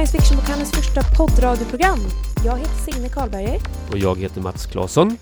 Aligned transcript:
Science 0.00 0.18
Fiction-bokhandelns 0.18 0.72
första 0.72 1.02
poddradioprogram. 1.16 1.98
Jag 2.44 2.58
heter 2.58 2.92
Signe 2.92 3.08
Karlberger 3.08 3.60
Och 3.90 3.98
jag 3.98 4.18
heter 4.18 4.40
Mats 4.40 4.66
Claesson 4.66 5.16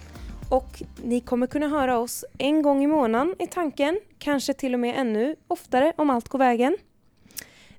och 0.51 0.83
ni 1.03 1.21
kommer 1.21 1.47
kunna 1.47 1.69
höra 1.69 1.99
oss 1.99 2.25
en 2.39 2.63
gång 2.63 2.85
i 2.85 2.87
månaden 2.87 3.35
i 3.39 3.47
tanken, 3.47 4.01
kanske 4.19 4.55
till 4.55 4.75
och 4.75 4.81
med 4.81 5.01
ännu 5.01 5.37
oftare 5.49 5.93
om 5.97 6.11
allt 6.11 6.29
går 6.29 6.39
vägen. 6.39 6.77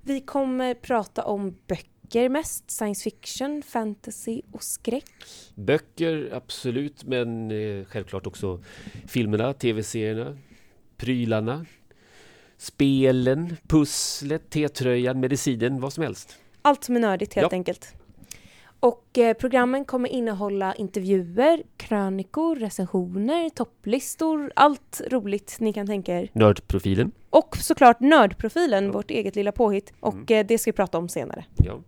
Vi 0.01 0.21
kommer 0.21 0.73
prata 0.73 1.23
om 1.25 1.57
böcker 1.67 2.29
mest, 2.29 2.71
science 2.71 3.03
fiction, 3.03 3.63
fantasy 3.63 4.41
och 4.51 4.63
skräck. 4.63 5.05
Böcker, 5.55 6.29
absolut, 6.33 7.03
men 7.03 7.51
eh, 7.51 7.85
självklart 7.85 8.27
också 8.27 8.63
filmerna, 9.07 9.53
tv-serierna, 9.53 10.37
prylarna, 10.97 11.65
spelen, 12.57 13.55
pusslet, 13.67 14.49
T-tröjan, 14.49 15.19
medicinen, 15.19 15.79
vad 15.81 15.93
som 15.93 16.03
helst. 16.03 16.37
Allt 16.61 16.83
som 16.83 16.95
är 16.95 16.99
nördigt 16.99 17.33
helt 17.33 17.51
Ja. 17.51 17.55
enkelt. 17.57 17.93
Och 18.79 19.17
eh, 19.17 19.33
programmen 19.33 19.85
kommer 19.85 20.09
innehålla 20.09 20.75
intervjuer, 20.75 21.63
krönikor, 21.77 22.55
recensioner, 22.55 23.49
topplistor, 23.49 24.51
allt 24.55 25.01
roligt 25.11 25.57
ni 25.59 25.73
kan 25.73 25.87
tänka 25.87 26.19
er. 26.19 26.29
Nördprofilen. 26.33 27.11
Och 27.29 27.57
såklart 27.57 27.99
Nördprofilen, 27.99 28.85
Ja. 28.85 28.91
vårt 28.91 29.11
eget 29.11 29.35
lilla 29.35 29.51
påhitt. 29.51 29.93
Och 29.99 30.13
Mm. 30.13 30.25
eh, 30.29 30.45
det 30.47 30.57
ska 30.57 30.71
vi 30.71 30.75
prata 30.75 30.97
om 30.97 31.09
senare. 31.09 31.45
Ja. 31.55 31.79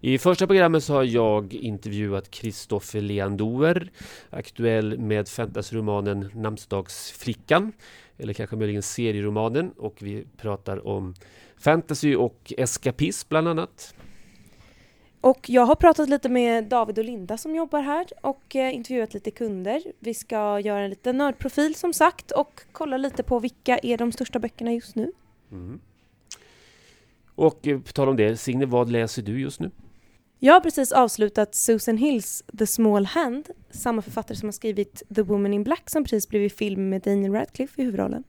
I 0.00 0.18
första 0.18 0.46
programmet 0.46 0.84
så 0.84 0.92
har 0.92 1.02
jag 1.04 1.54
intervjuat 1.54 2.30
Kristoffer 2.30 3.00
Leandoer, 3.00 3.90
aktuell 4.30 4.98
med 4.98 5.28
fantasyromanen 5.28 6.30
Namnsdagsflickan, 6.34 7.72
eller 8.18 8.32
kanske 8.32 8.56
möjligen 8.56 8.82
serieromanen, 8.82 9.70
och 9.76 9.96
vi 10.00 10.24
pratar 10.36 10.86
om 10.88 11.14
fantasy 11.56 12.14
och 12.16 12.52
eskapism 12.58 13.28
bland 13.28 13.48
annat. 13.48 13.94
Och 15.24 15.50
jag 15.50 15.66
har 15.66 15.74
pratat 15.74 16.08
lite 16.08 16.28
med 16.28 16.64
David 16.64 16.98
och 16.98 17.04
Linda 17.04 17.36
som 17.36 17.54
jobbar 17.54 17.80
här 17.80 18.06
och 18.20 18.56
eh, 18.56 18.74
intervjuat 18.74 19.14
lite 19.14 19.30
kunder. 19.30 19.82
Vi 19.98 20.14
ska 20.14 20.60
göra 20.60 20.80
en 20.80 20.90
liten 20.90 21.18
nördprofil 21.18 21.74
som 21.74 21.92
sagt 21.92 22.30
och 22.30 22.60
kolla 22.72 22.96
lite 22.96 23.22
på 23.22 23.38
vilka 23.38 23.78
är 23.78 23.98
de 23.98 24.12
största 24.12 24.38
böckerna 24.38 24.72
just 24.72 24.94
nu. 24.94 25.12
Mm. 25.52 25.80
Och 27.34 27.66
eh, 27.66 27.80
på 27.80 27.92
tal 27.92 28.08
om 28.08 28.16
det, 28.16 28.36
Signe, 28.36 28.66
vad 28.66 28.90
läser 28.90 29.22
du 29.22 29.40
just 29.40 29.60
nu? 29.60 29.70
Jag 30.38 30.54
har 30.54 30.60
precis 30.60 30.92
avslutat 30.92 31.54
Susan 31.54 31.96
Hills 31.96 32.44
The 32.58 32.66
Small 32.66 33.06
Hand, 33.06 33.48
samma 33.70 34.02
författare 34.02 34.36
som 34.36 34.46
har 34.46 34.52
skrivit 34.52 35.02
The 35.14 35.22
Woman 35.22 35.54
in 35.54 35.64
Black 35.64 35.90
som 35.90 36.04
precis 36.04 36.28
blivit 36.28 36.58
film 36.58 36.88
med 36.88 37.02
Daniel 37.02 37.32
Radcliffe 37.32 37.82
i 37.82 37.84
huvudrollen. 37.84 38.24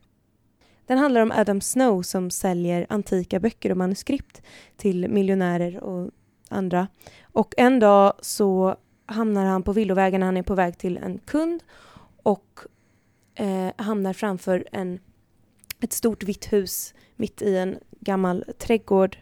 Den 0.86 0.98
handlar 0.98 1.22
om 1.22 1.32
Adam 1.32 1.62
Snow 1.62 2.02
som 2.02 2.32
säljer 2.32 2.86
antika 2.90 3.40
böcker 3.40 3.70
och 3.70 3.78
manuskript 3.78 4.42
till 4.78 5.08
miljonärer 5.10 5.84
och 5.84 6.12
andra. 6.50 6.88
Och 7.24 7.54
en 7.58 7.80
dag 7.80 8.14
så 8.22 8.76
hamnar 9.06 9.46
han 9.46 9.64
på 9.64 9.74
villovägen 9.74 10.20
när 10.20 10.26
han 10.26 10.38
är 10.38 10.44
på 10.44 10.56
väg 10.56 10.78
till 10.78 10.98
en 10.98 11.18
kund 11.18 11.64
och 12.24 12.60
eh, 13.36 13.72
hamnar 13.78 14.14
framför 14.14 14.68
en, 14.72 15.00
ett 15.82 15.94
stort 15.94 16.24
vitt 16.24 16.54
hus 16.54 16.94
mitt 17.16 17.42
i 17.42 17.58
en 17.58 17.78
gammal 18.00 18.46
trädgård 18.58 19.18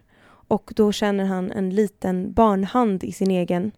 och 0.47 0.73
då 0.75 0.91
känner 0.91 1.25
han 1.25 1.51
en 1.51 1.69
liten 1.69 2.33
barnhand 2.33 3.03
i 3.03 3.11
sin 3.11 3.31
egen. 3.31 3.71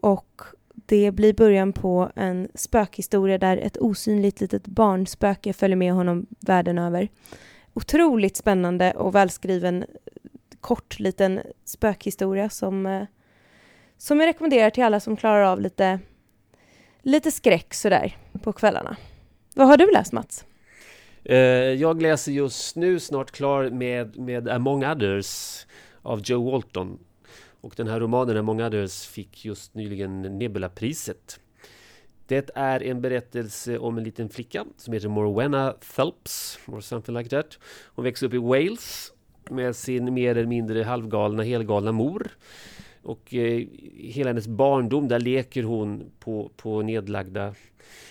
Och 0.00 0.42
det 0.74 1.10
blir 1.10 1.34
början 1.34 1.72
på 1.72 2.10
en 2.14 2.48
spökhistoria 2.54 3.38
där 3.38 3.56
ett 3.56 3.76
osynligt 3.76 4.40
litet 4.40 4.66
barnspöke 4.66 5.52
följer 5.52 5.76
med 5.76 5.92
honom 5.92 6.26
världen 6.40 6.78
över. 6.78 7.08
Otroligt 7.74 8.36
spännande 8.36 8.92
och 8.92 9.14
välskriven 9.14 9.84
kort 10.66 11.00
liten 11.00 11.42
spökhistoria 11.64 12.50
som, 12.50 12.86
eh, 12.86 13.06
som 13.96 14.20
jag 14.20 14.26
rekommenderar 14.26 14.70
till 14.70 14.84
alla 14.84 15.00
som 15.00 15.16
klarar 15.16 15.42
av 15.42 15.60
lite, 15.60 16.00
lite 17.02 17.30
skräck 17.30 17.74
sådär 17.74 18.16
på 18.42 18.52
kvällarna. 18.52 18.96
Vad 19.54 19.66
har 19.66 19.76
du 19.76 19.92
läst 19.92 20.12
Mats? 20.12 20.44
Eh, 21.24 21.36
jag 21.72 22.02
läser 22.02 22.32
just 22.32 22.76
nu, 22.76 23.00
snart 23.00 23.30
klar 23.30 23.70
med, 23.70 24.18
med 24.18 24.48
Among 24.48 24.84
Others 24.84 25.66
av 26.02 26.20
Joe 26.24 26.50
Walton. 26.50 26.98
Och 27.60 27.74
den 27.76 27.88
här 27.88 28.00
romanen 28.00 28.36
Among 28.36 28.62
Others 28.62 29.06
fick 29.06 29.44
just 29.44 29.74
nyligen 29.74 30.22
Nebula-priset. 30.22 31.40
Det 32.26 32.50
är 32.54 32.82
en 32.82 33.00
berättelse 33.00 33.78
om 33.78 33.98
en 33.98 34.04
liten 34.04 34.28
flicka 34.28 34.64
som 34.76 34.92
heter 34.94 35.08
Morwenna 35.08 35.74
Phelps, 35.96 36.58
or 36.66 36.80
something 36.80 37.16
like 37.16 37.30
that. 37.30 37.58
Hon 37.94 38.04
växer 38.04 38.26
upp 38.26 38.34
i 38.34 38.38
Wales 38.38 39.12
med 39.50 39.76
sin 39.76 40.14
mer 40.14 40.30
eller 40.30 40.46
mindre 40.46 40.82
halvgalna, 40.82 41.42
helgalna 41.42 41.92
mor. 41.92 42.28
Och 43.02 43.34
eh, 43.34 43.66
hela 43.96 44.30
hennes 44.30 44.48
barndom, 44.48 45.08
där 45.08 45.18
leker 45.18 45.62
hon 45.62 46.10
på, 46.18 46.50
på 46.56 46.82
nedlagda, 46.82 47.54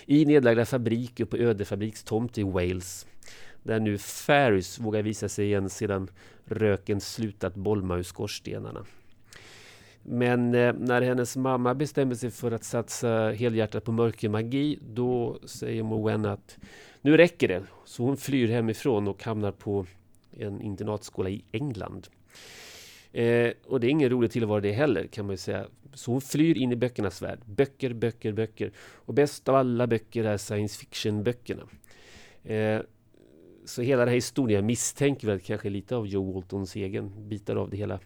i 0.06 0.24
nedlagda 0.24 0.64
fabriker 0.64 1.24
på 1.24 1.36
öde 1.36 1.64
fabrikstomt 1.64 2.38
i 2.38 2.42
Wales. 2.42 3.06
Där 3.62 3.80
nu 3.80 3.98
Ferris 3.98 4.78
vågar 4.78 5.02
visa 5.02 5.28
sig 5.28 5.46
igen 5.46 5.70
sedan 5.70 6.10
röken 6.44 7.00
slutat 7.00 7.54
bolma 7.54 7.96
ur 7.96 8.02
skorstenarna. 8.02 8.84
Men 10.02 10.54
eh, 10.54 10.74
när 10.78 11.02
hennes 11.02 11.36
mamma 11.36 11.74
bestämmer 11.74 12.14
sig 12.14 12.30
för 12.30 12.52
att 12.52 12.64
satsa 12.64 13.30
helhjärtat 13.30 13.84
på 13.84 13.92
mörkermagi, 13.92 14.78
då 14.88 15.38
säger 15.44 15.82
Moen 15.82 16.24
att 16.24 16.58
nu 17.00 17.16
räcker 17.16 17.48
det. 17.48 17.62
Så 17.84 18.02
hon 18.02 18.16
flyr 18.16 18.48
hemifrån 18.48 19.08
och 19.08 19.24
hamnar 19.24 19.52
på 19.52 19.86
en 20.40 20.60
internatskola 20.60 21.30
i 21.30 21.44
England. 21.52 22.08
Eh, 23.12 23.52
och 23.66 23.80
det 23.80 23.86
är 23.86 23.90
ingen 23.90 24.10
rolig 24.10 24.30
tillvaro 24.30 24.60
det 24.60 24.72
heller 24.72 25.06
kan 25.06 25.26
man 25.26 25.32
ju 25.32 25.36
säga. 25.36 25.66
Så 25.94 26.12
hon 26.12 26.20
flyr 26.20 26.58
in 26.58 26.72
i 26.72 26.76
böckernas 26.76 27.22
värld. 27.22 27.38
Böcker, 27.44 27.92
böcker, 27.92 28.32
böcker. 28.32 28.72
Och 28.78 29.14
bäst 29.14 29.48
av 29.48 29.54
alla 29.54 29.86
böcker 29.86 30.24
är 30.24 30.36
science 30.36 30.78
fiction-böckerna. 30.78 31.62
Eh, 32.44 32.80
så 33.64 33.82
hela 33.82 34.00
den 34.00 34.08
här 34.08 34.14
historien 34.14 34.66
misstänker 34.66 35.26
väl 35.26 35.40
kanske 35.40 35.70
lite 35.70 35.96
av 35.96 36.06
Joe 36.06 36.32
Waltons 36.32 36.76
egen 36.76 37.28
bitar 37.28 37.56
av 37.56 37.70
det 37.70 37.76
hela 37.76 38.00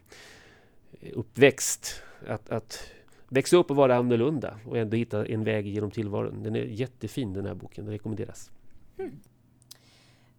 eh, 1.00 1.12
uppväxt. 1.12 2.02
Att, 2.26 2.50
att 2.50 2.92
växa 3.28 3.56
upp 3.56 3.70
och 3.70 3.76
vara 3.76 3.96
annorlunda 3.96 4.58
och 4.66 4.78
ändå 4.78 4.96
hitta 4.96 5.26
en 5.26 5.44
väg 5.44 5.66
genom 5.66 5.90
tillvaron. 5.90 6.42
Den 6.42 6.56
är 6.56 6.64
jättefin 6.64 7.32
den 7.32 7.46
här 7.46 7.54
boken, 7.54 7.84
den 7.84 7.92
rekommenderas. 7.92 8.50
Hmm. 8.96 9.20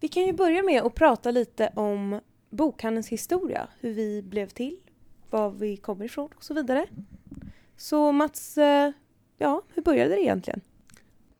Vi 0.02 0.08
kan 0.08 0.26
ju 0.26 0.34
börja 0.34 0.64
med 0.64 0.82
att 0.82 0.96
prata 0.96 1.32
lite 1.32 1.72
om 1.76 2.20
bokhandelns 2.50 3.10
historia, 3.10 3.68
hur 3.80 3.94
vi 3.94 4.22
blev 4.22 4.48
till, 4.48 4.78
var 5.30 5.50
vi 5.50 5.78
kommer 5.78 6.06
ifrån 6.06 6.30
och 6.36 6.44
så 6.44 6.54
vidare. 6.54 6.86
Så 7.78 8.12
Mats, 8.12 8.58
eh, 8.58 8.92
ja, 9.38 9.62
hur 9.74 9.82
började 9.82 10.16
det 10.16 10.22
egentligen? 10.22 10.62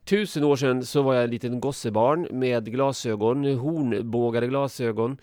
Tusen 0.04 0.44
år 0.44 0.56
sedan 0.56 0.84
så 0.84 1.02
var 1.02 1.14
jag 1.14 1.24
en 1.24 1.30
liten 1.30 1.60
gossebarn 1.60 2.28
med 2.30 2.72
glasögon, 2.72 3.44
hornbågade 3.44 4.46
glasögon. 4.46 5.16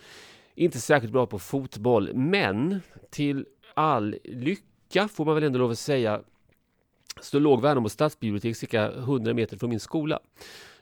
Inte 0.55 0.79
särskilt 0.79 1.13
bra 1.13 1.25
på 1.25 1.39
fotboll, 1.39 2.13
men 2.13 2.81
till 3.09 3.45
all 3.73 4.15
lycka 4.23 5.07
får 5.07 5.25
man 5.25 5.35
väl 5.35 5.43
ändå 5.43 5.59
lov 5.59 5.71
att 5.71 5.79
säga 5.79 6.21
så 7.21 7.39
låg 7.39 7.61
Värnamo 7.61 7.89
stadsbibliotek 7.89 8.57
cirka 8.57 8.91
100 8.91 9.33
meter 9.33 9.57
från 9.57 9.69
min 9.69 9.79
skola. 9.79 10.19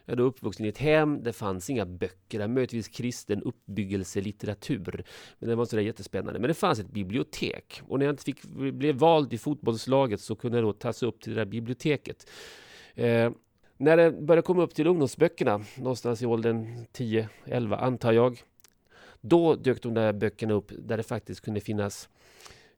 Jag 0.09 0.13
är 0.13 0.17
då 0.17 0.23
uppvuxen 0.23 0.65
i 0.65 0.69
ett 0.69 0.77
hem, 0.77 1.23
det 1.23 1.33
fanns 1.33 1.69
inga 1.69 1.85
böcker, 1.85 2.39
där 2.39 2.47
möjligtvis 2.47 2.87
kristen 2.87 3.43
uppbyggelselitteratur. 3.43 5.03
Men 5.39 5.49
det 5.49 5.55
var 5.55 5.63
inte 5.63 5.81
jättespännande. 5.81 6.39
Men 6.39 6.47
det 6.47 6.53
fanns 6.53 6.79
ett 6.79 6.91
bibliotek. 6.91 7.81
Och 7.87 7.99
när 7.99 8.05
jag 8.05 8.13
inte 8.13 8.23
fick, 8.23 8.43
blev 8.73 8.95
vald 8.95 9.33
i 9.33 9.37
fotbollslaget 9.37 10.21
så 10.21 10.35
kunde 10.35 10.57
jag 10.57 10.65
då 10.65 10.73
tas 10.73 11.03
upp 11.03 11.21
till 11.21 11.33
det 11.35 11.41
där 11.41 11.45
biblioteket. 11.45 12.29
Eh, 12.95 13.31
när 13.77 13.97
det 13.97 14.11
började 14.11 14.41
komma 14.41 14.63
upp 14.63 14.75
till 14.75 14.87
ungdomsböckerna, 14.87 15.61
någonstans 15.77 16.21
i 16.21 16.25
åldern 16.25 16.85
10-11 16.93 17.77
antar 17.77 18.11
jag, 18.11 18.41
då 19.21 19.55
dök 19.55 19.81
de 19.81 19.93
där 19.93 20.13
böckerna 20.13 20.53
upp 20.53 20.71
där 20.77 20.97
det 20.97 21.03
faktiskt 21.03 21.41
kunde 21.41 21.59
finnas 21.59 22.09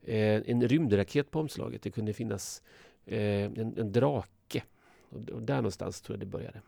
eh, 0.02 0.42
en 0.50 0.68
rymdraket 0.68 1.32
på 1.32 1.40
omslaget. 1.40 1.82
Det 1.82 1.92
kunde 1.92 2.14
finnas 2.14 2.64
eh, 3.06 3.44
en, 3.44 3.78
en 3.78 3.92
drake. 3.92 4.64
Och 5.10 5.42
där 5.42 5.56
någonstans 5.56 6.02
tror 6.02 6.16
jag 6.16 6.20
det 6.20 6.32
började. 6.32 6.62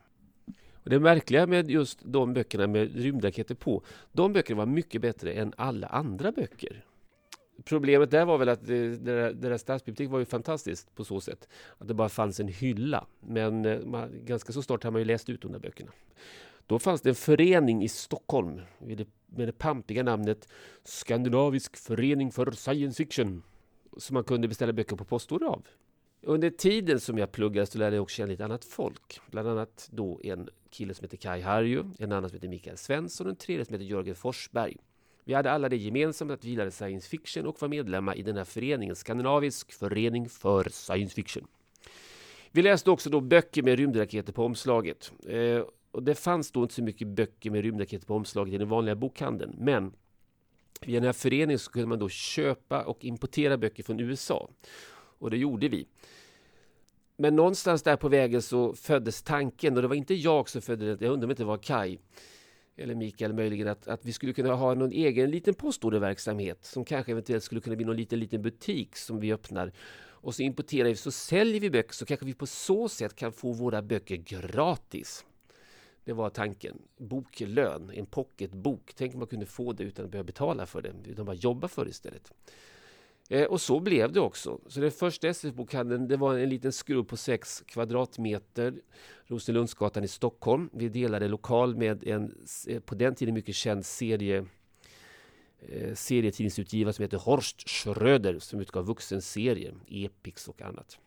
Och 0.83 0.89
det 0.89 1.00
märkliga 1.00 1.48
med 1.48 1.72
just 1.72 2.00
de 2.04 2.33
böckerna 2.33 2.68
med 2.68 2.95
rymdraketer 2.95 3.56
på, 3.56 3.83
de 4.12 4.33
böckerna 4.33 4.57
var 4.57 4.66
mycket 4.66 5.01
bättre 5.01 5.33
än 5.33 5.54
alla 5.57 5.88
andra 5.88 6.31
böcker. 6.31 6.86
Problemet 7.63 8.12
där 8.12 8.25
var 8.25 8.38
väl 8.38 8.50
att 8.50 8.68
det, 8.68 9.60
stadsbibliotek 9.60 10.12
var 10.12 10.19
ju 10.19 10.25
fantastiskt 10.25 10.95
på 10.95 11.04
så 11.04 11.22
sätt. 11.22 11.48
Att 11.78 11.88
det 11.88 11.94
bara 11.94 12.10
fanns 12.10 12.39
en 12.39 12.48
hylla. 12.48 13.06
Men 13.19 13.66
eh, 13.66 13.80
man, 13.80 14.10
ganska 14.25 14.54
så 14.54 14.62
snart 14.62 14.83
har 14.83 14.92
man 14.92 15.01
ju 15.01 15.06
läst 15.06 15.30
ut 15.30 15.42
de 15.42 15.51
där 15.51 15.60
böckerna. 15.60 15.92
Då 16.68 16.80
fanns 16.80 17.01
det 17.01 17.10
en 17.10 17.16
förening 17.16 17.83
i 17.83 17.88
Stockholm 17.88 18.62
med 18.80 18.98
det, 18.98 19.07
med 19.25 19.48
det 19.48 19.51
pampiga 19.51 20.04
namnet 20.04 20.48
Skandinavisk 20.83 21.78
förening 21.78 22.31
för 22.31 22.51
science 22.51 22.98
fiction 22.98 23.44
som 23.98 24.13
man 24.13 24.24
kunde 24.24 24.48
beställa 24.48 24.74
böcker 24.74 24.95
på 24.95 25.06
postorder 25.06 25.45
av. 25.45 25.63
Under 26.23 26.50
tiden 26.50 27.00
som 27.00 27.18
jag 27.18 27.31
pluggade 27.31 27.65
så 27.65 27.77
lärde 27.77 27.95
jag 27.95 28.03
också 28.03 28.15
känna 28.15 28.29
lite 28.29 28.45
annat 28.45 28.65
folk. 28.65 29.19
Bland 29.31 29.47
annat 29.47 29.89
då 29.91 30.19
en 30.23 30.50
kille 30.69 30.94
som 30.94 31.03
heter 31.03 31.18
Kai 31.18 31.41
Harju, 31.41 31.83
en 32.00 32.12
annan 32.12 32.29
som 32.29 32.35
heter 32.35 32.47
Mikael 32.47 32.77
Svensson 32.77 33.27
och 33.27 33.31
en 33.31 33.35
tredje 33.38 33.65
som 33.65 33.73
heter 33.73 33.85
Jörgen 33.85 34.15
Forsberg. 34.15 34.77
Vi 35.23 35.33
hade 35.33 35.51
alla 35.51 35.69
det 35.69 35.77
gemensamt 35.77 36.31
att 36.31 36.45
vi 36.45 36.50
gillade 36.50 36.71
science 36.71 37.09
fiction 37.09 37.45
och 37.45 37.62
var 37.62 37.68
medlemmar 37.68 38.18
i 38.18 38.21
den 38.21 38.38
här 38.38 38.44
föreningen, 38.44 38.95
Skandinavisk 38.95 39.73
förening 39.73 40.29
för 40.29 40.69
science 40.69 41.15
fiction. 41.15 41.47
Vi 42.51 42.62
läste 42.62 42.91
också 42.91 43.09
då 43.09 43.21
böcker 43.21 43.63
med 43.63 43.79
rymdraketer 43.79 44.33
på 44.33 44.45
omslaget. 44.45 45.12
Eh, 45.27 45.63
och 45.91 46.03
det 46.03 46.15
fanns 46.15 46.51
då 46.51 46.62
inte 46.62 46.73
så 46.73 46.83
mycket 46.83 47.07
böcker 47.07 47.51
med 47.51 47.62
rymdraketer 47.62 48.06
på 48.06 48.15
omslaget 48.15 48.53
i 48.53 48.57
den 48.57 48.69
vanliga 48.69 48.95
bokhandeln. 48.95 49.56
Men 49.57 49.94
via 50.81 51.00
den 51.00 51.06
här 51.06 51.13
föreningen 51.13 51.59
så 51.59 51.71
kunde 51.71 51.88
man 51.88 52.00
då 52.00 52.09
köpa 52.09 52.83
och 52.83 53.06
importera 53.06 53.57
böcker 53.57 53.83
från 53.83 54.00
USA. 54.00 54.50
Och 55.21 55.29
det 55.29 55.38
gjorde 55.38 55.68
vi. 55.68 55.88
Men 57.18 57.35
någonstans 57.35 57.83
där 57.83 57.95
på 57.95 58.09
vägen 58.09 58.41
så 58.41 58.73
föddes 58.73 59.23
tanken, 59.23 59.75
och 59.75 59.81
det 59.81 59.88
var 59.88 59.95
inte 59.95 60.13
jag 60.13 60.50
som 60.50 60.62
födde 60.62 60.85
den, 60.85 60.97
jag 61.01 61.13
undrar 61.13 61.25
om 61.25 61.29
det 61.29 61.33
inte 61.33 61.44
var 61.44 61.57
Kai 61.57 61.97
eller 62.75 62.95
Mikael 62.95 63.33
möjligen, 63.33 63.68
att, 63.68 63.88
att 63.88 64.06
vi 64.06 64.13
skulle 64.13 64.33
kunna 64.33 64.53
ha 64.53 64.73
någon 64.73 64.91
egen 64.91 65.31
liten 65.31 65.53
postorderverksamhet 65.53 66.65
som 66.65 66.85
kanske 66.85 67.12
eventuellt 67.12 67.44
skulle 67.44 67.62
kunna 67.62 67.75
bli 67.75 67.85
någon 67.85 67.95
liten, 67.95 68.19
liten 68.19 68.41
butik 68.41 68.95
som 68.95 69.19
vi 69.19 69.33
öppnar. 69.33 69.71
Och 70.00 70.35
så 70.35 70.41
importerar 70.41 70.89
vi, 70.89 70.95
så 70.95 71.12
säljer 71.12 71.62
vi 71.62 71.69
böcker 71.69 71.94
så 71.94 72.06
kanske 72.06 72.25
vi 72.25 72.33
på 72.33 72.45
så 72.45 72.89
sätt 72.89 73.15
kan 73.15 73.31
få 73.31 73.51
våra 73.51 73.81
böcker 73.81 74.15
gratis. 74.15 75.25
Det 76.03 76.13
var 76.13 76.29
tanken. 76.29 76.81
Boklön, 76.97 77.91
en 77.94 78.06
pocketbok. 78.06 78.94
Tänk 78.95 79.13
om 79.13 79.19
man 79.19 79.27
kunde 79.27 79.45
få 79.45 79.73
det 79.73 79.83
utan 79.83 80.06
att 80.06 80.12
behöva 80.12 80.25
betala 80.25 80.65
för 80.65 80.81
det, 80.81 80.94
utan 81.06 81.25
bara 81.25 81.35
jobba 81.35 81.68
för 81.68 81.85
det 81.85 81.89
istället. 81.91 82.31
Eh, 83.31 83.44
och 83.44 83.62
så 83.62 83.80
blev 83.80 84.12
det 84.12 84.19
också. 84.19 84.60
Så 84.68 84.80
den 84.80 84.92
första 84.92 85.28
SF-bokhandeln 85.28 86.07
det 86.07 86.18
var 86.18 86.38
en 86.38 86.50
liten 86.50 86.72
skrubb 86.72 87.07
på 87.07 87.18
6 87.18 87.63
kvadratmeter, 87.66 88.74
Rosenlundsgatan 89.25 90.04
i 90.04 90.07
Stockholm. 90.07 90.69
Vi 90.74 90.89
delade 90.89 91.28
lokal 91.28 91.75
med 91.75 92.07
en 92.07 92.36
eh, 92.68 92.80
på 92.80 92.95
den 92.95 93.16
tiden 93.16 93.33
mycket 93.33 93.56
känd 93.56 93.86
serie 93.86 94.45
eh, 95.60 95.94
serietidningsutgivare 95.94 96.94
som 96.94 97.04
heter 97.04 97.18
Horst 97.18 97.69
Schröder 97.69 98.39
som 98.39 98.60
utgav 98.60 98.86
vuxenserier, 98.86 99.74
Epix 99.88 100.48
och 100.48 100.62
annat. 100.62 100.98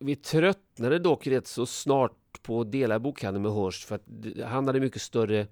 Vi 0.00 0.16
tröttnade 0.16 0.98
dock 0.98 1.26
rätt 1.26 1.46
så 1.46 1.66
snart 1.66 2.42
på 2.42 2.60
att 2.60 2.72
dela 2.72 2.98
bokhandeln 2.98 3.42
med 3.42 3.52
Horst 3.52 3.84
för 3.84 3.94
att 3.94 4.06
han 4.44 4.66
hade 4.66 4.80
mycket 4.80 5.02
större 5.02 5.46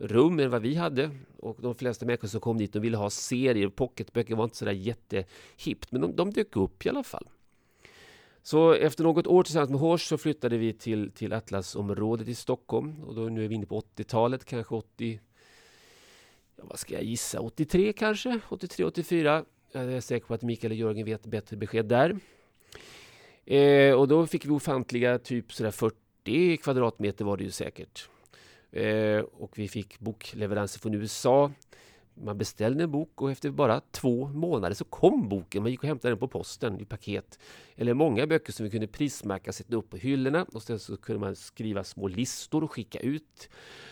rum 0.00 0.38
än 0.38 0.50
vad 0.50 0.62
vi 0.62 0.74
hade. 0.74 1.10
Och 1.36 1.56
de 1.60 1.74
flesta 1.74 2.06
människor 2.06 2.28
som 2.28 2.40
kom 2.40 2.58
dit 2.58 2.72
de 2.72 2.80
ville 2.80 2.96
ha 2.96 3.10
serier. 3.10 3.68
Pocketböcker 3.68 4.34
var 4.34 4.44
inte 4.44 4.56
sådär 4.56 4.72
jättehippt, 4.72 5.92
men 5.92 6.00
de, 6.00 6.16
de 6.16 6.30
dök 6.30 6.56
upp 6.56 6.86
i 6.86 6.88
alla 6.88 7.02
fall. 7.02 7.28
Så 8.42 8.72
efter 8.72 9.04
något 9.04 9.26
år 9.26 9.42
tillsammans 9.42 9.70
med 9.70 9.80
Hors 9.80 10.08
så 10.08 10.18
flyttade 10.18 10.58
vi 10.58 10.72
till, 10.72 11.10
till 11.10 11.32
Atlasområdet 11.32 12.28
i 12.28 12.34
Stockholm. 12.34 13.04
Och 13.04 13.14
då 13.14 13.20
nu 13.20 13.44
är 13.44 13.48
vi 13.48 13.54
inne 13.54 13.66
på 13.66 13.80
80-talet, 13.80 14.44
kanske 14.44 14.74
80... 14.74 15.20
Ja, 16.56 16.64
vad 16.66 16.78
ska 16.78 16.94
jag 16.94 17.04
gissa? 17.04 17.40
83 17.40 17.92
kanske? 17.92 18.40
83, 18.48 18.84
84. 18.84 19.44
Jag 19.72 19.92
är 19.92 20.00
säker 20.00 20.26
på 20.26 20.34
att 20.34 20.42
Mikael 20.42 20.70
och 20.70 20.76
Jörgen 20.76 21.04
vet 21.04 21.26
bättre 21.26 21.56
besked 21.56 21.86
där. 21.86 22.16
Eh, 23.44 23.94
och 23.94 24.08
då 24.08 24.26
fick 24.26 24.46
vi 24.46 24.50
ofantliga, 24.50 25.18
typ 25.18 25.52
sådär 25.52 25.70
40 25.70 26.56
kvadratmeter 26.56 27.24
var 27.24 27.36
det 27.36 27.44
ju 27.44 27.50
säkert. 27.50 28.08
Eh, 28.72 29.20
och 29.20 29.58
vi 29.58 29.68
fick 29.68 30.00
bokleveranser 30.00 30.80
från 30.80 30.94
USA. 30.94 31.50
Man 32.14 32.38
beställde 32.38 32.84
en 32.84 32.90
bok 32.90 33.22
och 33.22 33.30
efter 33.30 33.50
bara 33.50 33.80
två 33.80 34.28
månader 34.28 34.74
så 34.74 34.84
kom 34.84 35.28
boken. 35.28 35.62
Man 35.62 35.70
gick 35.70 35.82
och 35.82 35.88
hämtade 35.88 36.12
den 36.12 36.18
på 36.18 36.28
posten 36.28 36.80
i 36.80 36.84
paket. 36.84 37.38
Eller 37.76 37.94
många 37.94 38.26
böcker 38.26 38.52
som 38.52 38.64
vi 38.64 38.70
kunde 38.70 38.86
prismärka, 38.86 39.52
sätta 39.52 39.76
upp 39.76 39.90
på 39.90 39.96
hyllorna 39.96 40.46
och 40.52 40.62
sen 40.62 40.78
så 40.78 40.96
kunde 40.96 41.20
man 41.20 41.36
skriva 41.36 41.84
små 41.84 42.08
listor 42.08 42.64
och 42.64 42.72
skicka 42.72 42.98
ut 42.98 43.50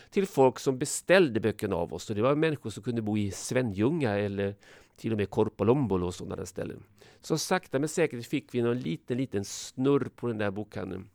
till 0.09 0.27
folk 0.27 0.59
som 0.59 0.77
beställde 0.77 1.39
böckerna 1.39 1.75
av 1.75 1.93
oss. 1.93 2.09
Och 2.09 2.15
det 2.15 2.21
var 2.21 2.35
människor 2.35 2.69
som 2.69 2.83
kunde 2.83 3.01
bo 3.01 3.17
i 3.17 3.31
Svenljunga 3.31 4.17
eller 4.17 4.55
till 4.95 5.11
och 5.11 5.17
med 5.17 5.29
Korpalombolo 5.29 6.07
och 6.07 6.15
sådana 6.15 6.45
ställen. 6.45 6.83
Så 7.21 7.37
sakta 7.37 7.79
men 7.79 7.89
säkert 7.89 8.25
fick 8.25 8.55
vi 8.55 8.61
någon 8.61 8.79
liten, 8.79 9.17
liten 9.17 9.45
snurr 9.45 10.09
på 10.15 10.27
den 10.27 10.37
där 10.37 10.51
bokhandeln. 10.51 11.09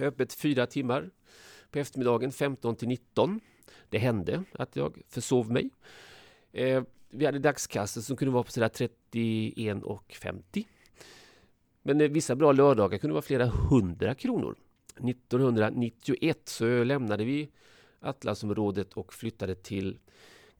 Öppet 0.00 0.32
fyra 0.32 0.66
timmar 0.66 1.10
på 1.72 1.78
eftermiddagen 1.78 2.32
15 2.32 2.76
till 2.76 2.88
19. 2.88 3.40
Det 3.88 3.98
hände 3.98 4.44
att 4.52 4.76
jag 4.76 5.02
försov 5.08 5.50
mig. 5.50 5.70
Eh, 6.52 6.82
vi 7.10 7.26
hade 7.26 7.38
dagskassor 7.38 8.00
som 8.00 8.16
kunde 8.16 8.32
vara 8.32 8.42
på 8.44 8.50
sådär 8.50 8.68
31,50. 8.68 10.66
Men 11.82 12.00
eh, 12.00 12.08
vissa 12.08 12.34
bra 12.36 12.52
lördagar 12.52 12.98
kunde 12.98 13.14
vara 13.14 13.22
flera 13.22 13.46
hundra 13.46 14.14
kronor. 14.14 14.56
1991 14.96 16.38
så 16.44 16.84
lämnade 16.84 17.24
vi 17.24 17.50
Atlasområdet 18.00 18.92
och 18.92 19.14
flyttade 19.14 19.54
till 19.54 19.98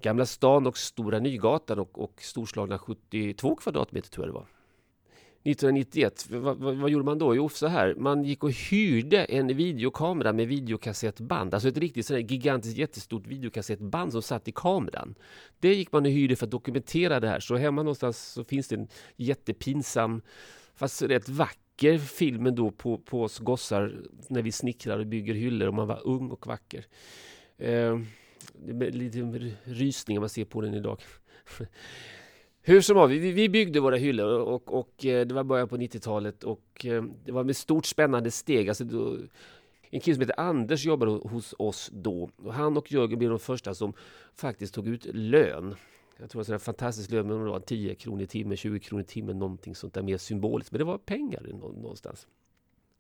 Gamla 0.01 0.27
stan 0.27 0.67
och 0.67 0.79
Stora 0.79 1.19
Nygatan 1.19 1.79
och, 1.79 1.99
och 1.99 2.23
storslagna 2.23 2.79
72 2.79 3.57
kvadratmeter 3.57 4.11
tror 4.11 4.27
jag 4.27 4.35
det 4.35 4.39
var. 4.39 4.47
1991, 5.45 6.27
vad, 6.31 6.57
vad, 6.57 6.77
vad, 6.77 6.91
gjorde 6.91 7.05
man 7.05 7.19
då? 7.19 7.37
Jo, 7.37 7.49
så 7.49 7.67
här, 7.67 7.95
man 7.95 8.25
gick 8.25 8.45
och 8.45 8.53
hyrde 8.53 9.25
en 9.25 9.57
videokamera 9.57 10.33
med 10.33 10.49
videokassettband, 10.49 11.55
alltså 11.55 11.69
ett 11.69 11.77
riktigt 11.77 12.07
sådär 12.07 12.21
gigantiskt 12.21 12.79
jättestort 12.79 13.27
videokassettband 13.27 14.13
som 14.13 14.23
satt 14.23 14.49
i 14.49 14.53
kameran. 14.53 15.15
Det 15.61 15.75
gick 15.75 15.93
man 15.93 16.07
och 16.07 16.11
hyrde 16.11 16.37
för 16.37 16.47
att 16.47 16.51
dokumentera 16.51 17.21
det 17.21 17.29
här, 17.29 17.41
så 17.41 17.57
hemma 17.57 17.83
någonstans 17.83 18.33
så 18.33 18.45
finns 18.45 18.69
det 18.69 18.77
en 18.77 18.89
jättepinsam, 19.17 20.23
fast 20.75 21.03
rätt 21.03 21.29
vacker 21.29 21.99
film 21.99 22.55
då 22.55 22.71
på, 22.71 22.99
på 22.99 23.23
oss 23.23 23.39
gossar 23.39 23.95
när 24.29 24.43
vi 24.43 24.53
snickrar 24.53 24.99
och 24.99 25.07
bygger 25.07 25.35
hyllor 25.35 25.69
och 25.69 25.75
man 25.75 25.89
var 25.89 26.07
ung 26.07 26.31
och 26.31 26.47
vacker. 26.47 26.87
Eh, 27.59 27.99
det 28.55 28.87
är 28.87 28.91
lite 28.91 29.19
rysningar 29.65 30.21
man 30.21 30.29
ser 30.29 30.45
på 30.45 30.61
den 30.61 30.75
idag. 30.75 31.01
Hur 32.65 32.81
som 32.81 32.97
helst, 32.97 33.13
vi, 33.13 33.33
vi 33.33 33.49
byggde 33.49 33.81
våra 33.81 33.97
hyllor 33.97 34.41
och, 34.41 34.75
och, 34.75 35.07
eh, 35.07 35.27
det 35.27 35.35
var 35.35 35.45
början 35.45 35.69
på 35.69 35.77
90-talet 35.77 36.45
och 36.45 36.87
eh, 36.87 37.05
det 37.25 37.33
var 37.33 37.45
med 37.45 37.57
stort 37.57 37.87
spännande 37.87 38.31
steg. 38.31 38.69
Alltså 38.69 38.85
då, 38.85 39.19
en 39.91 40.01
kille 40.01 40.15
som 40.15 40.21
heter 40.21 40.41
Anders 40.41 40.85
jobbade 40.85 41.13
hos 41.13 41.55
oss 41.59 41.91
då 41.93 42.31
och 42.37 42.55
han 42.55 42.77
och 42.77 42.93
Jörgen 42.93 43.19
blev 43.19 43.31
de 43.31 43.39
första 43.39 43.75
som 43.75 43.93
faktiskt 44.35 44.75
tog 44.75 44.89
ut 44.89 45.05
lön. 45.05 45.75
Jag 46.19 46.31
tror 46.31 46.43
det 46.43 46.49
var 46.49 46.55
en 46.55 46.61
fantastisk 46.61 47.11
lön, 47.11 47.27
men 47.29 47.45
det 47.45 47.51
var 47.51 47.61
10 47.61 47.95
kronor 47.95 48.23
i 48.23 48.27
timmen, 48.27 48.57
20 48.57 48.81
kronor 48.81 49.03
i 49.03 49.07
timmen, 49.07 49.39
någonting 49.39 49.75
sånt 49.75 49.95
där 49.95 50.03
mer 50.03 50.19
symboliskt. 50.19 50.73
Men 50.73 50.79
det 50.79 50.85
var 50.85 50.99
pengar 50.99 51.43
någonstans. 51.53 52.27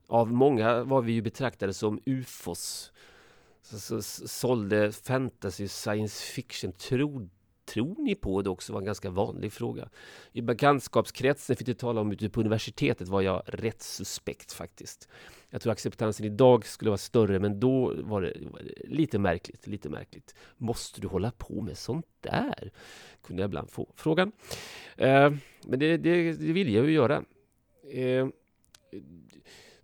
Av 0.06 0.32
många 0.32 0.84
var 0.84 1.02
vi 1.02 1.12
ju 1.12 1.22
betraktade 1.22 1.74
som 1.74 2.00
ufos. 2.06 2.92
Så, 3.62 3.78
så, 3.78 4.02
så 4.02 4.28
sålde 4.28 4.92
fantasy, 4.92 5.68
science 5.68 6.22
fiction, 6.22 6.72
trodde 6.72 7.28
tror 7.64 7.94
ni 7.98 8.14
på 8.14 8.42
det 8.42 8.50
också 8.50 8.72
var 8.72 8.80
en 8.80 8.86
ganska 8.86 9.10
vanlig 9.10 9.52
fråga. 9.52 9.88
I 10.32 10.42
bekantskapskretsen 10.42 11.56
fick 11.56 11.66
du 11.66 11.74
tala 11.74 12.00
om 12.00 12.12
ute 12.12 12.30
på 12.30 12.40
universitetet 12.40 13.08
var 13.08 13.20
jag 13.20 13.42
rätt 13.46 13.82
suspekt 13.82 14.52
faktiskt. 14.52 15.08
Jag 15.50 15.62
tror 15.62 15.72
acceptansen 15.72 16.26
idag 16.26 16.66
skulle 16.66 16.90
vara 16.90 16.98
större 16.98 17.38
men 17.38 17.60
då 17.60 17.94
var 17.96 18.20
det, 18.22 18.34
lite 18.84 19.18
märkligt, 19.18 19.66
lite 19.66 19.88
märkligt. 19.88 20.34
Måste 20.56 21.00
du 21.00 21.08
hålla 21.08 21.30
på 21.30 21.60
med 21.60 21.78
sånt 21.78 22.06
där? 22.20 22.72
Kunde 23.22 23.42
jag 23.42 23.48
ibland 23.48 23.70
få 23.70 23.88
frågan. 23.96 24.32
Eh, 24.96 25.30
men 25.66 25.78
det, 25.78 25.96
det, 25.96 26.32
det 26.32 26.52
vill 26.52 26.74
jag 26.74 26.86
ju 26.86 26.92
göra. 26.92 27.24
Eh, 27.90 28.26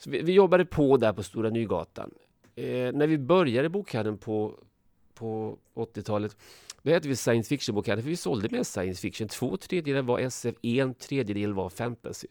vi, 0.07 0.23
vi, 0.23 0.33
jobbade 0.33 0.65
på 0.65 0.97
där 0.97 1.13
på 1.13 1.23
Stora 1.23 1.51
Nygatan. 1.51 2.11
Eh, 2.55 2.93
när 2.93 3.07
vi 3.07 3.19
började 3.19 3.69
bokhandeln 3.69 4.19
på, 4.19 4.59
på 5.15 5.59
80-talet 5.75 6.37
då 6.83 6.91
hette 6.91 7.09
vi 7.09 7.17
science 7.17 7.49
fiction-bokhandeln 7.49 8.03
för 8.03 8.11
vi 8.11 8.17
sålde 8.17 8.49
mest 8.51 8.73
science 8.73 9.01
fiction. 9.01 9.29
Två 9.29 9.57
tredjedelar 9.57 10.03
var 10.03 10.19
SF, 10.19 10.55
en 10.63 10.95
tredjedel 10.95 11.55
var 11.55 11.69
fantasy. 11.69 12.29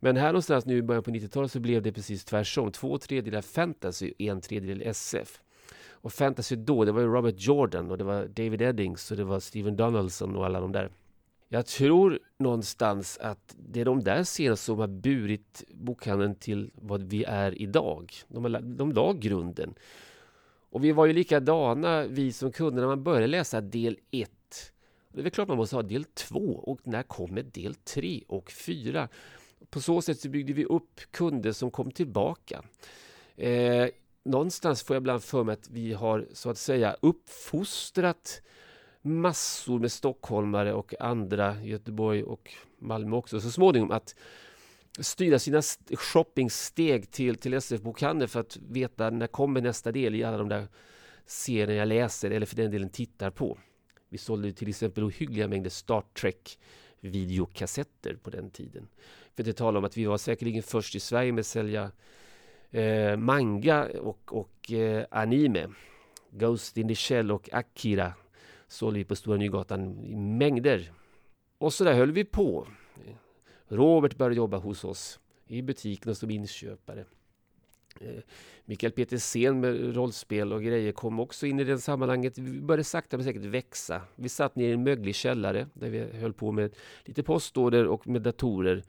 Men 0.00 0.16
här 0.16 0.26
någonstans 0.26 0.66
nu 0.66 0.76
i 0.76 0.82
början 0.82 1.02
på 1.02 1.10
90-talet 1.10 1.52
så 1.52 1.60
blev 1.60 1.82
det 1.82 1.92
precis 1.92 2.24
tvärtom. 2.24 2.72
Två 2.72 2.98
tredjedelar 2.98 3.42
fantasy, 3.42 4.12
en 4.18 4.40
tredjedel 4.40 4.82
SF. 4.82 5.40
Och 5.90 6.12
fantasy 6.12 6.56
då, 6.56 6.84
det 6.84 6.92
var 6.92 7.00
ju 7.00 7.06
Robert 7.06 7.34
Jordan 7.38 7.90
och 7.90 7.98
det 7.98 8.04
var 8.04 8.26
David 8.26 8.62
Eddings 8.62 9.10
och 9.10 9.16
det 9.16 9.24
var 9.24 9.40
Steven 9.40 9.76
Donaldson 9.76 10.36
och 10.36 10.46
alla 10.46 10.60
de 10.60 10.72
där. 10.72 10.90
Jag 11.48 11.66
tror 11.66 12.18
någonstans 12.38 13.18
att 13.20 13.56
det 13.58 13.80
är 13.80 13.84
de 13.84 14.04
där 14.04 14.24
serierna 14.24 14.56
som 14.56 14.78
har 14.78 14.86
burit 14.86 15.64
bokhandeln 15.68 16.34
till 16.34 16.70
vad 16.74 17.02
vi 17.02 17.24
är 17.24 17.62
idag. 17.62 18.12
De, 18.28 18.44
har, 18.44 18.60
de 18.60 18.92
la 18.92 19.12
grunden. 19.12 19.74
Och 20.74 20.84
vi 20.84 20.92
var 20.92 21.06
ju 21.06 21.12
likadana, 21.12 22.06
vi 22.06 22.32
som 22.32 22.52
kunde, 22.52 22.80
när 22.80 22.88
man 22.88 23.02
började 23.02 23.26
läsa 23.26 23.60
del 23.60 23.98
1. 24.10 24.30
Det 25.12 25.18
är 25.18 25.22
väl 25.22 25.32
klart 25.32 25.48
man 25.48 25.56
måste 25.56 25.76
ha 25.76 25.82
del 25.82 26.04
2 26.04 26.38
och 26.38 26.80
när 26.82 27.02
kommer 27.02 27.42
del 27.42 27.74
3 27.74 28.22
och 28.28 28.50
4? 28.50 29.08
På 29.70 29.80
så 29.80 30.02
sätt 30.02 30.20
så 30.20 30.28
byggde 30.28 30.52
vi 30.52 30.64
upp 30.64 31.00
kunder 31.10 31.52
som 31.52 31.70
kom 31.70 31.90
tillbaka. 31.90 32.62
Eh, 33.36 33.88
någonstans 34.24 34.82
får 34.82 34.96
jag 34.96 35.00
ibland 35.00 35.22
för 35.22 35.44
mig 35.44 35.52
att 35.52 35.70
vi 35.70 35.92
har 35.92 36.26
så 36.32 36.50
att 36.50 36.58
säga 36.58 36.96
uppfostrat 37.00 38.42
massor 39.02 39.78
med 39.78 39.92
stockholmare 39.92 40.72
och 40.72 40.94
andra, 41.00 41.62
Göteborg 41.62 42.22
och 42.22 42.50
Malmö 42.78 43.16
också, 43.16 43.40
så 43.40 43.50
småningom 43.50 43.90
att 43.90 44.14
styra 44.98 45.38
sina 45.38 45.62
shoppingsteg 45.94 47.10
till, 47.10 47.36
till 47.36 47.54
SF 47.54 47.80
Bokhandel 47.80 48.28
för 48.28 48.40
att 48.40 48.56
veta 48.56 49.10
när 49.10 49.26
kommer 49.26 49.60
nästa 49.60 49.92
del 49.92 50.14
i 50.14 50.24
alla 50.24 50.38
de 50.38 50.48
där 50.48 50.68
serierna 51.26 51.74
jag 51.74 51.88
läser 51.88 52.30
eller 52.30 52.46
för 52.46 52.56
den 52.56 52.70
delen 52.70 52.90
tittar 52.90 53.30
på. 53.30 53.58
Vi 54.08 54.18
sålde 54.18 54.52
till 54.52 54.68
exempel 54.68 55.04
ohyggliga 55.04 55.48
mängder 55.48 55.70
Star 55.70 56.02
Trek 56.20 56.58
videokassetter 57.00 58.16
på 58.22 58.30
den 58.30 58.50
tiden. 58.50 58.88
För 59.36 59.42
det 59.42 59.52
talar 59.52 59.78
om 59.78 59.84
att 59.84 59.96
vi 59.96 60.04
var 60.04 60.18
säkerligen 60.18 60.62
först 60.62 60.94
i 60.94 61.00
Sverige 61.00 61.32
med 61.32 61.40
att 61.40 61.46
sälja 61.46 61.90
eh, 62.70 63.16
manga 63.16 63.88
och, 64.00 64.32
och 64.32 64.72
eh, 64.72 65.06
anime. 65.10 65.68
Ghost 66.30 66.76
in 66.76 66.88
the 66.88 66.94
Shell 66.94 67.32
och 67.32 67.48
Akira 67.52 68.12
sålde 68.68 68.98
vi 68.98 69.04
på 69.04 69.16
Stora 69.16 69.36
Nygatan 69.36 70.04
i 70.04 70.16
mängder. 70.16 70.92
Och 71.58 71.72
så 71.72 71.84
där 71.84 71.94
höll 71.94 72.12
vi 72.12 72.24
på. 72.24 72.66
Robert 73.68 74.16
började 74.16 74.36
jobba 74.36 74.56
hos 74.56 74.84
oss 74.84 75.20
i 75.46 75.62
butiken 75.62 76.14
som 76.14 76.30
inköpare. 76.30 77.04
Eh, 78.00 78.22
Mikael 78.64 78.92
Petersen 78.92 79.60
med 79.60 79.96
rollspel 79.96 80.52
och 80.52 80.62
grejer 80.62 80.92
kom 80.92 81.20
också 81.20 81.46
in 81.46 81.60
i 81.60 81.64
det 81.64 81.78
sammanhanget. 81.78 82.38
Vi 82.38 82.60
började 82.60 82.84
sakta 82.84 83.16
men 83.16 83.24
säkert 83.24 83.42
växa. 83.42 84.02
Vi 84.14 84.28
satt 84.28 84.56
ner 84.56 84.68
i 84.68 84.72
en 84.72 84.82
möglig 84.82 85.14
källare 85.14 85.66
där 85.74 85.90
vi 85.90 85.98
höll 85.98 86.32
på 86.32 86.52
med 86.52 86.76
lite 87.04 87.22
postorder 87.22 87.86
och 87.86 88.06
med 88.06 88.22
datorer. 88.22 88.82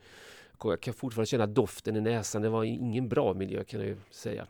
Jag 0.62 0.80
kan 0.80 0.94
fortfarande 0.94 1.26
känna 1.26 1.46
doften 1.46 1.96
i 1.96 2.00
näsan. 2.00 2.42
Det 2.42 2.48
var 2.48 2.64
ingen 2.64 3.08
bra 3.08 3.34
miljö 3.34 3.64
kan 3.64 3.80
jag 3.80 3.88
ju 3.88 3.96
säga. 4.10 4.46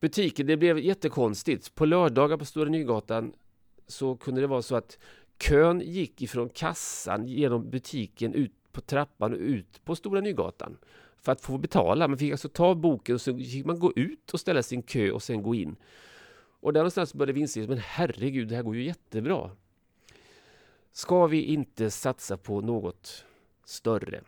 Butiken, 0.00 0.46
det 0.46 0.56
blev 0.56 0.78
jättekonstigt. 0.78 1.74
På 1.74 1.84
lördagar 1.84 2.36
på 2.36 2.44
Stora 2.44 2.68
Nygatan 2.68 3.32
så 3.86 4.16
kunde 4.16 4.40
det 4.40 4.46
vara 4.46 4.62
så 4.62 4.76
att 4.76 4.98
kön 5.38 5.80
gick 5.80 6.22
ifrån 6.22 6.48
kassan 6.48 7.26
genom 7.26 7.70
butiken 7.70 8.34
ut 8.34 8.52
på 8.72 8.80
trappan 8.80 9.32
och 9.32 9.38
ut 9.38 9.84
på 9.84 9.96
Stora 9.96 10.20
Nygatan 10.20 10.76
för 11.22 11.32
att 11.32 11.40
få 11.40 11.58
betala. 11.58 12.08
Man 12.08 12.18
fick 12.18 12.32
alltså 12.32 12.48
ta 12.48 12.74
boken 12.74 13.14
och 13.14 13.20
så 13.20 13.36
fick 13.36 13.66
man 13.66 13.78
gå 13.78 13.92
ut 13.96 14.30
och 14.30 14.40
ställa 14.40 14.62
sin 14.62 14.82
kö 14.82 15.10
och 15.10 15.22
sen 15.22 15.42
gå 15.42 15.54
in. 15.54 15.76
Och 16.60 16.72
där 16.72 16.80
någonstans 16.80 17.14
började 17.14 17.32
vi 17.32 17.40
inse, 17.40 17.66
men 17.68 17.78
herregud, 17.78 18.48
det 18.48 18.56
här 18.56 18.62
går 18.62 18.76
ju 18.76 18.82
jättebra. 18.82 19.50
Ska 20.92 21.26
vi 21.26 21.42
inte 21.42 21.90
satsa 21.90 22.36
på 22.36 22.60
något 22.60 23.24
större? 23.64 24.20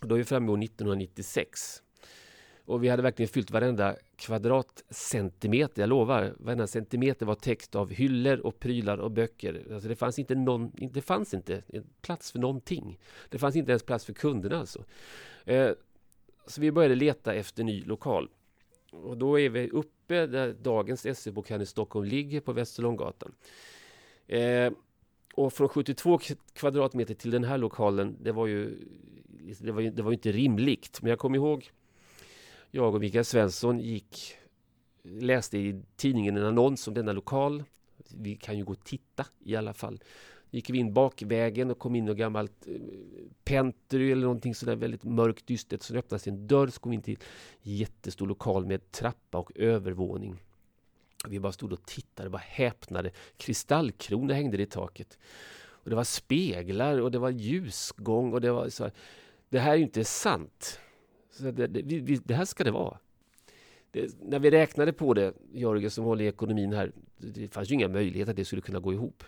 Då 0.00 0.14
är 0.14 0.18
vi 0.18 0.24
framme 0.24 0.52
år 0.52 0.62
1996. 0.62 1.82
Och 2.66 2.84
vi 2.84 2.88
hade 2.88 3.02
verkligen 3.02 3.28
fyllt 3.28 3.50
varenda 3.50 3.96
kvadratcentimeter, 4.16 5.82
jag 5.82 5.88
lovar. 5.88 6.34
Varenda 6.38 6.66
centimeter 6.66 7.26
var 7.26 7.34
täckt 7.34 7.74
av 7.74 7.90
hyllor 7.90 8.38
och 8.40 8.58
prylar 8.58 8.98
och 8.98 9.10
böcker. 9.10 9.66
Alltså 9.72 9.88
det 9.88 9.96
fanns 9.96 10.18
inte 10.18 10.34
någon, 10.34 10.72
det 10.92 11.02
fanns 11.02 11.34
inte 11.34 11.62
plats 12.00 12.32
för 12.32 12.38
någonting. 12.38 12.98
Det 13.28 13.38
fanns 13.38 13.56
inte 13.56 13.72
ens 13.72 13.82
plats 13.82 14.04
för 14.04 14.12
kunderna 14.12 14.58
alltså. 14.58 14.84
Eh, 15.44 15.70
så 16.46 16.60
vi 16.60 16.72
började 16.72 16.94
leta 16.94 17.34
efter 17.34 17.64
ny 17.64 17.84
lokal. 17.84 18.28
Och 18.90 19.16
då 19.16 19.40
är 19.40 19.48
vi 19.48 19.70
uppe 19.70 20.26
där 20.26 20.52
dagens 20.62 21.18
SE-bokhandel 21.18 21.62
i 21.62 21.66
Stockholm 21.66 22.06
ligger 22.06 22.40
på 22.40 22.52
Västerlånggatan. 22.52 23.32
Eh, 24.26 24.72
och 25.34 25.52
från 25.52 25.68
72 25.68 26.18
kvadratmeter 26.52 27.14
till 27.14 27.30
den 27.30 27.44
här 27.44 27.58
lokalen, 27.58 28.16
det 28.20 28.32
var 28.32 28.46
ju, 28.46 28.78
det 29.60 29.72
var 29.72 29.80
ju, 29.80 29.90
det 29.90 30.02
var 30.02 30.12
inte 30.12 30.32
rimligt. 30.32 31.02
Men 31.02 31.10
jag 31.10 31.18
kommer 31.18 31.36
ihåg, 31.36 31.70
jag 32.74 32.94
och 32.94 33.00
Mikael 33.00 33.24
Svensson 33.24 33.80
gick, 33.80 34.36
läste 35.02 35.58
i 35.58 35.82
tidningen 35.96 36.36
en 36.36 36.44
annons 36.44 36.88
om 36.88 36.94
denna 36.94 37.12
lokal. 37.12 37.64
Vi 38.08 38.36
kan 38.36 38.58
ju 38.58 38.64
gå 38.64 38.72
och 38.72 38.84
titta 38.84 39.26
i 39.44 39.56
alla 39.56 39.74
fall 39.74 40.02
gick 40.50 40.70
vi 40.70 40.78
in 40.78 40.92
bakvägen 40.92 41.70
och 41.70 41.78
kom 41.78 41.94
in 41.94 42.08
i 42.08 42.14
gammalt 42.14 42.66
eh, 42.66 42.74
pentry 43.44 44.12
eller 44.12 44.22
någonting 44.22 44.54
sådär 44.54 44.76
väldigt 44.76 45.04
mörkt 45.04 45.46
dystert. 45.46 45.82
Så 45.82 45.96
öppnades 45.96 46.26
en 46.26 46.46
dörr 46.46 46.68
så 46.68 46.80
kom 46.80 46.90
vi 46.90 46.96
in 46.96 47.02
till 47.02 47.18
en 47.62 47.76
jättestor 47.76 48.26
lokal 48.26 48.66
med 48.66 48.90
trappa 48.90 49.38
och 49.38 49.52
övervåning. 49.54 50.36
Vi 51.28 51.40
bara 51.40 51.52
stod 51.52 51.72
och 51.72 51.86
tittade, 51.86 52.30
bara 52.30 52.38
häpnade. 52.38 53.10
Kristallkronor 53.36 54.34
hängde 54.34 54.62
i 54.62 54.66
taket. 54.66 55.18
Och 55.56 55.90
det 55.90 55.96
var 55.96 56.04
speglar 56.04 57.00
och 57.00 57.10
det 57.10 57.18
var 57.18 57.30
ljusgång 57.30 58.32
och 58.32 58.40
det 58.40 58.52
var 58.52 58.68
så 58.68 58.84
här, 58.84 58.92
Det 59.48 59.58
här 59.58 59.72
är 59.72 59.76
ju 59.76 59.82
inte 59.82 60.04
sant. 60.04 60.80
Så 61.34 61.50
det, 61.50 61.66
det, 61.66 62.20
det 62.24 62.34
här 62.34 62.44
ska 62.44 62.64
det 62.64 62.70
vara. 62.70 62.98
Det, 63.90 64.14
när 64.22 64.38
vi 64.38 64.50
räknade 64.50 64.92
på 64.92 65.14
det, 65.14 65.32
Jörgen 65.52 65.90
som 65.90 66.04
håller 66.04 66.24
i 66.24 66.28
ekonomin 66.28 66.72
här, 66.72 66.92
det 67.16 67.48
fanns 67.48 67.70
ju 67.70 67.74
inga 67.74 67.88
möjligheter 67.88 68.30
att 68.30 68.36
det 68.36 68.44
skulle 68.44 68.62
kunna 68.62 68.80
gå 68.80 68.92
ihop. 68.92 69.24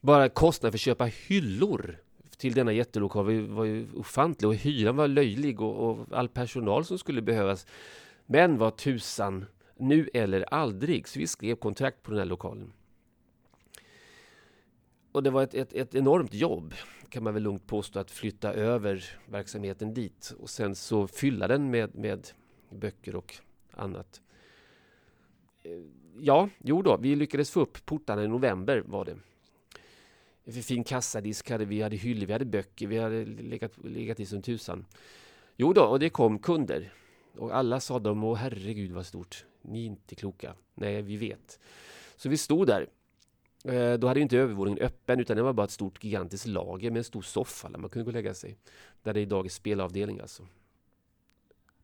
Bara 0.00 0.28
kostnaden 0.28 0.72
för 0.72 0.76
att 0.76 0.80
köpa 0.80 1.04
hyllor 1.04 1.98
till 2.36 2.54
denna 2.54 2.72
jättelokal 2.72 3.46
var 3.46 3.64
ju 3.64 3.86
ofantlig 3.94 4.48
och 4.48 4.54
hyran 4.54 4.96
var 4.96 5.08
löjlig 5.08 5.60
och, 5.60 5.90
och 5.90 6.06
all 6.10 6.28
personal 6.28 6.84
som 6.84 6.98
skulle 6.98 7.22
behövas. 7.22 7.66
Men 8.26 8.58
vad 8.58 8.76
tusan, 8.76 9.44
nu 9.76 10.08
eller 10.14 10.54
aldrig. 10.54 11.08
Så 11.08 11.18
vi 11.18 11.26
skrev 11.26 11.54
kontrakt 11.54 12.02
på 12.02 12.10
den 12.10 12.18
här 12.18 12.26
lokalen. 12.26 12.72
Och 15.16 15.22
det 15.22 15.30
var 15.30 15.42
ett, 15.42 15.54
ett, 15.54 15.72
ett, 15.72 15.94
enormt 15.94 16.34
jobb, 16.34 16.74
kan 17.08 17.22
man 17.22 17.34
väl 17.34 17.42
lugnt 17.42 17.66
påstå, 17.66 17.98
att 17.98 18.10
flytta 18.10 18.52
över 18.52 19.04
verksamheten 19.26 19.94
dit 19.94 20.34
och 20.38 20.50
sen 20.50 20.74
så 20.74 21.06
fylla 21.06 21.48
den 21.48 21.70
med, 21.70 21.94
med 21.94 22.28
böcker 22.70 23.16
och 23.16 23.34
annat. 23.70 24.20
Eh, 25.62 25.70
ja, 26.18 26.48
jo 26.58 26.82
då, 26.82 26.96
vi 26.96 27.16
lyckades 27.16 27.50
få 27.50 27.60
upp 27.60 27.86
portarna 27.86 28.24
i 28.24 28.28
november 28.28 28.82
var 28.86 29.04
det 29.04 29.16
en 30.44 30.62
fin 30.62 30.84
kassadisk 30.84 31.50
hade 31.50 31.64
vi, 31.64 31.82
hade 31.82 31.96
hyllor, 31.96 32.26
vi 32.26 32.32
hade 32.32 32.44
böcker, 32.44 32.86
vi 32.86 32.98
hade 32.98 33.24
legat, 33.24 33.72
legat 33.84 34.20
i 34.20 34.26
som 34.26 34.42
tusan. 34.42 34.86
Jo 35.56 35.72
då, 35.72 35.82
och 35.82 35.98
det 35.98 36.10
kom 36.10 36.38
kunder. 36.38 36.92
Och 37.38 37.56
alla 37.56 37.80
sa 37.80 37.98
de, 37.98 38.24
åh 38.24 38.36
herregud 38.36 38.92
vad 38.92 39.06
stort. 39.06 39.44
Ni 39.62 39.82
är 39.82 39.86
inte 39.86 40.14
kloka. 40.14 40.54
Nej, 40.74 41.02
vi 41.02 41.16
vet. 41.16 41.58
Så 42.16 42.28
vi 42.28 42.36
stod 42.36 42.66
där. 42.66 42.88
Eh, 43.66 43.94
då 43.94 44.06
hade 44.06 44.20
inte 44.20 44.38
övervåningen 44.38 44.84
öppen 44.84 45.20
utan 45.20 45.36
det 45.36 45.42
var 45.42 45.52
bara 45.52 45.64
ett 45.64 45.70
stort 45.70 46.04
gigantiskt 46.04 46.46
lager 46.46 46.90
med 46.90 46.98
en 46.98 47.04
stor 47.04 47.22
soffa 47.22 47.68
där 47.68 47.78
man 47.78 47.90
kunde 47.90 48.04
gå 48.04 48.08
och 48.08 48.12
lägga 48.12 48.34
sig. 48.34 48.56
Där 49.02 49.14
det 49.14 49.20
idag 49.20 49.46
är 49.46 49.50
spelavdelning 49.50 50.20
alltså. 50.20 50.46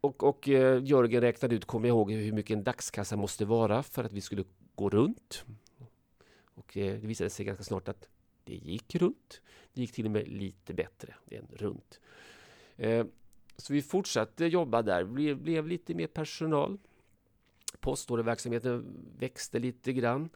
Och, 0.00 0.22
och 0.22 0.48
eh, 0.48 0.84
Jörgen 0.84 1.20
räknade 1.20 1.54
ut, 1.54 1.64
kommer 1.64 1.88
jag 1.88 1.94
ihåg, 1.94 2.12
hur 2.12 2.32
mycket 2.32 2.56
en 2.56 2.64
dagskassa 2.64 3.16
måste 3.16 3.44
vara 3.44 3.82
för 3.82 4.04
att 4.04 4.12
vi 4.12 4.20
skulle 4.20 4.44
gå 4.74 4.90
runt. 4.90 5.44
Och 6.54 6.76
eh, 6.76 7.00
det 7.00 7.06
visade 7.06 7.30
sig 7.30 7.46
ganska 7.46 7.64
snart 7.64 7.88
att 7.88 8.08
det 8.44 8.54
gick 8.54 8.94
runt. 8.94 9.40
Det 9.72 9.80
gick 9.80 9.92
till 9.92 10.04
och 10.04 10.10
med 10.10 10.28
lite 10.28 10.74
bättre 10.74 11.14
än 11.30 11.46
runt. 11.50 12.00
Så 13.56 13.72
vi 13.72 13.82
fortsatte 13.82 14.46
jobba 14.46 14.82
där, 14.82 15.04
blev, 15.04 15.36
blev 15.36 15.66
lite 15.66 15.94
mer 15.94 16.06
personal. 16.06 16.78
Postorderverksamheten 17.80 19.06
växte 19.18 19.58
lite 19.58 19.92
grann. 19.92 20.30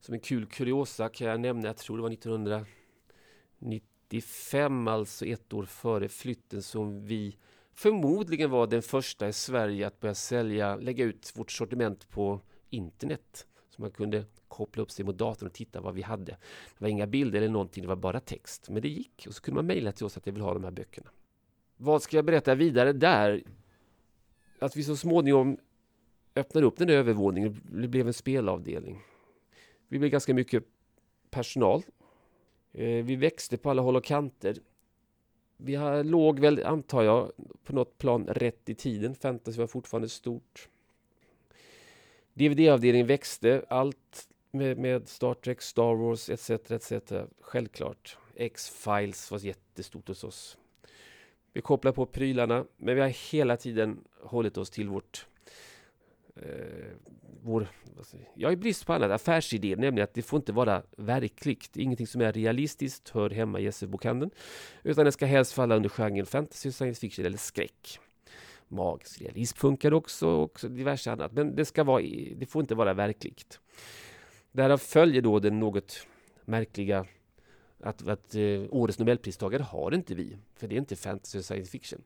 Som 0.00 0.14
en 0.14 0.20
kul 0.20 0.46
kuriosa 0.46 1.08
kan 1.08 1.26
jag 1.26 1.40
nämna, 1.40 1.66
jag 1.66 1.76
tror 1.76 1.96
det 1.96 2.02
var 2.02 2.10
1995, 2.10 4.88
alltså 4.88 5.26
ett 5.26 5.52
år 5.52 5.64
före 5.64 6.08
flytten, 6.08 6.62
som 6.62 7.06
vi 7.06 7.36
förmodligen 7.74 8.50
var 8.50 8.66
den 8.66 8.82
första 8.82 9.28
i 9.28 9.32
Sverige 9.32 9.86
att 9.86 10.00
börja 10.00 10.14
sälja, 10.14 10.76
lägga 10.76 11.04
ut 11.04 11.32
vårt 11.36 11.50
sortiment 11.50 12.08
på 12.08 12.40
internet. 12.70 13.46
Så 13.70 13.82
man 13.82 13.90
kunde 13.90 14.24
koppla 14.48 14.82
upp 14.82 14.90
sig 14.90 15.04
mot 15.04 15.18
datorn 15.18 15.46
och 15.46 15.52
titta 15.52 15.80
vad 15.80 15.94
vi 15.94 16.02
hade. 16.02 16.32
Det 16.32 16.38
var 16.78 16.88
inga 16.88 17.06
bilder 17.06 17.38
eller 17.38 17.48
någonting, 17.48 17.82
det 17.82 17.88
var 17.88 17.96
bara 17.96 18.20
text. 18.20 18.68
Men 18.68 18.82
det 18.82 18.88
gick 18.88 19.24
och 19.28 19.34
så 19.34 19.42
kunde 19.42 19.56
man 19.56 19.66
mejla 19.66 19.92
till 19.92 20.06
oss 20.06 20.16
att 20.16 20.26
jag 20.26 20.32
vill 20.32 20.42
ha 20.42 20.54
de 20.54 20.64
här 20.64 20.70
böckerna. 20.70 21.10
Vad 21.76 22.02
ska 22.02 22.16
jag 22.16 22.24
berätta 22.24 22.54
vidare 22.54 22.92
där? 22.92 23.42
Att 24.58 24.76
vi 24.76 24.84
så 24.84 24.96
småningom 24.96 25.58
öppnade 26.34 26.66
upp 26.66 26.76
den 26.76 26.88
där 26.88 26.94
övervåningen. 26.94 27.60
Det 27.72 27.88
blev 27.88 28.06
en 28.06 28.14
spelavdelning. 28.14 29.02
Vi 29.88 29.98
blev 29.98 30.10
ganska 30.10 30.34
mycket 30.34 30.64
personal. 31.30 31.82
Eh, 32.72 33.04
vi 33.04 33.16
växte 33.16 33.56
på 33.56 33.70
alla 33.70 33.82
håll 33.82 33.96
och 33.96 34.04
kanter. 34.04 34.56
Vi 35.56 36.02
låg 36.04 36.40
väl, 36.40 36.64
antar 36.64 37.02
jag, 37.02 37.32
på 37.64 37.72
något 37.72 37.98
plan 37.98 38.26
rätt 38.26 38.68
i 38.68 38.74
tiden. 38.74 39.14
Fantasy 39.14 39.58
var 39.58 39.66
fortfarande 39.66 40.08
stort. 40.08 40.68
DVD-avdelningen 42.34 43.06
växte. 43.06 43.64
Allt 43.68 44.28
med, 44.50 44.78
med, 44.78 45.08
Star 45.08 45.34
Trek, 45.34 45.62
Star 45.62 45.94
Wars 45.94 46.30
etc. 46.30 46.50
etc. 46.50 46.92
Självklart. 47.40 48.18
X-Files 48.34 49.30
var 49.30 49.38
jättestort 49.38 50.08
hos 50.08 50.24
oss. 50.24 50.58
Vi 51.52 51.60
kopplar 51.60 51.92
på 51.92 52.06
prylarna, 52.06 52.64
men 52.76 52.94
vi 52.94 53.00
har 53.00 53.32
hela 53.32 53.56
tiden 53.56 54.04
hållit 54.20 54.58
oss 54.58 54.70
till 54.70 54.88
vårt 54.88 55.26
eh, 56.36 56.92
vår, 57.42 57.68
jag 58.34 58.52
är 58.52 58.56
brist 58.56 58.86
på 58.86 58.92
annat, 58.92 59.10
affärsidé, 59.10 59.76
nämligen 59.76 60.04
att 60.04 60.14
det 60.14 60.22
får 60.22 60.36
inte 60.36 60.52
vara 60.52 60.82
verkligt. 60.96 61.76
Ingenting 61.76 62.06
som 62.06 62.20
är 62.20 62.32
realistiskt 62.32 63.08
hör 63.08 63.30
hemma 63.30 63.60
i 63.60 63.66
SF-bokhandeln. 63.66 64.30
Utan 64.82 65.04
det 65.04 65.12
ska 65.12 65.26
helst 65.26 65.52
falla 65.52 65.76
under 65.76 65.88
genren 65.88 66.26
fantasy, 66.26 66.72
science 66.72 67.00
fiction 67.00 67.26
eller 67.26 67.38
skräck. 67.38 67.98
Magisk 68.68 69.22
realism 69.22 69.56
funkar 69.58 69.94
också 69.94 70.28
och 70.28 70.60
diverse 70.70 71.12
annat. 71.12 71.32
Men 71.32 71.56
det, 71.56 71.64
ska 71.64 71.84
vara, 71.84 72.02
det 72.36 72.46
får 72.46 72.60
inte 72.60 72.74
vara 72.74 72.94
verkligt. 72.94 73.60
Därav 74.52 74.78
följer 74.78 75.22
då 75.22 75.38
den 75.38 75.60
något 75.60 76.06
märkliga 76.44 77.06
att, 77.80 78.08
att 78.08 78.34
eh, 78.34 78.62
årets 78.70 78.98
nobelpristagare 78.98 79.62
har 79.62 79.94
inte 79.94 80.14
vi. 80.14 80.36
För 80.54 80.68
det 80.68 80.74
är 80.74 80.78
inte 80.78 80.96
fantasy 80.96 81.38
och 81.38 81.44
science 81.44 81.70
fiction. 81.70 82.02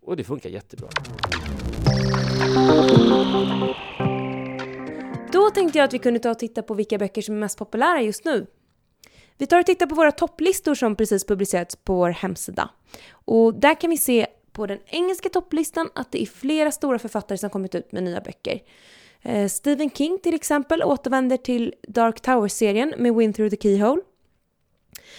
Och 0.00 0.16
det 0.16 0.24
funkar 0.24 0.50
jättebra. 0.50 0.88
Då 5.32 5.50
tänkte 5.50 5.78
jag 5.78 5.84
att 5.84 5.94
vi 5.94 5.98
kunde 5.98 6.20
ta 6.20 6.30
och 6.30 6.38
titta 6.38 6.62
på 6.62 6.74
vilka 6.74 6.98
böcker 6.98 7.22
som 7.22 7.34
är 7.34 7.38
mest 7.38 7.58
populära 7.58 8.02
just 8.02 8.24
nu. 8.24 8.46
Vi 9.38 9.46
tar 9.46 9.60
och 9.60 9.66
tittar 9.66 9.86
på 9.86 9.94
våra 9.94 10.12
topplistor 10.12 10.74
som 10.74 10.96
precis 10.96 11.24
publicerats 11.24 11.76
på 11.76 11.94
vår 11.94 12.10
hemsida. 12.10 12.70
Och 13.10 13.54
där 13.54 13.80
kan 13.80 13.90
vi 13.90 13.96
se 13.96 14.26
på 14.52 14.66
den 14.66 14.78
engelska 14.86 15.28
topplistan 15.28 15.90
att 15.94 16.12
det 16.12 16.22
är 16.22 16.26
flera 16.26 16.70
stora 16.70 16.98
författare 16.98 17.38
som 17.38 17.50
kommit 17.50 17.74
ut 17.74 17.92
med 17.92 18.02
nya 18.02 18.20
böcker. 18.20 18.60
Eh, 19.22 19.48
Stephen 19.48 19.90
King 19.90 20.18
till 20.22 20.34
exempel 20.34 20.82
återvänder 20.82 21.36
till 21.36 21.74
Dark 21.88 22.20
Tower-serien 22.20 22.94
med 22.98 23.14
Win 23.14 23.32
Through 23.32 23.50
the 23.50 23.62
Keyhole. 23.62 24.02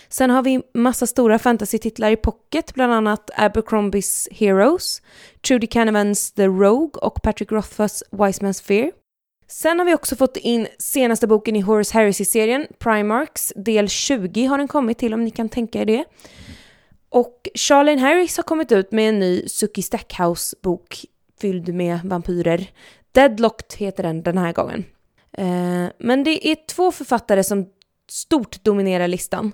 Sen 0.09 0.29
har 0.29 0.43
vi 0.43 0.61
massa 0.73 1.07
stora 1.07 1.39
fantasy-titlar 1.39 2.11
i 2.11 2.15
pocket, 2.15 2.73
bland 2.73 2.93
annat 2.93 3.29
Abercrombies 3.35 4.27
Heroes, 4.31 5.01
Trudy 5.47 5.67
Canavans 5.67 6.31
The 6.31 6.47
Rogue 6.47 7.01
och 7.01 7.21
Patrick 7.21 7.51
Rothfuss 7.51 8.03
Wise 8.11 8.45
Man's 8.45 8.63
Fear. 8.63 8.91
Sen 9.47 9.79
har 9.79 9.85
vi 9.85 9.95
också 9.95 10.15
fått 10.15 10.37
in 10.37 10.67
senaste 10.79 11.27
boken 11.27 11.55
i 11.55 11.61
Horace 11.61 11.93
Heresy-serien, 11.93 12.67
Primarks, 12.79 13.53
del 13.55 13.89
20 13.89 14.45
har 14.45 14.57
den 14.57 14.67
kommit 14.67 14.97
till 14.97 15.13
om 15.13 15.23
ni 15.23 15.31
kan 15.31 15.49
tänka 15.49 15.81
er 15.81 15.85
det. 15.85 16.05
Och 17.09 17.49
Charlene 17.55 18.01
Harris 18.01 18.37
har 18.37 18.43
kommit 18.43 18.71
ut 18.71 18.91
med 18.91 19.09
en 19.09 19.19
ny 19.19 19.47
Suki 19.47 19.81
Stackhouse-bok 19.81 21.05
fylld 21.41 21.73
med 21.73 21.99
vampyrer. 22.03 22.67
Deadlocked 23.11 23.77
heter 23.77 24.03
den 24.03 24.23
den 24.23 24.37
här 24.37 24.53
gången. 24.53 24.85
Eh, 25.37 25.87
men 25.97 26.23
det 26.23 26.47
är 26.47 26.57
två 26.67 26.91
författare 26.91 27.43
som 27.43 27.65
stort 28.11 28.63
dominerar 28.63 29.07
listan. 29.07 29.51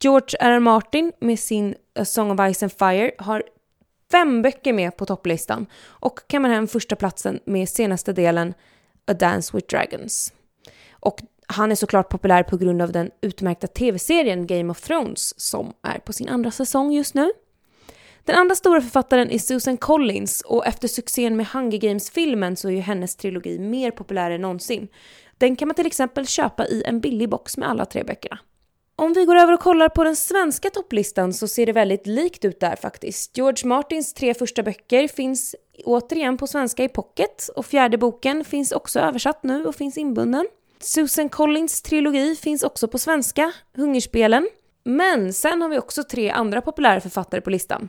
George 0.00 0.36
R. 0.40 0.50
R. 0.50 0.58
Martin 0.58 1.12
med 1.20 1.38
sin 1.38 1.74
A 1.98 2.04
Song 2.04 2.30
of 2.30 2.54
Ice 2.54 2.62
and 2.62 2.72
Fire 2.72 3.10
har 3.18 3.42
fem 4.10 4.42
böcker 4.42 4.72
med 4.72 4.96
på 4.96 5.06
topplistan 5.06 5.66
och 5.86 6.20
kammar 6.26 6.48
hem 6.48 6.68
första 6.68 6.96
platsen 6.96 7.40
med 7.44 7.68
senaste 7.68 8.12
delen 8.12 8.54
A 9.06 9.14
Dance 9.14 9.56
with 9.56 9.66
Dragons. 9.66 10.32
Och 10.90 11.18
han 11.46 11.70
är 11.70 11.74
såklart 11.74 12.08
populär 12.08 12.42
på 12.42 12.56
grund 12.56 12.82
av 12.82 12.92
den 12.92 13.10
utmärkta 13.20 13.66
tv-serien 13.66 14.46
Game 14.46 14.70
of 14.70 14.80
Thrones 14.80 15.40
som 15.40 15.72
är 15.82 15.98
på 15.98 16.12
sin 16.12 16.28
andra 16.28 16.50
säsong 16.50 16.92
just 16.92 17.14
nu. 17.14 17.32
Den 18.24 18.36
andra 18.36 18.54
stora 18.54 18.80
författaren 18.80 19.30
är 19.30 19.38
Susan 19.38 19.76
Collins 19.76 20.40
och 20.40 20.66
efter 20.66 20.88
succén 20.88 21.36
med 21.36 21.46
Hunger 21.46 21.78
Games-filmen 21.78 22.56
så 22.56 22.68
är 22.68 22.72
ju 22.72 22.80
hennes 22.80 23.16
trilogi 23.16 23.58
mer 23.58 23.90
populär 23.90 24.30
än 24.30 24.40
någonsin. 24.40 24.88
Den 25.38 25.56
kan 25.56 25.68
man 25.68 25.74
till 25.74 25.86
exempel 25.86 26.26
köpa 26.26 26.66
i 26.66 26.82
en 26.86 27.00
billig 27.00 27.28
box 27.28 27.56
med 27.56 27.68
alla 27.68 27.84
tre 27.84 28.04
böckerna. 28.04 28.38
Om 28.96 29.12
vi 29.12 29.24
går 29.24 29.36
över 29.36 29.52
och 29.52 29.60
kollar 29.60 29.88
på 29.88 30.04
den 30.04 30.16
svenska 30.16 30.70
topplistan 30.70 31.32
så 31.32 31.48
ser 31.48 31.66
det 31.66 31.72
väldigt 31.72 32.06
likt 32.06 32.44
ut 32.44 32.60
där 32.60 32.76
faktiskt. 32.76 33.36
George 33.36 33.68
Martins 33.68 34.14
tre 34.14 34.34
första 34.34 34.62
böcker 34.62 35.08
finns 35.08 35.54
återigen 35.84 36.36
på 36.36 36.46
svenska 36.46 36.84
i 36.84 36.88
pocket 36.88 37.48
och 37.56 37.66
fjärde 37.66 37.98
boken 37.98 38.44
finns 38.44 38.72
också 38.72 39.00
översatt 39.00 39.42
nu 39.42 39.64
och 39.64 39.74
finns 39.74 39.98
inbunden. 39.98 40.46
Susan 40.80 41.28
Collins 41.28 41.82
trilogi 41.82 42.36
finns 42.36 42.62
också 42.62 42.88
på 42.88 42.98
svenska, 42.98 43.52
Hungerspelen. 43.76 44.48
Men 44.84 45.32
sen 45.32 45.62
har 45.62 45.68
vi 45.68 45.78
också 45.78 46.02
tre 46.02 46.30
andra 46.30 46.60
populära 46.60 47.00
författare 47.00 47.40
på 47.40 47.50
listan. 47.50 47.88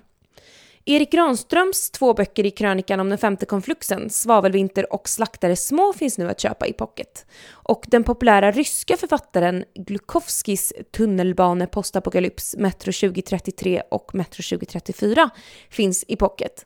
Erik 0.88 1.12
Granströms 1.12 1.92
två 1.92 2.14
böcker 2.14 2.46
i 2.46 2.52
krönikan 2.52 3.00
om 3.00 3.10
den 3.10 3.18
femte 3.18 3.46
konfluxen, 3.46 4.10
Svavelvinter 4.10 4.94
och 4.94 5.10
Slaktare 5.10 5.56
små, 5.56 5.94
finns 5.94 6.18
nu 6.18 6.30
att 6.30 6.40
köpa 6.40 6.68
i 6.68 6.74
pocket. 6.74 7.26
Och 7.52 7.86
den 7.88 8.04
populära 8.04 8.52
ryska 8.52 8.98
författaren 8.98 9.66
Glukovskis 9.76 10.74
tunnelbane 10.92 11.68
postapokalyps 11.68 12.56
Metro 12.58 12.92
2033 12.92 13.82
och 13.92 14.16
Metro 14.16 14.44
2034 14.44 15.30
finns 15.70 16.06
i 16.08 16.16
pocket. 16.16 16.66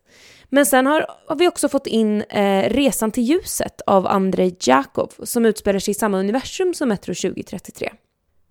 Men 0.49 0.65
sen 0.65 0.85
har, 0.85 1.05
har 1.27 1.35
vi 1.35 1.47
också 1.47 1.69
fått 1.69 1.87
in 1.87 2.21
eh, 2.21 2.69
Resan 2.69 3.11
till 3.11 3.23
ljuset 3.23 3.81
av 3.81 4.07
Andrei 4.07 4.55
Jakov 4.59 5.13
som 5.23 5.45
utspelar 5.45 5.79
sig 5.79 5.91
i 5.91 5.95
samma 5.95 6.19
universum 6.19 6.73
som 6.73 6.89
Metro 6.89 7.13
2033. 7.13 7.89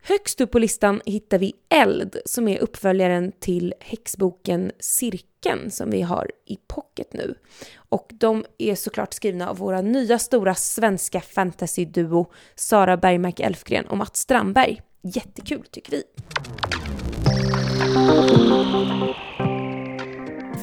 Högst 0.09 0.41
upp 0.41 0.51
på 0.51 0.59
listan 0.59 1.01
hittar 1.05 1.39
vi 1.39 1.53
Eld 1.69 2.17
som 2.25 2.49
är 2.49 2.59
uppföljaren 2.59 3.33
till 3.41 3.75
häxboken 3.81 4.73
Cirkeln 4.79 5.71
som 5.71 5.91
vi 5.91 6.03
har 6.03 6.31
i 6.47 6.57
pocket 6.67 7.13
nu. 7.13 7.35
Och 7.77 8.11
de 8.15 8.45
är 8.59 8.75
såklart 8.75 9.15
skrivna 9.15 9.51
av 9.51 9.57
våra 9.57 9.81
nya 9.81 10.19
stora 10.19 10.55
svenska 10.55 11.21
fantasyduo 11.21 12.27
Sara 12.55 12.97
Bergmark 12.97 13.41
Elfgren 13.41 13.87
och 13.87 13.97
Mats 13.97 14.17
Strandberg. 14.17 14.83
Jättekul 15.03 15.65
tycker 15.71 15.91
vi. 15.91 16.03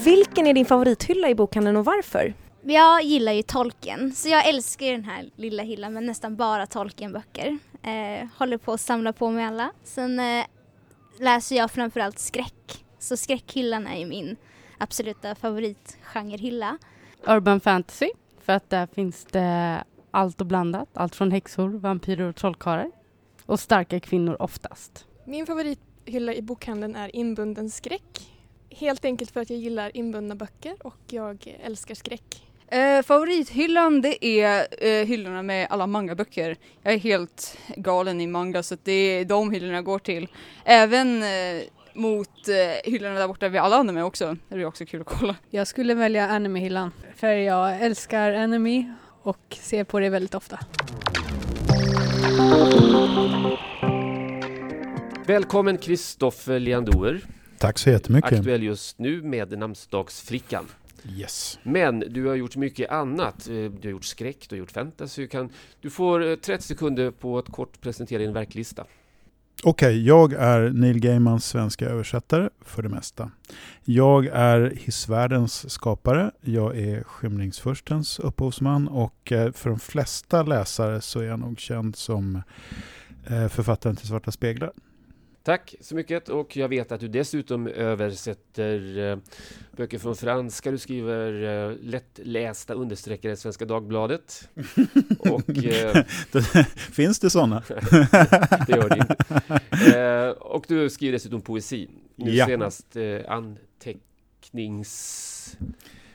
Vilken 0.06 0.48
är 0.48 0.54
din 0.54 0.66
favorithylla 0.66 1.30
i 1.30 1.36
bokhandeln 1.36 1.78
och 1.78 1.86
varför? 1.86 2.34
Jag 2.62 3.04
gillar 3.04 3.32
ju 3.32 3.42
Tolkien, 3.42 4.12
så 4.16 4.30
jag 4.30 4.48
älskar 4.50 4.92
den 4.92 5.04
här 5.04 5.30
lilla 5.36 5.64
hyllan 5.64 5.94
med 5.94 6.04
nästan 6.04 6.36
bara 6.36 6.66
Tolkien-böcker. 6.66 7.60
Eh, 7.86 8.28
håller 8.38 8.58
på 8.58 8.74
att 8.74 8.82
samla 8.82 9.14
på 9.14 9.30
mig 9.30 9.46
alla. 9.46 9.72
Sen 9.84 10.20
eh, 10.20 10.46
läser 11.20 11.56
jag 11.56 11.72
framförallt 11.72 12.20
skräck, 12.20 12.86
så 13.00 13.18
skräckhyllan 13.18 13.88
är 13.88 13.98
ju 14.00 14.06
min 14.06 14.36
absoluta 14.78 15.36
favoritgenrehylla. 15.36 16.78
Urban 17.28 17.60
fantasy, 17.60 18.10
för 18.42 18.54
att 18.54 18.70
där 18.70 18.88
finns 18.88 19.26
det 19.26 19.84
allt 20.12 20.42
och 20.42 20.48
blandat. 20.48 20.90
Allt 20.94 21.16
från 21.16 21.32
häxor, 21.32 21.70
vampyrer 21.70 22.30
och 22.30 22.36
trollkarlar. 22.36 22.92
Och 23.46 23.60
starka 23.60 24.00
kvinnor 24.00 24.38
oftast. 24.40 25.06
Min 25.26 25.46
favorithylla 25.46 26.34
i 26.34 26.42
bokhandeln 26.42 26.96
är 26.96 27.16
inbunden 27.16 27.70
skräck. 27.70 28.32
Helt 28.70 29.06
enkelt 29.06 29.32
för 29.32 29.40
att 29.42 29.50
jag 29.50 29.60
gillar 29.60 29.98
inbundna 29.98 30.36
böcker 30.36 30.76
och 30.80 31.00
jag 31.10 31.58
älskar 31.64 31.96
skräck. 31.96 32.45
Eh, 32.68 33.02
favorithyllan 33.02 34.02
det 34.02 34.26
är 34.26 34.68
eh, 34.82 35.06
hyllorna 35.06 35.42
med 35.44 35.68
alla 35.70 35.88
manga-böcker. 35.88 36.56
Jag 36.84 36.94
är 36.94 36.98
helt 36.98 37.58
galen 37.76 38.22
i 38.22 38.28
manga 38.28 38.64
så 38.64 38.78
det 38.84 38.92
är 38.92 39.26
de 39.26 39.52
hyllorna 39.52 39.74
jag 39.74 39.86
går 39.86 40.00
till. 40.00 40.28
Även 40.66 41.24
eh, 41.24 41.62
mot 41.94 42.48
eh, 42.48 42.92
hyllorna 42.92 43.20
där 43.20 43.28
borta 43.28 43.50
vid 43.50 43.62
alla 43.62 43.76
anime 43.76 44.02
också. 44.04 44.38
Det 44.50 44.56
är 44.56 44.66
också 44.66 44.86
kul 44.86 45.02
att 45.02 45.08
kolla. 45.08 45.36
Jag 45.50 45.68
skulle 45.68 45.94
välja 45.94 46.28
anime-hyllan 46.30 46.92
för 47.16 47.28
jag 47.28 47.82
älskar 47.82 48.34
anime 48.34 48.94
och 49.22 49.58
ser 49.62 49.84
på 49.84 50.00
det 50.00 50.10
väldigt 50.10 50.36
ofta. 50.36 50.60
Välkommen 55.28 55.78
Kristoffer 55.78 56.60
Leandoer. 56.60 57.22
Tack 57.58 57.78
så 57.78 57.90
jättemycket. 57.90 58.34
Aktuell 58.34 58.64
just 58.64 59.00
nu 59.00 59.22
med 59.22 59.58
namnsdagsfrickan. 59.60 60.66
Yes. 61.10 61.60
Men 61.64 62.00
du 62.00 62.26
har 62.26 62.36
gjort 62.36 62.56
mycket 62.56 62.90
annat. 62.90 63.48
Eh, 63.48 63.54
Du 63.54 63.80
har 63.84 63.92
gjort 63.92 64.06
skräck, 64.06 64.46
du 64.50 64.56
har 64.56 64.60
gjort 64.60 64.72
fantasy. 64.72 65.22
Du, 65.22 65.28
kan, 65.28 65.50
du 65.82 65.90
får 65.90 66.28
eh, 66.30 66.36
30 66.36 66.64
sekunder 66.68 67.12
på 67.12 67.38
att 67.38 67.52
kort 67.52 67.82
presentera 67.82 68.20
din 68.20 68.34
verklista. 68.34 68.86
Okej, 69.64 70.06
jag 70.08 70.34
är 70.34 70.70
Neil 70.70 71.00
Gaimans 71.00 71.46
svenska 71.46 71.86
översättare 71.86 72.50
för 72.62 72.84
det 72.84 72.90
mesta. 72.90 73.32
Jag 73.84 74.26
är 74.26 74.74
Hissvärldens 74.78 75.70
skapare. 75.72 76.32
Jag 76.42 76.78
är 76.78 77.04
Skymningsfurstens 77.04 78.20
upphovsman 78.20 78.88
och 78.88 79.32
eh, 79.32 79.52
för 79.52 79.70
de 79.70 79.80
flesta 79.80 80.44
läsare 80.44 81.02
så 81.02 81.20
är 81.20 81.24
jag 81.26 81.40
nog 81.40 81.60
känd 81.60 81.96
som 81.96 82.42
eh, 83.28 83.48
författaren 83.48 83.96
till 83.96 84.08
Svarta 84.08 84.32
speglar. 84.32 84.72
Tack 85.46 85.76
så 85.80 85.96
mycket 85.96 86.30
och 86.30 86.58
jag 86.58 86.68
vet 86.68 86.92
att 86.92 87.00
du 87.00 87.08
dessutom 87.08 87.68
översätter 87.68 88.98
eh, 89.12 89.18
böcker 89.78 90.00
från 90.00 90.16
franska. 90.16 90.72
Du 90.72 90.78
skriver 90.78 91.44
eh, 91.44 91.76
lättlästa 91.82 92.74
understreckare 92.74 93.36
Svenska 93.36 93.66
Dagbladet. 93.66 94.50
Och 95.20 95.50
eh, 95.66 96.04
Finns 96.76 97.20
det 97.20 97.30
sådana? 97.30 97.64
det 97.70 98.70
gör 98.70 98.90
det 98.90 98.98
inte. 98.98 99.16
Eh, 99.98 100.30
och 100.30 100.66
du 100.68 100.90
skriver 100.90 101.14
dessutom 101.14 101.42
poesi. 101.42 101.90
Nu 102.16 102.32
Ja. 102.32 102.46
senast 102.46 102.96
eh, 102.96 103.20
antecknings... 103.28 104.92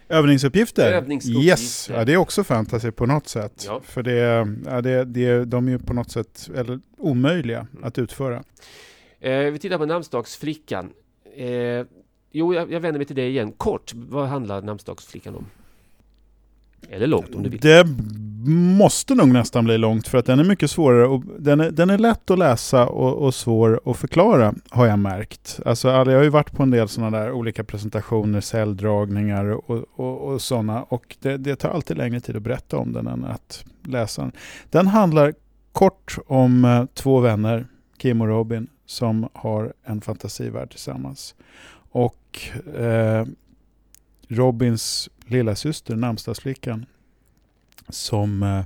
Övningsuppgifter? 0.09 0.93
Övningsuppgifter. 0.93 1.49
Yes, 1.49 1.89
ja, 1.89 2.05
det 2.05 2.13
är 2.13 2.17
också 2.17 2.45
fantasy 2.45 2.91
på 2.91 3.07
något 3.07 3.29
sätt. 3.29 3.65
Ja. 3.67 3.81
För 3.85 4.03
det, 4.03 4.47
ja, 4.65 4.81
det, 4.81 5.05
det, 5.05 5.45
de 5.45 5.69
är 5.69 5.73
ju 5.73 5.79
på 5.79 5.93
något 5.93 6.11
sätt 6.11 6.51
eller, 6.55 6.81
omöjliga 6.97 7.67
att 7.83 7.99
utföra. 7.99 8.43
Eh, 9.21 9.39
vi 9.39 9.59
tittar 9.59 9.79
på 9.79 9.87
namnsdagsflickan. 9.87 10.91
Eh, 11.37 11.87
jo, 12.33 12.55
jag, 12.55 12.73
jag 12.73 12.81
vänder 12.81 12.99
mig 12.99 13.07
till 13.07 13.17
dig 13.17 13.29
igen. 13.29 13.53
Kort, 13.53 13.93
vad 13.95 14.29
handlar 14.29 14.63
namnsdagsflickan 14.63 15.35
om? 15.35 15.47
Eller 16.89 17.07
långt 17.07 17.35
om 17.35 17.43
du 17.43 17.49
vill. 17.49 17.61
Det 17.61 17.87
måste 18.79 19.15
nog 19.15 19.29
nästan 19.29 19.65
bli 19.65 19.79
långt 19.79 20.09
för 20.09 20.19
att 20.19 20.27
den 20.27 20.39
är 20.39 20.45
mycket 20.45 20.71
svårare 20.71 21.07
och 21.07 21.25
den 21.39 21.61
är, 21.61 21.71
den 21.71 21.91
är 21.91 21.99
lätt 21.99 22.31
att 22.31 22.39
läsa 22.39 22.87
och, 22.87 23.27
och 23.27 23.35
svår 23.35 23.81
att 23.85 23.97
förklara 23.97 24.55
har 24.71 24.87
jag 24.87 24.99
märkt. 24.99 25.61
Alltså, 25.67 25.89
jag 25.89 26.07
har 26.07 26.23
ju 26.23 26.29
varit 26.29 26.53
på 26.53 26.63
en 26.63 26.71
del 26.71 26.89
sådana 26.89 27.19
där 27.19 27.33
olika 27.33 27.65
presentationer, 27.65 28.41
celldragningar 28.41 29.45
och, 29.45 29.85
och, 29.97 30.21
och 30.21 30.43
sådana 30.43 30.83
och 30.83 31.17
det, 31.21 31.37
det 31.37 31.57
tar 31.57 31.69
alltid 31.69 31.97
längre 31.97 32.21
tid 32.21 32.37
att 32.37 32.43
berätta 32.43 32.77
om 32.77 32.93
den 32.93 33.07
än 33.07 33.25
att 33.25 33.65
läsa 33.87 34.23
den. 34.23 34.33
Den 34.71 34.87
handlar 34.87 35.35
kort 35.73 36.19
om 36.27 36.65
eh, 36.65 36.85
två 36.95 37.21
vänner, 37.21 37.67
Kim 37.99 38.21
och 38.21 38.29
Robin, 38.29 38.67
som 38.91 39.29
har 39.33 39.73
en 39.83 40.01
fantasivärld 40.01 40.71
tillsammans. 40.71 41.35
Och 41.91 42.41
eh, 42.77 43.27
Robins 44.29 45.09
lilla 45.27 45.55
syster, 45.55 45.97
namnsdagsflickan, 45.97 46.87
som 47.89 48.43
eh, 48.43 48.65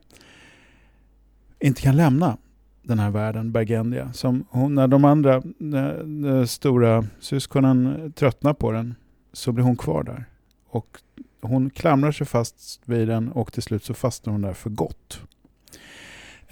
inte 1.58 1.82
kan 1.82 1.96
lämna 1.96 2.36
den 2.82 2.98
här 2.98 3.10
världen, 3.10 3.52
Bergendia. 3.52 4.12
Som 4.12 4.44
hon, 4.50 4.74
när 4.74 4.88
de 4.88 5.04
andra 5.04 5.42
när, 5.58 6.02
när 6.04 6.46
stora 6.46 7.06
syskonen 7.20 8.12
tröttnar 8.16 8.54
på 8.54 8.72
den 8.72 8.94
så 9.32 9.52
blir 9.52 9.64
hon 9.64 9.76
kvar 9.76 10.02
där. 10.02 10.24
Och 10.66 10.98
hon 11.40 11.70
klamrar 11.70 12.12
sig 12.12 12.26
fast 12.26 12.80
vid 12.84 13.08
den 13.08 13.28
och 13.32 13.52
till 13.52 13.62
slut 13.62 13.84
så 13.84 13.94
fastnar 13.94 14.32
hon 14.32 14.42
där 14.42 14.52
för 14.52 14.70
gott. 14.70 15.20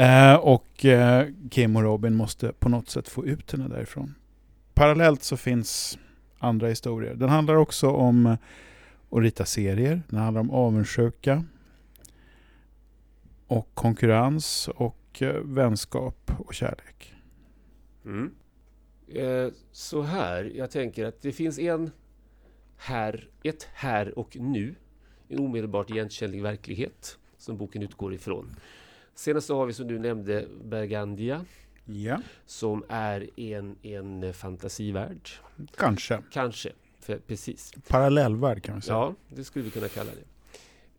Eh, 0.03 0.35
och 0.35 0.85
eh, 0.85 1.29
Kim 1.51 1.77
och 1.77 1.83
Robin 1.83 2.15
måste 2.15 2.53
på 2.53 2.69
något 2.69 2.89
sätt 2.89 3.09
få 3.09 3.27
ut 3.27 3.53
henne 3.53 3.69
därifrån. 3.69 4.15
Parallellt 4.75 5.23
så 5.23 5.37
finns 5.37 5.99
andra 6.39 6.69
historier. 6.69 7.15
Den 7.15 7.29
handlar 7.29 7.55
också 7.55 7.91
om 7.91 8.27
att 9.11 9.23
rita 9.23 9.45
serier. 9.45 10.03
Den 10.09 10.21
handlar 10.21 10.41
om 10.41 10.51
avundsjuka 10.51 11.45
och 13.47 13.69
konkurrens 13.75 14.69
och 14.69 15.23
eh, 15.23 15.35
vänskap 15.45 16.31
och 16.39 16.55
kärlek. 16.55 17.15
Mm. 18.05 18.35
Eh, 19.09 19.53
så 19.73 20.03
här, 20.03 20.53
jag 20.55 20.71
tänker 20.71 21.05
att 21.05 21.23
det 21.23 21.33
finns 21.33 21.59
en 21.59 21.91
här, 22.77 23.29
ett 23.43 23.69
här 23.75 24.19
och 24.19 24.37
nu, 24.41 24.75
en 25.29 25.39
omedelbart 25.39 25.91
igenkännlig 25.91 26.43
verklighet 26.43 27.19
som 27.39 27.57
boken 27.57 27.83
utgår 27.83 28.15
ifrån. 28.15 28.55
Senast 29.15 29.49
har 29.49 29.67
vi 29.67 29.73
som 29.73 29.89
du 29.89 29.99
nämnde 29.99 30.47
Bergandia 30.65 31.45
Ja, 31.85 32.21
som 32.47 32.85
är 32.89 33.41
en, 33.41 33.77
en 33.83 34.35
fantasivärld. 34.35 35.29
kanske. 35.77 36.23
Kanske, 36.33 36.73
för, 37.01 37.19
precis. 37.19 37.73
Parallellvärld 37.89 38.63
kan 38.63 38.75
man 38.75 38.83
säga. 38.83 38.95
Ja, 38.97 39.15
det 39.29 39.45
skulle 39.45 39.65
vi 39.65 39.71
kunna 39.71 39.89
kalla 39.89 40.11
det. 40.11 40.23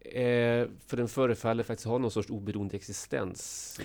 Eh, 0.06 0.68
för 0.88 0.98
den 0.98 1.08
förefaller 1.08 1.64
faktiskt 1.64 1.88
ha 1.88 1.98
någon 1.98 2.12
sorts 2.12 2.30
oberoende 2.30 2.76
existens. 2.76 3.80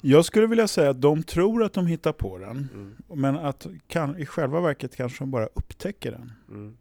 Jag 0.00 0.24
skulle 0.24 0.46
vilja 0.46 0.68
säga 0.68 0.90
att 0.90 1.00
de 1.00 1.22
tror 1.22 1.64
att 1.64 1.72
de 1.72 1.86
hittar 1.86 2.12
på 2.12 2.38
den, 2.38 2.68
mm, 2.74 2.96
men 3.08 3.36
att 3.36 3.66
kan, 3.86 4.18
i 4.18 4.26
själva 4.26 4.60
verket 4.60 4.96
kanske 4.96 5.18
de 5.24 5.30
bara 5.30 5.46
upptäcker 5.46 6.10
den. 6.10 6.32
mm. 6.48 6.76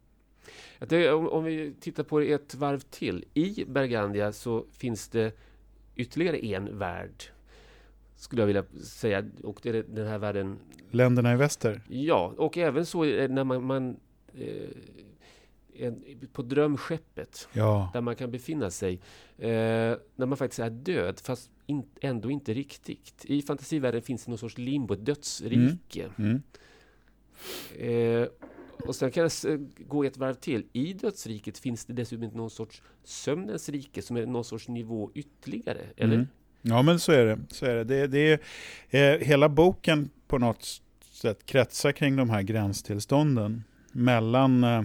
Det, 0.87 1.11
om, 1.11 1.29
om 1.29 1.43
vi 1.43 1.73
tittar 1.79 2.03
på 2.03 2.19
det 2.19 2.31
ett 2.33 2.55
varv 2.55 2.79
till. 2.79 3.25
I 3.33 3.65
Bergandia 3.67 4.31
så 4.31 4.65
finns 4.71 5.07
det 5.07 5.31
ytterligare 5.95 6.45
en 6.45 6.77
värld. 6.77 7.23
Skulle 8.15 8.41
jag 8.41 8.47
vilja 8.47 8.65
säga. 8.83 9.29
Och 9.43 9.59
det 9.61 9.69
är 9.69 9.83
den 9.83 10.07
här 10.07 10.17
världen 10.17 10.59
Länderna 10.91 11.33
i 11.33 11.35
väster. 11.35 11.81
Ja, 11.87 12.33
och 12.37 12.57
även 12.57 12.85
så 12.85 13.03
när 13.03 13.43
man, 13.43 13.63
man 13.63 13.97
eh, 14.33 14.69
en, 15.75 16.03
på 16.33 16.41
drömskeppet 16.41 17.47
Ja, 17.53 17.89
där 17.93 18.01
man 18.01 18.15
kan 18.15 18.31
befinna 18.31 18.69
sig 18.71 18.93
eh, 19.37 19.49
när 20.15 20.25
man 20.25 20.37
faktiskt 20.37 20.59
är 20.59 20.69
död 20.69 21.19
fast 21.19 21.51
in, 21.65 21.83
ändå 22.01 22.31
inte 22.31 22.53
riktigt. 22.53 23.25
I 23.25 23.41
fantasivärlden 23.41 24.01
finns 24.01 24.25
det 24.25 24.31
någon 24.31 24.37
sorts 24.37 24.57
limbo, 24.57 24.93
ett 24.93 25.05
dödsrike. 25.05 26.09
mm. 26.17 26.41
Eh, 27.77 28.27
och 28.87 28.95
sen 28.95 29.11
kan 29.11 29.23
jag 29.23 29.31
gå 29.87 30.03
ett 30.03 30.17
varv 30.17 30.33
till. 30.33 30.65
I 30.73 30.93
dödsriket 30.93 31.57
finns 31.57 31.85
det 31.85 31.93
dessutom 31.93 32.27
någon 32.27 32.49
sorts 32.49 32.81
sömnens 33.03 33.69
rike 33.69 34.01
som 34.01 34.17
är 34.17 34.25
någon 34.25 34.45
sorts 34.45 34.67
nivå 34.67 35.11
ytterligare. 35.13 35.81
Eller? 35.97 36.15
Mm. 36.15 36.27
Ja 36.61 36.81
men 36.81 36.99
så 36.99 37.11
är 37.11 37.25
det. 37.25 37.39
Så 37.49 37.65
är 37.65 37.75
det. 37.75 37.83
Det, 37.83 38.07
det 38.07 38.39
är, 38.89 39.13
eh, 39.13 39.19
hela 39.19 39.49
boken 39.49 40.09
på 40.27 40.37
något 40.37 40.81
sätt 41.01 41.45
kretsar 41.45 41.91
kring 41.91 42.15
de 42.15 42.29
här 42.29 42.41
gränstillstånden 42.41 43.63
mellan, 43.91 44.63
eh, 44.63 44.83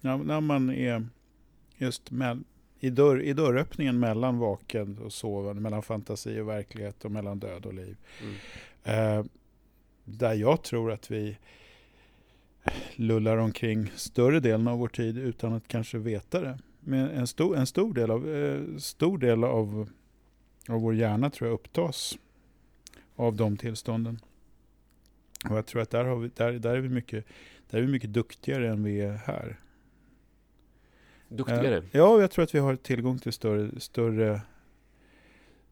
när 0.00 0.40
man 0.40 0.70
är 0.70 1.06
just 1.76 2.10
mell, 2.10 2.42
i, 2.80 2.90
dörr, 2.90 3.22
i 3.22 3.32
dörröppningen 3.32 3.98
mellan 3.98 4.38
vaken 4.38 4.98
och 4.98 5.12
sovande, 5.12 5.62
mellan 5.62 5.82
fantasi 5.82 6.40
och 6.40 6.48
verklighet 6.48 7.04
och 7.04 7.10
mellan 7.10 7.38
död 7.38 7.66
och 7.66 7.74
liv. 7.74 7.96
Mm. 8.22 8.34
Eh, 9.18 9.24
där 10.04 10.34
jag 10.34 10.62
tror 10.62 10.92
att 10.92 11.10
vi 11.10 11.38
lullar 12.96 13.36
omkring 13.36 13.92
större 13.96 14.40
delen 14.40 14.68
av 14.68 14.78
vår 14.78 14.88
tid 14.88 15.18
utan 15.18 15.52
att 15.52 15.68
kanske 15.68 15.98
veta 15.98 16.40
det. 16.40 16.58
Men 16.80 17.10
en 17.10 17.26
stor, 17.26 17.56
en 17.56 17.66
stor 17.66 17.94
del, 17.94 18.10
av, 18.10 18.34
eh, 18.34 18.76
stor 18.78 19.18
del 19.18 19.44
av, 19.44 19.88
av 20.68 20.80
vår 20.80 20.94
hjärna 20.94 21.30
tror 21.30 21.48
jag 21.48 21.54
upptas 21.54 22.18
av 23.16 23.36
de 23.36 23.56
tillstånden. 23.56 24.20
Och 25.50 25.56
jag 25.56 25.66
tror 25.66 25.82
att 25.82 25.90
där, 25.90 26.04
har 26.04 26.16
vi, 26.16 26.30
där, 26.34 26.52
där, 26.52 26.76
är 26.76 26.80
vi 26.80 26.88
mycket, 26.88 27.24
där 27.70 27.78
är 27.78 27.82
vi 27.82 27.88
mycket 27.88 28.12
duktigare 28.12 28.68
än 28.68 28.82
vi 28.82 29.00
är 29.00 29.12
här. 29.12 29.60
Duktigare. 31.28 31.76
Eh, 31.76 31.84
Ja, 31.92 32.20
jag 32.20 32.30
tror 32.30 32.42
att 32.42 32.54
vi 32.54 32.58
har 32.58 32.76
tillgång 32.76 33.18
till 33.18 33.32
större, 33.32 33.80
större, 33.80 34.40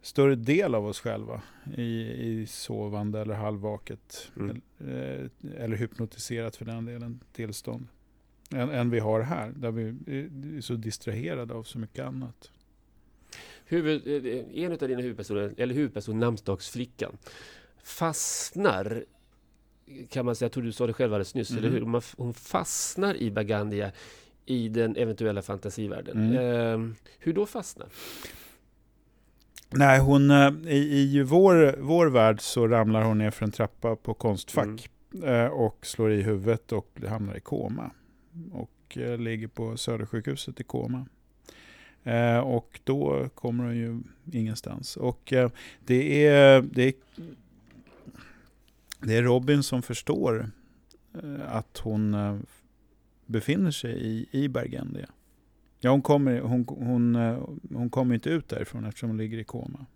större 0.07 0.35
del 0.35 0.75
av 0.75 0.87
oss 0.87 1.01
själva 1.01 1.43
i, 1.77 1.83
i 2.03 2.47
sovande 2.47 3.21
eller 3.21 3.35
halvvaket 3.35 4.31
Mm. 4.37 4.61
eller, 4.79 5.23
eh, 5.25 5.63
eller 5.63 5.77
hypnotiserat 5.77 6.57
för 6.57 6.65
den 6.65 6.85
delen 6.85 7.21
tillstånd 7.33 7.87
än, 8.51 8.71
än 8.71 8.91
vi 8.91 8.99
har 8.99 9.21
här 9.21 9.53
där 9.57 9.71
vi 9.71 9.83
är 10.57 10.61
så 10.61 10.75
distraherade 10.75 11.55
av 11.55 11.63
så 11.63 11.79
mycket 11.79 12.05
annat. 12.05 12.51
Huvud, 13.65 14.27
eh, 14.27 14.65
en 14.65 14.73
av 14.73 14.79
dina 14.79 15.01
huvudpersoner, 15.01 15.55
eller 15.57 15.75
huvudperson, 15.75 16.19
namnsdagsflickan, 16.21 17.17
fastnar 17.83 19.05
kan 20.09 20.25
man 20.27 20.37
säga, 20.37 20.47
jag 20.47 20.53
tror 20.53 20.63
du 20.65 20.73
sa 20.73 20.87
det 20.87 20.93
själv 20.93 21.13
alldeles 21.13 21.35
nyss, 21.35 21.51
Mhm. 21.51 21.59
eller 21.59 21.71
hur? 21.71 22.03
Hon 22.17 22.35
fastnar 22.35 23.15
i 23.17 23.31
Bagandia 23.31 23.93
i 24.47 24.69
den 24.69 24.97
eventuella 24.97 25.43
fantasivärlden. 25.43 26.35
Mm. 26.35 26.91
Eh, 26.91 26.97
hur 27.19 27.33
då 27.33 27.47
fastnar? 27.47 27.89
Nej, 29.71 30.01
hon, 30.01 30.31
eh, 30.31 30.53
i, 30.67 31.19
i 31.19 31.23
vår, 31.23 31.77
vår 31.79 32.07
värld 32.07 32.41
så 32.41 32.69
ramlar 32.69 33.03
hon 33.03 33.19
ner 33.19 33.31
för 33.31 33.45
en 33.45 33.51
trappa 33.53 33.97
på 33.97 34.15
Konstfack 34.15 34.91
eh, 35.25 35.47
och 35.47 35.87
slår 35.87 36.13
i 36.13 36.23
huvudet 36.23 36.73
och 36.73 37.01
hamnar 37.09 37.37
i 37.37 37.41
koma. 37.41 37.91
Och 38.53 38.99
eh, 38.99 39.19
ligger 39.19 39.49
på 39.49 39.77
Södersjukhuset 39.77 40.61
i 40.61 40.65
koma. 40.65 41.07
Och 42.45 42.81
då 42.85 43.29
kommer 43.35 43.65
hon 43.65 43.77
ju 43.77 44.01
ingenstans. 44.33 44.97
Och 44.97 45.33
det, 45.81 46.27
är, 46.27 46.63
det, 46.63 46.85
är, 46.85 46.95
det 49.01 49.17
är 49.17 49.23
Robin 49.23 49.63
som 49.63 49.83
förstår 49.83 50.51
att 51.47 51.79
hon 51.79 52.17
befinner 53.27 53.71
sig 53.71 53.91
i, 53.91 54.29
i 54.31 54.49
Bergendia. 54.49 55.07
Ja, 55.81 55.91
hon 55.91 56.03
kommer, 56.03 56.41
hon, 56.41 56.65
hon, 56.69 57.17
eh, 57.17 57.39
hon 57.75 57.91
kommer 57.91 58.15
inte 58.15 58.31
ut 58.31 58.49
därifrån 58.49 58.85
eftersom 58.85 59.09
hon 59.09 59.19
ligger 59.19 59.39
i 59.39 59.45
koma. 59.45 59.87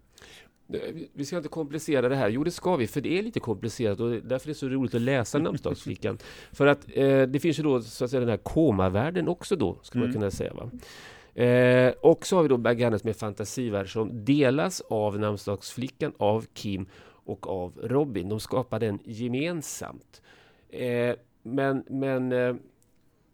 Vi 1.12 1.24
ska 1.24 1.36
inte 1.36 1.48
komplicera 1.48 2.08
det 2.08 2.16
här. 2.16 2.28
Jo, 2.28 2.44
det 2.44 2.50
ska 2.50 2.76
vi, 2.76 2.86
för 2.86 3.00
det 3.00 3.18
är 3.18 3.22
lite 3.22 3.40
komplicerat 3.40 4.00
och 4.00 4.10
därför 4.10 4.46
är 4.46 4.50
det 4.50 4.54
så 4.54 4.68
roligt 4.68 4.94
att 4.94 5.00
läsa 5.00 5.38
namnsdagsflickan. 5.38 6.18
För 6.52 6.66
att 6.66 6.86
eh, 6.94 7.22
det 7.22 7.40
finns 7.42 7.58
ju 7.58 7.62
då 7.62 7.80
så 7.82 8.04
att 8.04 8.10
säga 8.10 8.20
den 8.20 8.28
här 8.28 8.36
komavärlden 8.36 9.28
också 9.28 9.56
då, 9.56 9.78
skulle 9.82 10.00
man 10.04 10.10
Mm. 10.10 10.20
kunna 10.20 10.30
säga. 10.30 10.54
Va? 10.54 10.70
Eh, 11.42 11.92
och 12.02 12.26
så 12.26 12.36
har 12.36 12.42
vi 12.42 12.48
då 12.48 12.56
Bagandas 12.56 13.04
med 13.04 13.16
fantasivärld 13.16 13.92
som 13.92 14.24
delas 14.24 14.80
av 14.80 15.18
namnsdagsflickan, 15.18 16.12
av 16.16 16.46
Kim 16.52 16.86
och 17.02 17.46
av 17.48 17.72
Robin. 17.82 18.28
De 18.28 18.40
skapar 18.40 18.80
den 18.80 18.98
gemensamt. 19.04 20.22
Eh, 20.68 21.14
men 21.42 21.84
men 21.88 22.32
eh, 22.32 22.54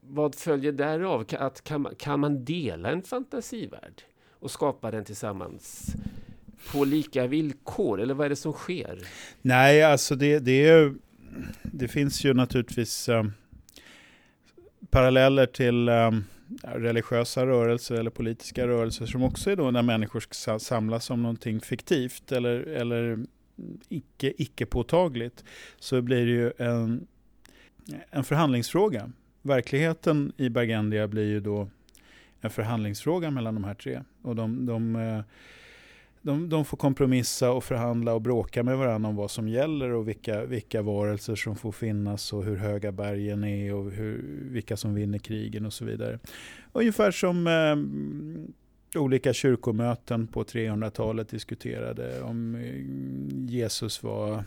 vad 0.09 0.35
följer 0.35 0.73
därav? 0.73 1.25
Att 1.38 1.64
kan, 1.64 1.81
man, 1.81 1.95
kan 1.95 2.21
man 2.21 2.45
dela 2.45 2.90
en 2.90 3.03
fantasivärld 3.03 4.03
och 4.31 4.51
skapa 4.51 4.90
den 4.90 5.05
tillsammans? 5.05 5.97
på 6.73 6.85
lika 6.85 7.27
villkor? 7.27 8.01
Eller 8.01 8.14
vad 8.14 8.25
är 8.25 8.29
det 8.31 8.37
som 8.37 8.53
sker? 8.53 8.99
Nej, 9.42 9.83
alltså 9.83 10.14
det, 10.14 10.38
det, 10.38 10.69
är, 10.69 10.95
det 11.62 11.88
finns 11.88 12.25
ju 12.25 12.35
naturligtvis 12.35 13.09
eh, 13.09 13.25
paralleller 14.90 15.47
till 15.47 15.88
eh, 15.88 16.11
religiösa 16.62 17.47
rörelser 17.47 17.95
eller 17.95 18.11
politiska 18.11 18.66
rörelser 18.66 19.07
som 19.07 19.23
också 19.23 19.51
är 19.51 19.57
då 19.57 19.71
när 19.71 19.83
människor 19.83 20.21
ska 20.21 20.59
samlas 20.59 21.11
om 21.11 21.23
någonting 21.23 21.61
fiktivt 21.61 22.33
eller, 22.33 22.61
eller 22.61 23.19
icke, 23.88 24.33
icke 24.37 24.66
påtagligt 24.66 25.45
så 25.79 26.03
blir 26.03 26.27
det 26.27 26.33
ju 26.33 26.53
en, 26.59 27.07
en 28.11 28.25
förhandlingsfråga. 28.25 29.11
Verkligheten 29.46 30.32
i 30.37 30.48
Bergendia 30.48 31.09
blir 31.09 31.24
ju 31.24 31.40
då 31.40 31.68
en 32.40 32.50
förhandlingsfråga 32.50 33.30
mellan 33.30 33.54
de 33.54 33.64
här 33.64 33.74
tre. 33.74 34.02
Och 34.22 34.37
de, 34.37 34.66
de, 34.66 34.96
eh, 34.96 35.20
de, 36.22 36.48
de 36.48 36.64
får 36.64 36.76
kompromissa 36.76 37.50
och 37.50 37.64
förhandla 37.64 38.14
och 38.14 38.20
bråka 38.20 38.62
med 38.62 38.78
varandra 38.78 39.09
om 39.09 39.16
vad 39.16 39.30
som 39.30 39.48
gäller 39.48 39.90
och 39.90 40.09
vilka, 40.09 40.44
vilka 40.44 40.82
varelser 40.82 41.35
som 41.35 41.56
får 41.56 41.72
finnas 41.72 42.32
och 42.32 42.44
hur 42.44 42.56
höga 42.56 42.92
bergen 42.92 43.44
är 43.44 43.74
och 43.74 43.90
hur, 43.90 44.24
vilka 44.50 44.76
som 44.76 44.94
vinner 44.94 45.18
krigen 45.18 45.66
och 45.66 45.72
så 45.72 45.85
vidare. 45.85 46.18
Ungefär 46.72 47.11
som 47.11 47.46
eh, 47.46 49.00
olika 49.00 49.32
kyrkomöten 49.32 50.26
på 50.26 50.44
300-talet 50.44 51.28
diskuterade 51.28 52.22
om 52.22 52.54
eh, 52.54 53.54
Jesus 53.54 54.02
var 54.02 54.44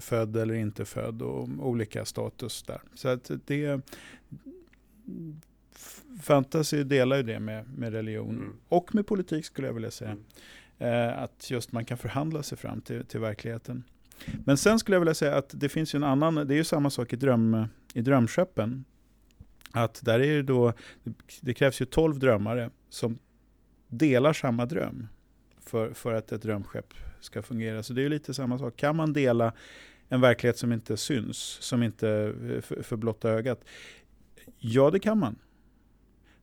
född 0.00 0.36
eller 0.36 0.54
inte 0.54 0.84
född 0.84 1.22
och 1.22 1.48
olika 1.58 2.04
status 2.04 2.62
där. 2.62 2.80
Så 2.94 3.08
att 3.08 3.30
det 3.44 3.80
fantasy 6.22 6.84
delar 6.84 7.16
ju 7.16 7.22
det 7.22 7.40
med, 7.40 7.78
med 7.78 7.92
religion 7.92 8.36
mm. 8.36 8.56
och 8.68 8.94
med 8.94 9.06
politik 9.06 9.44
skulle 9.44 9.66
jag 9.66 9.74
vilja 9.74 9.90
säga. 9.90 10.10
Mm. 10.10 10.24
Eh, 10.78 11.22
att 11.22 11.50
just 11.50 11.72
man 11.72 11.84
kan 11.84 11.98
förhandla 11.98 12.42
sig 12.42 12.58
fram 12.58 12.80
till, 12.80 13.04
till 13.04 13.20
verkligheten. 13.20 13.84
Men 14.44 14.56
sen 14.56 14.78
skulle 14.78 14.94
jag 14.94 15.00
vilja 15.00 15.14
säga 15.14 15.36
att 15.36 15.50
det 15.60 15.68
finns 15.68 15.94
ju 15.94 15.96
en 15.96 16.04
annan, 16.04 16.34
det 16.34 16.54
är 16.54 16.56
ju 16.56 16.64
samma 16.64 16.90
sak 16.90 17.12
i, 17.12 17.16
dröm, 17.16 17.66
i 17.94 18.00
drömskeppen. 18.00 18.84
Att 19.72 20.04
där 20.04 20.20
är 20.20 20.36
det 20.36 20.42
då, 20.42 20.72
det 21.40 21.54
krävs 21.54 21.80
ju 21.80 21.84
tolv 21.84 22.18
drömmare 22.18 22.70
som 22.88 23.18
delar 23.88 24.32
samma 24.32 24.66
dröm 24.66 25.08
för, 25.60 25.92
för 25.92 26.14
att 26.14 26.32
ett 26.32 26.42
drömskepp 26.42 26.94
ska 27.20 27.42
fungera. 27.42 27.82
Så 27.82 27.92
det 27.92 28.04
är 28.04 28.08
lite 28.08 28.34
samma 28.34 28.58
sak. 28.58 28.76
Kan 28.76 28.96
man 28.96 29.12
dela 29.12 29.52
en 30.08 30.20
verklighet 30.20 30.58
som 30.58 30.72
inte 30.72 30.96
syns, 30.96 31.38
som 31.60 31.82
inte 31.82 32.08
eh, 32.10 32.60
för, 32.60 32.82
för 32.82 32.96
blotta 32.96 33.30
ögat? 33.30 33.64
Ja, 34.58 34.90
det 34.90 34.98
kan 34.98 35.18
man. 35.18 35.36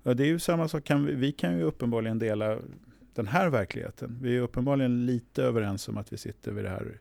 Ja, 0.04 0.14
det 0.14 0.24
är 0.24 0.28
ju 0.28 0.40
samma 0.40 0.68
sak, 0.68 0.84
kan 0.84 1.06
vi, 1.06 1.14
vi 1.14 1.32
kan 1.32 1.58
ju 1.58 1.64
uppenbarligen 1.64 2.20
dela 2.20 2.58
den 3.14 3.28
här 3.28 3.50
verkligheten. 3.50 4.18
Vi 4.22 4.38
är 4.38 4.42
uppenbarligen 4.42 5.06
lite 5.06 5.44
överens 5.44 5.88
om 5.88 5.98
att 5.98 6.14
vi 6.14 6.18
sitter 6.18 6.52
vid 6.52 6.66
det 6.66 6.70
här, 6.70 7.00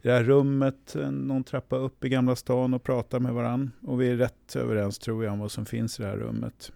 i 0.00 0.08
det 0.08 0.12
här 0.12 0.24
rummet, 0.24 0.96
eh, 0.96 1.10
någon 1.10 1.44
trappa 1.44 1.76
upp 1.76 2.04
i 2.04 2.08
Gamla 2.08 2.36
stan 2.36 2.74
och 2.74 2.82
pratar 2.82 3.20
med 3.20 3.34
varandra. 3.34 3.70
Och 3.82 4.00
vi 4.00 4.08
är 4.08 4.16
rätt 4.16 4.56
överens 4.56 4.98
tror 4.98 5.24
jag 5.24 5.32
om 5.32 5.38
vad 5.38 5.50
som 5.50 5.66
finns 5.66 6.00
i 6.00 6.02
det 6.02 6.08
här 6.08 6.16
rummet. 6.16 6.72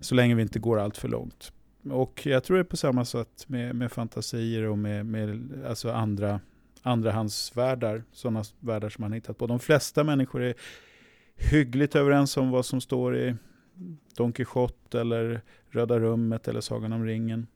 Så 0.00 0.14
länge 0.14 0.34
vi 0.34 0.42
inte 0.42 0.58
går 0.58 0.78
allt 0.78 0.96
för 0.96 1.08
långt. 1.08 1.52
Och 1.90 2.26
jag 2.26 2.44
tror 2.44 2.56
det 2.56 2.60
är 2.60 2.64
på 2.64 2.76
samma 2.76 3.04
sätt 3.04 3.48
med, 3.48 3.76
med 3.76 3.92
fantasier 3.92 4.62
och 4.62 4.78
med, 4.78 5.06
med 5.06 5.50
alltså 5.66 5.90
andra 5.90 6.40
andrahandsvärldar, 6.82 8.04
sådana 8.12 8.44
världar 8.60 8.88
som 8.88 9.02
man 9.02 9.12
hittat 9.12 9.38
på. 9.38 9.46
De 9.46 9.60
flesta 9.60 10.04
människor 10.04 10.42
är 10.42 10.54
hyggligt 11.36 11.96
överens 11.96 12.36
om 12.36 12.50
vad 12.50 12.66
som 12.66 12.80
står 12.80 13.16
i 13.16 13.36
Don 14.16 14.32
Quijote 14.32 15.00
eller 15.00 15.40
Röda 15.68 15.98
rummet 15.98 16.48
eller 16.48 16.60
Sagan 16.60 16.92
om 16.92 17.04
ringen. 17.04 17.46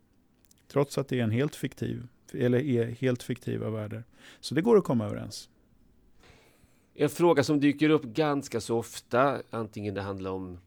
Trots 0.73 0.99
att 0.99 1.09
det 1.09 1.21
är 1.21 1.25
en 1.25 1.31
helt 1.31 1.57
fiktiv, 1.57 2.07
eller 2.33 2.59
är 2.59 2.87
helt 2.87 3.23
fiktiva 3.23 3.71
världar. 3.71 4.05
Så 4.41 4.55
det 4.55 4.63
går 4.63 4.77
att 4.77 4.85
komma 4.85 5.07
överens. 5.07 5.49
En 6.95 7.09
fråga 7.09 7.43
som 7.43 7.61
dyker 7.61 7.91
upp 7.91 8.05
ganska 8.05 8.61
så 8.61 8.79
ofta, 8.79 9.43
antingen 9.51 9.95
det 9.95 10.03
handlar 10.03 10.31
om 10.31 10.59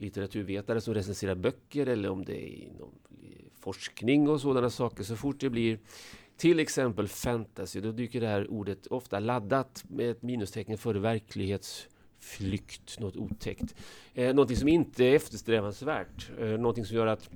litteraturvetare 0.00 0.80
som 0.80 0.94
recenserar 0.94 1.34
böcker 1.34 1.86
eller 1.86 2.10
om 2.10 2.24
det 2.24 2.36
är 2.36 2.64
inom 2.64 2.90
forskning 3.60 4.28
och 4.28 4.40
sådana 4.40 4.70
saker. 4.70 5.04
Så 5.04 5.16
fort 5.16 5.40
det 5.40 5.50
blir 5.50 5.78
till 6.36 6.60
exempel 6.60 7.08
fantasy, 7.08 7.80
då 7.80 7.92
dyker 7.92 8.20
det 8.20 8.26
här 8.26 8.50
ordet 8.50 8.86
ofta 8.86 9.20
laddat 9.20 9.84
med 9.88 10.10
ett 10.10 10.22
minustecken 10.22 10.78
före 10.78 10.98
verklighetsflykt, 10.98 13.00
något 13.00 13.16
otäckt. 13.16 13.74
Eh, 14.14 14.34
någonting 14.34 14.56
som 14.56 14.68
inte 14.68 15.04
är 15.04 15.14
eftersträvansvärt, 15.14 16.30
eh, 16.38 16.46
någonting 16.46 16.84
som 16.84 16.96
gör 16.96 17.06
att 17.06 17.30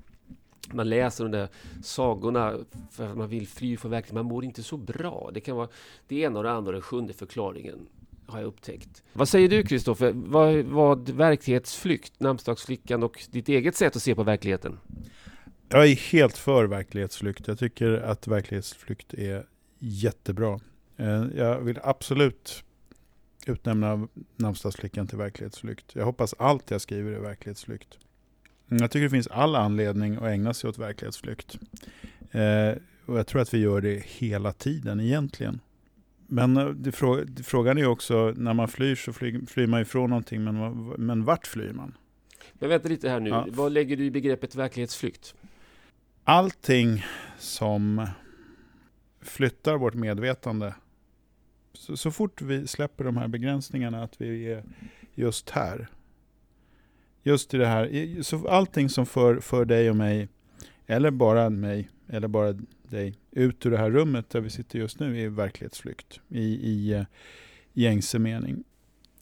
man 0.73 0.89
läser 0.89 1.25
de 1.25 1.31
där 1.31 1.49
sagorna 1.83 2.59
för 2.91 3.07
att 3.07 3.17
man 3.17 3.29
vill 3.29 3.49
fly 3.49 3.77
från 3.77 3.91
verkligheten. 3.91 4.15
Man 4.15 4.35
mår 4.35 4.45
inte 4.45 4.63
så 4.63 4.77
bra. 4.77 5.31
Det 5.35 5.41
kan 5.41 5.57
vara 5.57 5.69
det 6.07 6.17
ena 6.17 6.39
och 6.39 6.45
det 6.45 6.51
andra 6.51 6.69
och 6.69 6.73
den 6.73 6.83
sjunde 6.83 7.13
förklaringen 7.13 7.89
har 8.27 8.39
jag 8.39 8.47
upptäckt. 8.47 9.03
Vad 9.13 9.29
säger 9.29 9.49
du 9.49 9.63
Kristoffer? 9.63 10.13
Vad, 10.15 10.55
vad 10.65 11.09
verklighetsflykt, 11.09 12.21
namnsdagsflickan 12.21 13.03
och 13.03 13.25
ditt 13.31 13.49
eget 13.49 13.77
sätt 13.77 13.97
att 13.97 14.03
se 14.03 14.15
på 14.15 14.23
verkligheten? 14.23 14.79
Jag 15.69 15.89
är 15.89 15.95
helt 15.95 16.39
för 16.39 16.65
verklighetsflykt. 16.65 17.49
Jag 17.49 17.59
tycker 17.59 17.93
att 17.93 18.27
verklighetsflykt 18.27 19.15
är 19.15 19.47
jättebra. 19.79 20.61
Eh, 20.97 21.25
jag 21.37 21.61
vill 21.61 21.79
absolut 21.83 22.65
utnämna 23.47 24.09
namnsdagsflickan 24.37 25.07
till 25.07 25.19
verklighetsflykt. 25.19 25.95
Jag 25.95 26.05
hoppas 26.05 26.35
allt 26.39 26.71
jag 26.71 26.81
skriver 26.81 27.13
är 27.13 27.21
verklighetsflykt. 27.21 27.99
Jag 28.69 28.91
tycker 28.91 29.05
det 29.05 29.11
finns 29.11 29.27
all 29.27 29.57
anledning 29.57 30.17
att 30.17 30.23
ägna 30.23 30.55
sig 30.55 30.71
åt 30.71 30.79
verklighetsflykt. 30.79 31.59
Eh, 32.31 32.73
och 33.07 33.19
jag 33.19 33.27
tror 33.27 33.43
att 33.43 33.55
vi 33.55 33.59
gör 33.59 33.81
det 33.81 34.05
hela 34.07 34.53
tiden 34.53 35.01
egentligen. 35.01 35.61
Men 36.33 36.57
eh, 36.57 36.67
det, 36.69 36.93
frågan 37.43 37.79
är 37.79 37.87
också, 37.87 38.35
när 38.37 38.55
man 38.55 38.69
flyr 38.69 38.95
så 38.95 39.13
flyr, 39.13 39.47
flyr 39.47 39.67
man 39.67 39.81
ifrån 39.81 40.11
någonting, 40.11 40.45
men, 40.45 40.87
men 40.99 41.25
vart 41.25 41.47
flyr 41.47 41.73
man? 41.73 41.97
Men 42.53 42.69
vänta 42.69 42.89
lite 42.89 43.09
här 43.09 43.21
nu, 43.21 43.31
ja. 43.31 43.47
vad 43.51 43.73
lägger 43.73 43.97
du 43.97 44.05
i 44.05 44.11
begreppet 44.11 44.55
verklighetsflykt? 44.55 45.35
Allting 46.25 47.05
som 47.39 48.07
flyttar 49.21 49.77
vårt 49.77 49.95
medvetande, 49.95 50.75
så, 51.73 51.97
så 51.97 52.11
fort 52.11 52.43
vi 52.43 52.67
släpper 52.67 53.05
de 53.05 53.17
här 53.17 53.29
begränsningarna, 53.29 54.03
att 54.03 54.21
vi 54.21 54.53
är 54.53 54.65
just 55.15 55.51
här, 55.51 55.89
just 57.23 57.55
i 57.55 57.57
det 57.57 57.67
här, 57.67 58.23
så 58.23 58.49
allting 58.49 58.89
som 58.89 59.07
för, 59.07 59.41
för 59.41 59.65
dig 59.65 59.91
och 59.91 59.97
mig, 59.97 60.29
eller 60.87 61.11
bara 61.11 61.51
mig, 61.51 61.89
eller 62.09 62.29
bara 62.29 62.53
dig 62.83 63.15
ut 63.33 63.67
ur 63.67 63.71
det 63.71 63.79
här 63.79 63.91
rummet 63.91 64.31
där 64.31 64.41
vi 64.41 64.51
sitter 64.51 64.79
just 64.79 65.01
nu 65.01 65.21
är 65.21 65.29
verklighetsflykt 65.29 66.21
i, 66.29 66.43
i, 66.43 66.93
eh, 66.93 67.05
i 67.73 67.83
gängse 67.83 68.19
mening. 68.19 68.65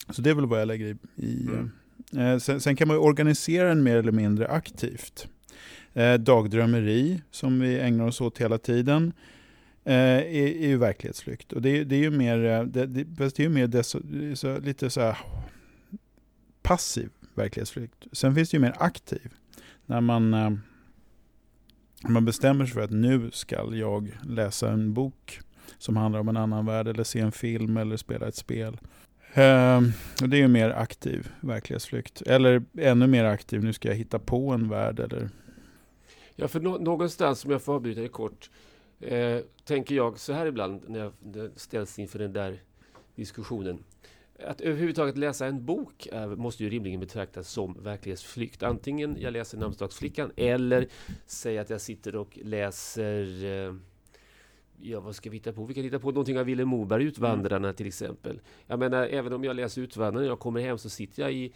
Så 0.09 0.21
det 0.21 0.29
är 0.29 0.33
väl 0.33 0.45
vad 0.45 0.61
jag 0.61 0.67
lägger 0.67 0.85
i. 0.85 0.97
i 1.15 1.47
mm. 1.47 1.71
eh, 2.17 2.37
sen, 2.39 2.61
sen, 2.61 2.75
kan 2.75 2.87
man 2.87 2.97
organisera 2.97 3.67
den 3.67 3.83
mer 3.83 3.97
eller 3.97 4.11
mindre 4.11 4.47
aktivt. 4.47 5.27
Eh, 5.93 6.13
dagdrömmeri, 6.13 7.21
som 7.31 7.59
vi 7.59 7.79
ägnar 7.79 8.07
oss 8.07 8.21
åt 8.21 8.37
hela 8.37 8.57
tiden, 8.57 9.13
eh, 9.83 9.93
är, 9.93 10.25
är 10.25 10.67
ju 10.67 10.77
verklighetsflykt. 10.77 11.53
Och 11.53 11.61
det, 11.61 11.83
det 11.83 11.95
är 11.95 11.99
ju 11.99 12.11
mer, 12.11 12.45
eh, 12.45 12.63
det, 12.63 12.85
det, 12.85 13.03
det 13.03 13.39
är 13.39 13.43
ju 13.43 13.49
mer 13.49 13.67
deso, 13.67 14.01
så, 14.35 14.59
lite 14.59 14.89
så 14.89 15.01
här 15.01 15.17
passiv 16.61 17.09
verklighetsflykt. 17.35 18.07
Sen 18.11 18.35
finns 18.35 18.49
det 18.49 18.57
ju 18.57 18.61
mer 18.61 18.75
aktiv. 18.79 19.33
När 19.85 20.01
man 20.01 20.33
eh, 20.33 20.51
man 22.07 22.25
bestämmer 22.25 22.65
sig 22.65 22.73
för 22.73 22.81
att 22.81 22.91
nu 22.91 23.31
ska 23.31 23.55
jag 23.55 24.17
läsa 24.23 24.71
en 24.71 24.93
bok 24.93 25.39
som 25.77 25.97
handlar 25.97 26.19
om 26.19 26.29
en 26.29 26.37
annan 26.37 26.65
värld 26.65 26.87
eller 26.87 27.03
se 27.03 27.19
en 27.19 27.31
film 27.31 27.77
eller 27.77 27.97
spela 27.97 28.27
ett 28.27 28.35
spel. 28.35 28.77
Uh, 29.31 29.81
det 30.27 30.37
är 30.37 30.41
ju 30.41 30.47
mer 30.47 30.69
aktiv 30.69 31.31
verklighetsflykt. 31.41 32.21
Eller 32.21 32.63
ännu 32.77 33.07
mer 33.07 33.23
aktiv, 33.25 33.63
nu 33.63 33.73
ska 33.73 33.87
jag 33.87 33.95
hitta 33.95 34.19
på 34.19 34.49
en 34.51 34.69
värld 34.69 34.99
eller... 34.99 35.29
Ja, 36.35 36.47
för 36.47 36.59
nå 36.59 36.77
någonstans, 36.77 37.45
om 37.45 37.51
jag 37.51 37.61
får 37.61 37.73
avbryta 37.73 38.01
det 38.01 38.07
kort, 38.07 38.49
eh, 38.99 39.37
tänker 39.63 39.95
jag 39.95 40.19
så 40.19 40.33
här 40.33 40.45
ibland 40.45 40.81
när 40.87 40.99
jag 40.99 41.11
ställs 41.55 41.99
inför 41.99 42.19
den 42.19 42.33
där 42.33 42.61
diskussionen 43.15 43.83
att 44.45 44.61
överhuvudtaget 44.61 45.17
läsa 45.17 45.45
en 45.45 45.65
bok 45.65 46.07
måste 46.37 46.63
ju 46.63 46.69
rimligen 46.69 46.99
betraktas 46.99 47.49
som 47.49 47.83
verklighetsflykt. 47.83 48.63
Antingen 48.63 49.17
jag 49.19 49.33
läser 49.33 49.57
Namnsdagsflickan 49.57 50.31
eller 50.35 50.87
säg 51.25 51.57
att 51.57 51.69
jag 51.69 51.81
sitter 51.81 52.15
och 52.15 52.39
läser 52.41 53.45
eh, 53.45 53.73
Ja, 54.83 54.99
vad 54.99 55.15
ska 55.15 55.29
vi 55.29 55.37
hitta 55.37 55.53
på? 55.53 55.65
Vi 55.65 55.73
kan 55.73 55.83
hitta 55.83 55.99
på 55.99 56.11
någonting 56.11 56.39
av 56.39 56.45
Vilhelm 56.45 56.69
Moberg, 56.69 57.03
Utvandrarna 57.03 57.67
mm. 57.67 57.75
till 57.75 57.87
exempel. 57.87 58.41
Jag 58.67 58.79
menar, 58.79 59.07
även 59.07 59.33
om 59.33 59.43
jag 59.43 59.55
läser 59.55 59.81
Utvandrarna, 59.81 60.27
jag 60.27 60.39
kommer 60.39 60.61
hem 60.61 60.77
så 60.77 60.89
sitter 60.89 61.21
jag 61.21 61.33
i 61.33 61.53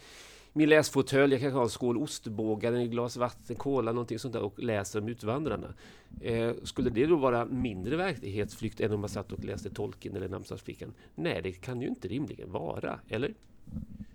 min 0.56 0.68
läsfåtölj, 0.68 1.32
jag 1.32 1.40
kan 1.40 1.52
ha 1.52 1.62
en 1.62 1.68
skål 1.68 1.96
ostbågar, 1.96 2.72
ett 2.72 2.90
glas 2.90 3.16
vatten, 3.16 3.56
kola, 3.56 3.92
någonting 3.92 4.18
sånt 4.18 4.32
där 4.32 4.42
och 4.42 4.58
läser 4.58 5.00
om 5.00 5.08
Utvandrarna. 5.08 5.74
Eh, 6.20 6.50
skulle 6.62 6.90
det 6.90 7.06
då 7.06 7.16
vara 7.16 7.44
mindre 7.44 7.96
verklighetsflykt 7.96 8.80
än 8.80 8.92
om 8.92 9.00
man 9.00 9.08
satt 9.08 9.32
och 9.32 9.44
läste 9.44 9.70
Tolkien 9.70 10.16
eller 10.16 10.28
Namnsdagsflickan? 10.28 10.92
Nej, 11.14 11.40
det 11.42 11.52
kan 11.52 11.80
ju 11.80 11.88
inte 11.88 12.08
rimligen 12.08 12.52
vara, 12.52 12.98
eller? 13.08 13.34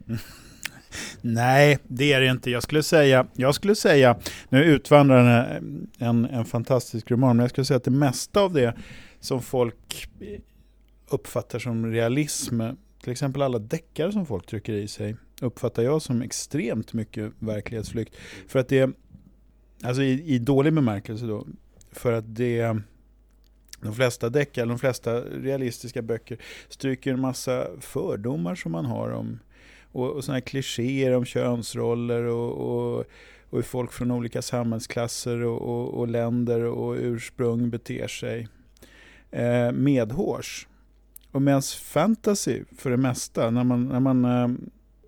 Nej, 1.21 1.77
det 1.83 2.13
är 2.13 2.21
det 2.21 2.27
inte. 2.27 2.51
Jag 2.51 2.63
skulle 2.63 2.83
säga, 2.83 3.27
jag 3.33 3.55
skulle 3.55 3.75
säga 3.75 4.19
nu 4.49 4.59
är 4.59 4.67
Utvandrarna 4.67 5.47
en, 5.97 6.25
en 6.25 6.45
fantastisk 6.45 7.11
roman, 7.11 7.37
men 7.37 7.43
jag 7.43 7.49
skulle 7.49 7.65
säga 7.65 7.77
att 7.77 7.83
det 7.83 7.91
mesta 7.91 8.41
av 8.41 8.53
det 8.53 8.75
som 9.19 9.41
folk 9.41 10.09
uppfattar 11.09 11.59
som 11.59 11.91
realism, 11.91 12.61
till 13.01 13.11
exempel 13.11 13.41
alla 13.41 13.59
deckare 13.59 14.11
som 14.11 14.25
folk 14.25 14.45
trycker 14.45 14.73
i 14.73 14.87
sig, 14.87 15.15
uppfattar 15.41 15.83
jag 15.83 16.01
som 16.01 16.21
extremt 16.21 16.93
mycket 16.93 17.31
verklighetsflykt. 17.39 18.15
För 18.47 18.59
att 18.59 18.67
det, 18.67 18.89
alltså 19.83 20.03
i, 20.03 20.35
i 20.35 20.39
dålig 20.39 20.73
bemärkelse 20.73 21.25
då, 21.25 21.47
för 21.91 22.13
att 22.13 22.35
det 22.35 22.75
de 23.81 23.93
flesta 23.93 24.29
deckare, 24.29 24.65
de 24.65 24.79
flesta 24.79 25.21
realistiska 25.21 26.01
böcker 26.01 26.37
stryker 26.69 27.13
en 27.13 27.19
massa 27.19 27.67
fördomar 27.79 28.55
som 28.55 28.71
man 28.71 28.85
har 28.85 29.09
om 29.09 29.39
och, 29.91 30.09
och 30.11 30.23
sådana 30.23 30.35
här 30.35 30.41
klichéer 30.41 31.15
om 31.15 31.25
könsroller 31.25 32.23
och, 32.23 32.51
och, 32.51 32.99
och 33.49 33.57
hur 33.57 33.61
folk 33.61 33.91
från 33.91 34.11
olika 34.11 34.41
samhällsklasser 34.41 35.43
och, 35.43 35.61
och, 35.61 35.99
och 35.99 36.07
länder 36.07 36.63
och 36.63 36.95
ursprung 36.99 37.69
beter 37.69 38.07
sig 38.07 38.47
eh, 39.31 39.71
medhårs. 39.71 40.67
Och 41.31 41.41
medan 41.41 41.61
fantasy 41.61 42.63
för 42.77 42.89
det 42.89 42.97
mesta, 42.97 43.49
när 43.49 43.63
man, 43.63 43.87
när 43.87 43.99
man 43.99 44.25
eh, 44.25 44.47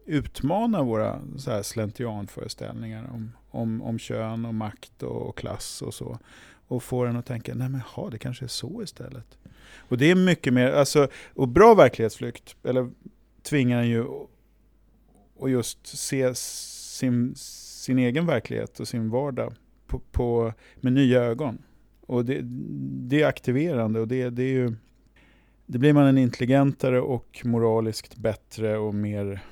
utmana 0.06 0.84
våra 0.84 1.22
så 1.38 1.52
här 1.52 1.63
slentrianföreställningar 1.63 3.10
om, 3.13 3.32
om, 3.50 3.82
om 3.82 4.00
kön 4.00 4.46
och 4.46 4.54
makt 4.54 5.04
och, 5.04 5.30
och 5.30 5.38
klass 5.38 5.82
och 5.82 5.94
så 5.94 6.20
och 6.68 6.84
får 6.84 7.08
en 7.08 7.16
att 7.16 7.26
tänka, 7.26 7.56
nej 7.56 7.70
men 7.70 7.82
ha, 7.82 8.10
det 8.10 8.18
kanske 8.18 8.46
är 8.46 8.48
så 8.48 8.84
istället. 8.84 9.38
Och 9.78 9.98
det 9.98 10.12
är 10.12 10.16
mycket 10.16 10.54
mer, 10.54 10.72
alltså, 10.72 11.08
och 11.34 11.48
bra 11.48 11.76
verklighetsflykt, 11.76 12.56
eller 12.63 12.92
tvingar 13.44 13.80
en 13.80 13.89
ju 13.89 14.06
att 15.39 15.50
just 15.50 15.88
se 15.88 16.36
sin, 16.36 17.36
sin 17.36 18.00
egen 18.00 18.26
verklighet 18.26 18.80
och 18.80 18.88
sin 18.88 19.10
vardag 19.10 19.54
på, 19.88 20.00
på 20.12 20.54
med 20.76 20.94
nya 20.94 21.24
ögon. 21.24 21.58
Och 22.06 22.26
det, 22.26 22.39
det 23.08 23.22
är 23.22 23.28
aktiverande 23.28 24.00
och 24.00 24.08
det, 24.08 24.30
det 24.30 24.44
är 24.44 24.54
ju 24.54 24.76
det 25.66 25.78
blir 25.78 25.94
man 25.94 26.06
en 26.06 26.18
intelligentare 26.18 27.02
och 27.02 27.42
moraliskt 27.44 28.16
bättre 28.16 28.78
och 28.78 28.96
mer 28.96 29.44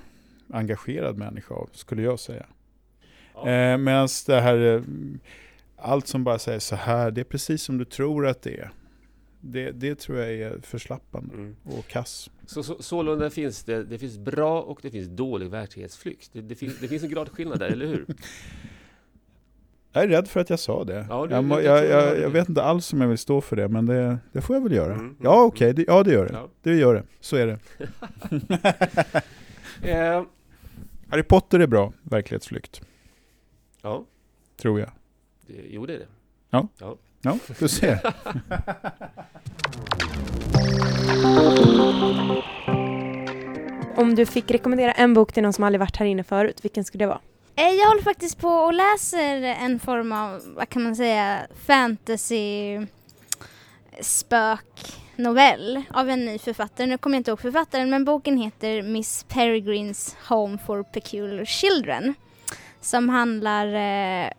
engagerad 0.53 1.17
människa 1.17 1.55
av, 1.55 1.69
skulle 1.73 2.01
jag 2.01 2.19
säga. 2.19 2.45
Ja. 3.33 3.49
Eh, 3.49 3.77
Medan 3.77 4.07
det 4.27 4.41
här, 4.41 4.75
eh, 4.75 4.81
allt 5.75 6.07
som 6.07 6.23
bara 6.23 6.39
säger 6.39 6.59
så 6.59 6.75
här, 6.75 7.11
det 7.11 7.21
är 7.21 7.25
precis 7.25 7.63
som 7.63 7.77
du 7.77 7.85
tror 7.85 8.27
att 8.27 8.41
det 8.41 8.59
är. 8.59 8.71
Det, 9.43 9.71
det 9.71 9.99
tror 9.99 10.17
jag 10.17 10.33
är 10.33 10.59
förslappande 10.61 11.33
mm. 11.33 11.55
och 11.63 11.87
kass. 11.87 12.29
Så, 12.45 12.63
så, 12.63 12.83
sålunda 12.83 13.29
finns 13.29 13.63
det, 13.63 13.83
det 13.83 13.97
finns 13.97 14.17
bra 14.17 14.61
och 14.61 14.79
det 14.81 14.91
finns 14.91 15.07
dålig 15.07 15.49
verklighetsflykt. 15.49 16.29
Det, 16.33 16.41
det, 16.41 16.55
finns, 16.55 16.79
det 16.79 16.87
finns 16.87 17.03
en 17.03 17.09
gradskillnad 17.09 17.59
där, 17.59 17.69
eller 17.69 17.85
hur? 17.85 18.05
Jag 19.93 20.03
är 20.03 20.07
rädd 20.07 20.27
för 20.27 20.39
att 20.39 20.49
jag 20.49 20.59
sa 20.59 20.83
det. 20.83 21.05
Ja, 21.09 21.27
det 21.27 21.35
jag, 21.35 21.63
jag, 21.63 21.89
jag, 21.89 22.19
jag, 22.19 22.29
vet 22.29 22.49
inte 22.49 22.63
alls 22.63 22.93
om 22.93 23.01
jag 23.01 23.07
vill 23.07 23.17
stå 23.17 23.41
för 23.41 23.55
det, 23.55 23.67
men 23.67 23.85
det, 23.85 24.17
det 24.31 24.41
får 24.41 24.55
jag 24.55 24.63
väl 24.63 24.71
göra. 24.71 24.93
Mm, 24.93 25.05
mm 25.05 25.15
ja, 25.21 25.43
okej, 25.43 25.71
okay, 25.71 25.85
ja 25.87 26.03
det 26.03 26.11
gör 26.11 26.25
det. 26.25 26.33
Ja. 26.33 26.49
Det 26.61 26.75
gör 26.75 26.93
det, 26.93 27.03
så 27.19 27.35
är 27.35 27.47
det. 27.47 27.59
eh. 29.91 30.23
Harry 31.11 31.23
Potter 31.23 31.59
är 31.59 31.67
bra 31.67 31.93
verklighetsflykt. 32.03 32.81
Ja. 33.81 34.05
Tror 34.61 34.79
jag. 34.79 34.89
Det, 35.47 35.53
jo, 35.69 35.85
det 35.85 35.93
är 35.93 35.99
det. 35.99 36.07
Ja, 36.49 36.67
ja. 36.77 36.97
ja 37.21 37.37
du 37.59 37.67
ser. 37.67 37.99
Om 43.99 44.15
du 44.15 44.25
fick 44.25 44.51
rekommendera 44.51 44.91
en 44.91 45.13
bok 45.13 45.33
till 45.33 45.43
någon 45.43 45.53
som 45.53 45.63
aldrig 45.63 45.79
varit 45.79 45.97
här 45.97 46.05
inne 46.05 46.23
förut, 46.23 46.59
vilken 46.65 46.83
skulle 46.83 47.03
det 47.03 47.07
vara? 47.09 47.21
Eh, 47.55 47.69
jag 47.69 47.87
håller 47.87 48.01
faktiskt 48.01 48.39
på 48.39 48.49
och 48.49 48.73
läser 48.73 49.41
en 49.41 49.79
form 49.79 50.11
av, 50.11 50.41
vad 50.55 50.69
kan 50.69 50.83
man 50.83 50.95
säga, 50.95 51.39
fantasy 51.65 52.79
novell 55.15 55.83
av 55.89 56.09
en 56.09 56.25
ny 56.25 56.37
författare. 56.37 56.87
Nu 56.87 56.97
kommer 56.97 57.15
jag 57.15 57.19
inte 57.19 57.31
ihåg 57.31 57.39
författaren 57.39 57.89
men 57.89 58.05
boken 58.05 58.37
heter 58.37 58.81
Miss 58.81 59.23
Peregrines 59.23 60.15
Home 60.29 60.57
for 60.57 60.83
Peculiar 60.83 61.45
Children. 61.45 62.13
Som 62.81 63.09
handlar, 63.09 63.67
eh, 63.67 64.31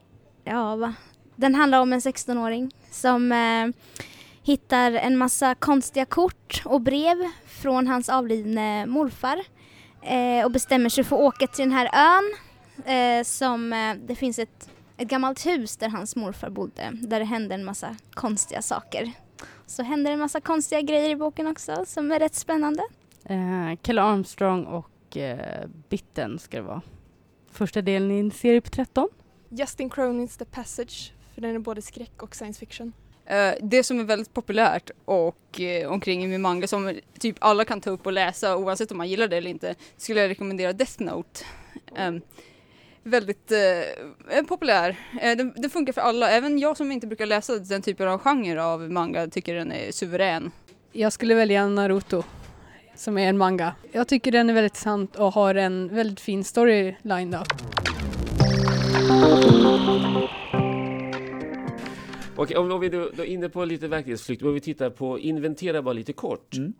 ja 0.44 0.76
va? 0.76 0.94
Den 1.37 1.54
handlar 1.54 1.80
om 1.80 1.92
en 1.92 2.00
16-åring 2.00 2.74
som 2.90 3.32
eh, 3.32 3.68
hittar 4.42 4.92
en 4.92 5.18
massa 5.18 5.54
konstiga 5.54 6.04
kort 6.04 6.62
och 6.64 6.80
brev 6.80 7.16
från 7.46 7.87
hans 7.87 8.08
avlidne 8.08 8.87
morfar 8.87 9.40
eh, 10.02 10.44
och 10.44 10.50
bestämmer 10.50 10.88
sig 10.88 11.04
för 11.04 11.16
att 11.16 11.22
åka 11.22 11.46
till 11.46 11.64
den 11.64 11.72
här 11.72 11.90
ön 11.92 12.35
eh, 12.85 13.24
som, 13.24 13.72
eh, 13.72 13.94
det 13.94 14.14
finns 14.14 14.38
ett, 14.38 14.70
ett 14.96 15.08
gammalt 15.08 15.46
hus 15.46 15.76
där 15.76 15.88
hans 15.88 16.16
morfar 16.16 16.50
bodde, 16.50 16.90
där 16.92 17.18
det 17.18 17.24
hände 17.24 17.54
en 17.54 17.64
massa 17.64 17.96
konstiga 18.14 18.62
saker. 18.62 19.12
Så 19.66 19.83
händer 19.83 20.11
en 20.11 20.18
massa 20.18 20.40
konstiga 20.40 20.81
grejer 20.81 21.11
i 21.11 21.16
boken 21.16 21.46
också 21.46 21.85
som 21.87 22.12
är 22.12 22.18
rätt 22.18 22.35
spännande. 22.35 22.83
Eh, 23.24 23.78
Kelle 23.83 24.02
Armstrong 24.02 24.64
och 24.64 25.16
eh, 25.16 25.68
Bitten 25.88 26.38
ska 26.38 26.57
det 26.57 26.62
vara. 26.62 26.83
Första 27.50 27.83
delen 27.83 28.11
i 28.11 28.18
en 28.18 28.31
serie 28.31 28.61
på 28.61 28.70
13. 28.70 29.09
Justin 29.48 29.90
Cronin's 29.90 30.38
The 30.38 30.44
Passage, 30.44 31.12
för 31.35 31.40
den 31.40 31.55
är 31.55 31.59
både 31.59 31.83
skräck 31.83 32.22
och 32.22 32.37
science 32.37 32.61
fiction. 32.61 32.92
Uh, 33.31 33.55
det 33.62 33.83
som 33.83 34.00
är 34.00 34.05
väldigt 34.05 34.35
populärt 34.35 34.90
och 35.05 35.61
uh, 35.61 35.92
omkring 35.92 36.24
i 36.24 36.26
min 36.26 36.42
manga 36.42 36.66
som 36.66 37.00
typ 37.18 37.37
alla 37.38 37.64
kan 37.64 37.81
ta 37.81 37.90
upp 37.90 38.07
och 38.07 38.12
läsa 38.12 38.57
oavsett 38.57 38.90
om 38.90 38.98
man 38.98 39.09
gillar 39.09 39.28
det 39.28 39.37
eller 39.37 39.50
inte 39.50 39.74
skulle 39.96 40.20
jag 40.20 40.31
rekommendera 40.31 40.72
Death 40.72 41.02
Note. 41.02 41.44
Um, 41.98 42.20
väldigt 43.02 43.52
eh, 44.30 44.42
populär. 44.42 44.96
Eh, 45.20 45.36
den, 45.36 45.52
den, 45.56 45.70
funkar 45.70 45.92
för 45.92 46.00
alla, 46.00 46.30
även 46.30 46.58
jag 46.58 46.76
som 46.76 46.92
inte 46.92 47.06
brukar 47.06 47.26
läsa 47.26 47.58
den 47.58 47.82
typen 47.82 48.08
av 48.08 48.18
genre 48.18 48.62
av 48.62 48.90
manga 48.90 49.26
tycker 49.26 49.54
den 49.54 49.72
är 49.72 49.92
suverän. 49.92 50.50
Jag 50.92 51.12
skulle 51.12 51.34
välja 51.34 51.68
Naruto 51.68 52.22
som 52.94 53.18
är 53.18 53.28
en 53.28 53.38
manga. 53.38 53.74
Jag 53.92 54.08
tycker 54.08 54.32
den 54.32 54.50
är 54.50 54.54
väldigt 54.54 54.76
sant 54.76 55.16
och 55.16 55.32
har 55.32 55.54
en 55.54 55.94
väldigt 55.94 56.20
fin 56.20 56.44
storyline 56.44 57.30
då. 57.30 57.44
Okej, 62.36 62.56
om, 62.56 62.72
om 62.72 62.80
vi 62.80 62.88
då, 62.88 63.10
då 63.16 63.22
är 63.22 63.26
inne 63.26 63.48
på 63.48 63.64
lite 63.64 63.88
verklighetsflykt, 63.88 64.42
om 64.42 64.54
vi 64.54 64.60
tittar 64.60 64.90
på, 64.90 65.18
inventera 65.18 65.82
bara 65.82 65.92
lite 65.92 66.12
kort. 66.12 66.54
Mm. 66.56 66.72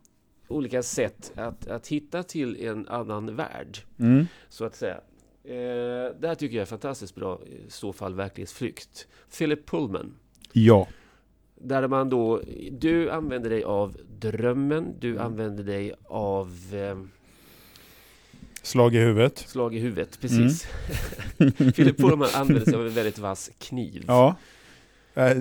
olika 0.49 0.83
sätt 0.83 1.33
att, 1.35 1.69
att 1.69 1.89
hitta 1.89 2.23
till 2.23 2.67
en 2.67 2.89
annan 2.89 3.37
värld, 3.37 3.79
mm. 3.99 4.27
så 4.49 4.65
att 4.65 4.77
säga. 4.77 5.01
Eh, 5.45 5.55
det 6.21 6.29
här 6.29 6.35
tycker 6.35 6.57
jag 6.57 6.63
är 6.63 6.67
fantastiskt 6.67 7.15
bra, 7.15 7.41
i 7.47 7.71
så 7.71 7.93
fall 7.93 8.15
verklighetsflykt. 8.15 9.07
Philip 9.39 9.67
Pullman. 9.67 10.15
Ja. 10.53 10.89
Där 11.55 11.89
man 11.89 12.09
då, 12.09 12.43
du 12.71 13.11
använder 13.11 13.51
dig 13.51 13.65
av 13.65 13.97
drömmen, 14.21 14.95
du 14.99 15.11
mm. 15.11 15.23
använder 15.23 15.65
dig 15.65 15.95
av 16.05 16.75
eh, 16.75 16.99
Slag 18.63 18.95
i 18.95 18.99
huvudet. 18.99 19.39
Slag 19.39 19.75
i 19.75 19.79
huvudet, 19.79 20.21
precis. 20.21 20.67
Mm. 21.39 21.53
Philip 21.73 21.97
Pullman 21.97 22.29
använder 22.35 22.65
sig 22.65 22.75
av 22.75 22.87
en 22.87 22.95
väldigt 22.95 23.19
vass 23.19 23.51
kniv. 23.59 24.05
Ja. 24.07 24.37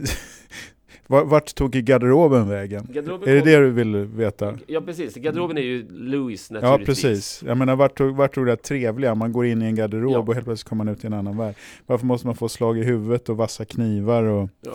Vart 1.12 1.56
tog 1.56 1.72
garderoben 1.72 2.50
vägen? 2.50 2.88
Garderoben 2.90 3.30
är 3.30 3.34
det 3.36 3.42
det 3.42 3.58
du 3.58 3.72
vill 3.72 3.96
veta? 3.96 4.58
Ja 4.68 4.82
precis, 4.82 5.16
garderoben 5.16 5.58
är 5.58 5.62
ju 5.62 5.88
Louis 5.90 6.52
naturligtvis. 6.52 7.04
Ja 7.04 7.10
precis, 7.10 7.44
jag 7.48 7.58
menar 7.58 7.76
vart 7.76 7.98
tog, 7.98 8.16
vart 8.16 8.36
tog 8.36 8.46
det 8.46 8.56
trevliga, 8.56 9.16
man 9.16 9.32
går 9.32 9.46
in 9.46 9.62
i 9.62 9.66
en 9.66 9.76
garderob 9.76 10.14
ja. 10.14 10.20
och 10.20 10.34
helt 10.34 10.46
plötsligt 10.46 10.70
kommer 10.70 10.84
man 10.84 10.94
ut 10.94 11.04
i 11.04 11.08
en 11.08 11.14
annan 11.14 11.38
värld. 11.38 11.56
Varför 11.86 12.06
måste 12.06 12.28
man 12.28 12.36
få 12.36 12.50
slag 12.50 12.78
i 12.78 12.84
huvudet 12.84 13.30
och 13.30 13.38
vassa 13.38 13.66
knivar 13.66 14.24
och... 14.24 14.50
Ja. 14.62 14.72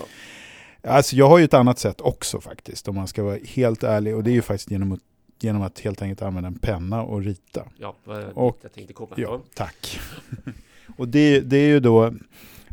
Alltså 0.83 1.17
jag 1.17 1.29
har 1.29 1.39
ju 1.39 1.45
ett 1.45 1.55
annat 1.55 1.79
sätt 1.79 2.01
också 2.01 2.41
faktiskt, 2.41 2.89
om 2.89 2.95
man 2.95 3.07
ska 3.07 3.23
vara 3.23 3.39
helt 3.45 3.83
ärlig, 3.83 4.17
och 4.17 4.25
det 4.25 4.31
är 4.31 4.35
ju 4.35 4.43
faktiskt 4.43 4.71
genom 4.71 4.93
att 4.93 5.01
genom 5.41 5.63
att 5.63 5.81
helt 5.81 6.03
enkelt 6.03 6.23
använda 6.23 6.47
en 6.47 6.59
penna 6.59 7.03
och 7.03 7.23
rita. 7.23 7.65
Ja, 7.77 7.97
och, 8.35 8.59
jag 8.63 8.73
tänkte 8.73 8.93
komma. 8.93 9.15
Ja, 9.17 9.41
tack. 9.55 10.01
och 10.97 11.09
det, 11.09 11.41
det 11.41 11.57
är 11.57 11.69
ju 11.69 11.81
då 11.81 12.15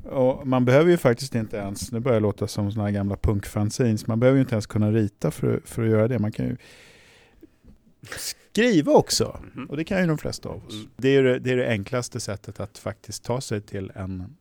och 0.03 0.47
man 0.47 0.65
behöver 0.65 0.91
ju 0.91 0.97
faktiskt 0.97 1.35
inte 1.35 1.57
ens, 1.57 1.91
nu 1.91 1.99
börjar 1.99 2.15
jag 2.15 2.21
låta 2.21 2.47
som 2.47 2.71
sådana 2.71 2.87
här 2.87 2.93
gamla 2.93 3.17
punkfanzines, 3.17 4.07
man 4.07 4.19
behöver 4.19 4.37
ju 4.37 4.41
inte 4.41 4.55
ens 4.55 4.65
kunna 4.65 4.91
rita 4.91 5.31
för, 5.31 5.61
för 5.65 5.83
att 5.83 5.89
göra 5.89 6.07
det. 6.07 6.19
Man 6.19 6.31
kan 6.31 6.45
ju 6.45 6.57
skriva 8.17 8.91
också, 8.91 9.39
mm. 9.55 9.69
och 9.69 9.77
det 9.77 9.83
kan 9.83 10.01
ju 10.01 10.07
de 10.07 10.17
flesta 10.17 10.49
av 10.49 10.65
oss. 10.65 10.73
Mm. 10.73 10.89
Det, 10.95 11.09
är 11.09 11.23
det, 11.23 11.39
det 11.39 11.51
är 11.51 11.57
det 11.57 11.69
enklaste 11.69 12.19
sättet 12.19 12.59
att 12.59 12.77
faktiskt 12.77 13.23
ta 13.23 13.41
sig 13.41 13.61
till 13.61 13.91
en 13.95 14.35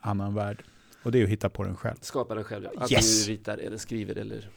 annan 0.00 0.34
värld. 0.34 0.64
Och 1.02 1.12
det 1.12 1.20
är 1.20 1.24
att 1.24 1.30
hitta 1.30 1.48
på 1.48 1.62
den 1.62 1.76
själv. 1.76 1.96
Skapa 2.00 2.34
den 2.34 2.44
själv, 2.44 2.64
ja. 2.64 2.70
Antingen 2.80 3.02
yes. 3.02 3.28
ritar 3.28 3.58
eller 3.58 3.76
skriver 3.76 4.18
eller... 4.18 4.50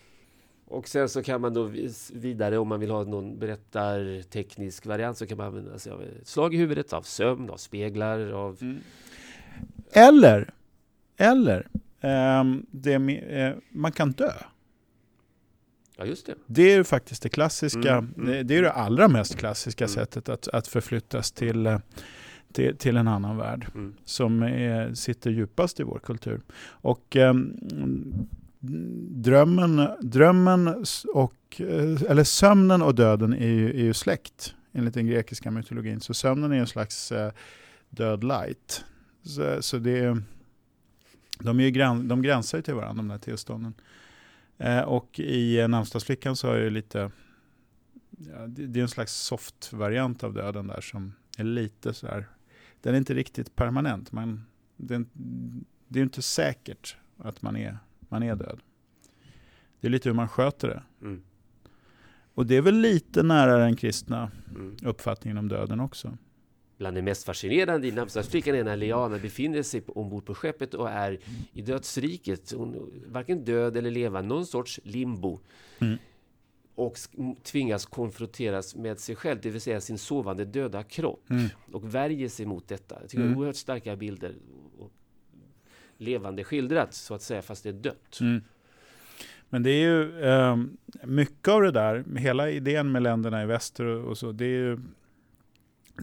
Och 0.68 0.88
sen 0.88 1.10
så 1.10 1.24
kan 1.24 1.42
man 1.42 1.54
då 1.54 1.72
vidare, 2.14 2.58
om 2.58 2.68
man 2.68 2.80
vill 2.80 2.92
ha 2.92 3.04
någon 3.04 3.40
berättarteknisk 3.40 4.86
variant, 4.86 5.18
så 5.18 5.28
kan 5.28 5.38
man 5.38 5.48
använda 5.48 5.80
sig 5.80 5.92
av 5.92 6.02
ett 6.04 6.28
slag 6.28 6.54
i 6.54 6.58
huvudet, 6.58 6.94
av 6.94 7.02
sömn, 7.02 7.50
av 7.50 7.58
speglar, 7.58 8.32
av... 8.32 8.58
Mm 8.62 8.80
eller, 9.92 10.54
eller 11.18 11.68
um, 12.42 12.66
det, 12.72 12.98
uh, 12.98 13.58
man 13.70 13.92
kan 13.92 14.12
dö. 14.12 14.32
Ja, 16.00 16.06
just 16.06 16.26
det. 16.26 16.36
Det 16.46 16.72
är 16.72 16.78
ju 16.78 16.84
faktiskt 16.84 17.24
det 17.24 17.30
klassiska, 17.30 17.92
mm, 17.92 18.14
mm, 18.18 18.28
det, 18.28 18.44
det, 18.44 18.58
är 18.58 18.62
det 18.62 18.72
allra 18.72 19.08
mest 19.08 19.36
klassiska 19.36 19.84
mm. 19.84 19.94
sättet 19.94 20.30
att, 20.30 20.48
att 20.48 20.68
förflyttas 20.68 21.32
till, 21.32 21.66
eh, 21.66 21.80
till, 22.54 22.78
till 22.78 22.98
en 22.98 23.08
annan 23.08 23.38
värld 23.38 23.68
mm. 23.76 23.96
som 24.06 24.44
är, 24.44 24.94
sitter 24.94 25.32
djupast 25.32 25.80
i 25.80 25.84
vår 25.84 26.00
kultur. 26.00 26.42
Och 26.62 27.16
um, 27.16 27.58
drömmen, 29.10 29.88
drömmen 30.02 30.86
och, 31.14 31.62
eh, 31.62 32.02
eller 32.10 32.24
sömnen 32.24 32.82
och 32.82 32.96
döden 32.96 33.34
är 33.34 33.48
ju, 33.48 33.70
är 33.70 33.84
ju 33.84 33.94
släkt 33.94 34.56
enligt 34.74 34.94
den 34.94 35.08
grekiska 35.08 35.52
mytologin. 35.52 36.02
Så 36.02 36.14
sömnen 36.14 36.52
är 36.52 36.60
en 36.60 36.68
slags 36.68 37.12
uh, 37.12 37.30
död 37.90 38.24
light. 38.24 38.86
Så, 39.30 39.62
så 39.62 39.78
det, 39.78 40.22
de, 41.40 41.60
är 41.60 41.64
ju 41.64 41.72
gräns, 41.72 42.10
de 42.10 42.22
gränsar 42.22 42.58
ju 42.58 42.62
till 42.62 42.74
varandra, 42.74 43.04
de 43.04 43.08
där 43.08 43.18
tillstånden. 43.18 43.74
Eh, 44.58 44.82
och 44.82 45.20
i 45.20 45.68
Namnsdagsflickan 45.68 46.36
så 46.36 46.52
är 46.52 46.60
det 46.60 46.70
lite, 46.70 47.12
ja, 48.10 48.48
det, 48.48 48.68
det, 48.68 48.80
är 48.80 48.82
en 48.82 48.90
slags 48.90 49.14
soft 49.14 49.74
variant 49.74 50.24
av 50.24 50.34
döden 50.34 50.68
där 50.68 50.82
som 50.82 51.14
är 51.38 51.44
lite 51.44 51.94
så 51.94 52.08
här, 52.08 52.28
den 52.82 52.94
är 52.94 52.98
inte 52.98 53.14
riktigt 53.14 53.56
permanent. 53.56 54.12
Man, 54.12 54.46
Det 54.78 54.96
är, 54.96 55.06
det 55.88 56.00
är 56.00 56.04
inte 56.04 56.22
säkert 56.22 56.98
att 57.18 57.42
man 57.42 57.56
är, 57.56 57.78
man 58.00 58.24
är 58.24 58.36
död. 58.36 58.60
Det 59.80 59.88
är 59.88 59.92
lite 59.92 60.10
hur 60.10 60.14
man 60.16 60.30
sköter 60.30 60.68
det. 60.68 60.84
Mm. 61.02 61.24
Och 62.34 62.46
det 62.46 62.56
är 62.56 62.62
väl 62.62 62.76
lite 62.76 63.24
nära 63.24 63.58
den 63.58 63.76
kristna 63.76 64.32
Mm. 64.56 64.78
uppfattningen 64.84 65.38
om 65.38 65.48
döden 65.48 65.80
också. 65.80 66.18
Bland 66.80 66.98
det 66.98 67.02
mest 67.02 67.24
fascinerande 67.24 67.88
i 67.88 67.92
namnsdagsflickan 67.92 68.56
är 68.56 68.64
när 68.64 68.76
Liana 68.78 69.18
befinner 69.18 69.64
sig 69.64 69.82
på, 69.82 69.94
ombord 69.94 70.26
på 70.26 70.36
skeppet 70.36 70.74
och 70.74 70.90
är 70.90 71.20
i 71.54 71.62
dödsriket. 71.62 72.52
Hon 72.52 72.92
varken 73.08 73.46
död 73.46 73.78
eller 73.78 73.92
levande, 73.92 74.30
någon 74.30 74.46
sorts 74.46 74.80
limbo. 74.84 75.40
Mm. 75.80 75.98
Och 76.76 76.98
tvingas 77.44 77.86
konfronteras 77.86 78.76
med 78.76 79.00
sig 79.00 79.16
själv, 79.16 79.40
det 79.42 79.50
vill 79.50 79.62
säga 79.62 79.82
sin 79.82 79.98
sovande 79.98 80.46
döda 80.46 80.84
kropp. 80.84 81.30
Mm. 81.30 81.48
Och 81.72 81.96
värjer 81.96 82.30
sig 82.30 82.46
mot 82.46 82.68
detta. 82.68 82.98
Jag 83.02 83.10
tycker 83.10 83.24
det 83.24 83.26
Mm. 83.28 83.38
är 83.38 83.40
oerhört 83.40 83.56
starka 83.56 83.96
bilder. 83.96 84.36
Och 84.78 84.92
levande 85.98 86.44
skildrat, 86.44 86.94
så 86.94 87.14
att 87.14 87.22
säga, 87.22 87.42
fast 87.42 87.64
det 87.64 87.70
är 87.70 87.74
dött. 87.74 88.18
Mm. 88.22 88.42
Men 89.50 89.64
det 89.64 89.72
är 89.72 89.82
ju 89.82 90.22
eh, 90.24 90.58
mycket 91.04 91.48
av 91.48 91.62
det 91.62 91.72
där, 91.72 92.04
hela 92.18 92.50
idén 92.50 92.92
med 92.92 93.02
länderna 93.02 93.44
i 93.44 93.46
väster 93.46 93.86
och, 93.86 94.08
och 94.10 94.18
så, 94.18 94.32
det 94.32 94.46
är 94.46 94.50
ju, 94.50 94.80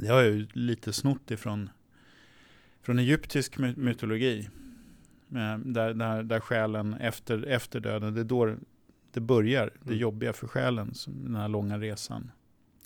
det 0.00 0.06
har 0.08 0.22
jag 0.22 0.32
ju 0.34 0.46
lite 0.52 0.92
snott 0.92 1.30
ifrån 1.30 1.70
från 2.82 2.98
egyptisk 2.98 3.58
my- 3.58 3.74
mytologi. 3.76 4.48
Eh, 5.30 5.58
där, 5.58 5.94
där, 5.94 6.22
där 6.22 6.40
själen 6.40 6.94
efter, 6.94 7.46
efter 7.46 7.80
döden, 7.80 8.14
det 8.14 8.20
är 8.20 8.24
då 8.24 8.56
det 9.12 9.20
börjar, 9.20 9.70
det 9.82 9.88
Mm. 9.90 9.98
jobbiga 10.00 10.32
för 10.32 10.46
själen, 10.46 10.94
som 10.94 11.24
den 11.24 11.36
här 11.36 11.48
långa 11.48 11.78
resan. 11.78 12.30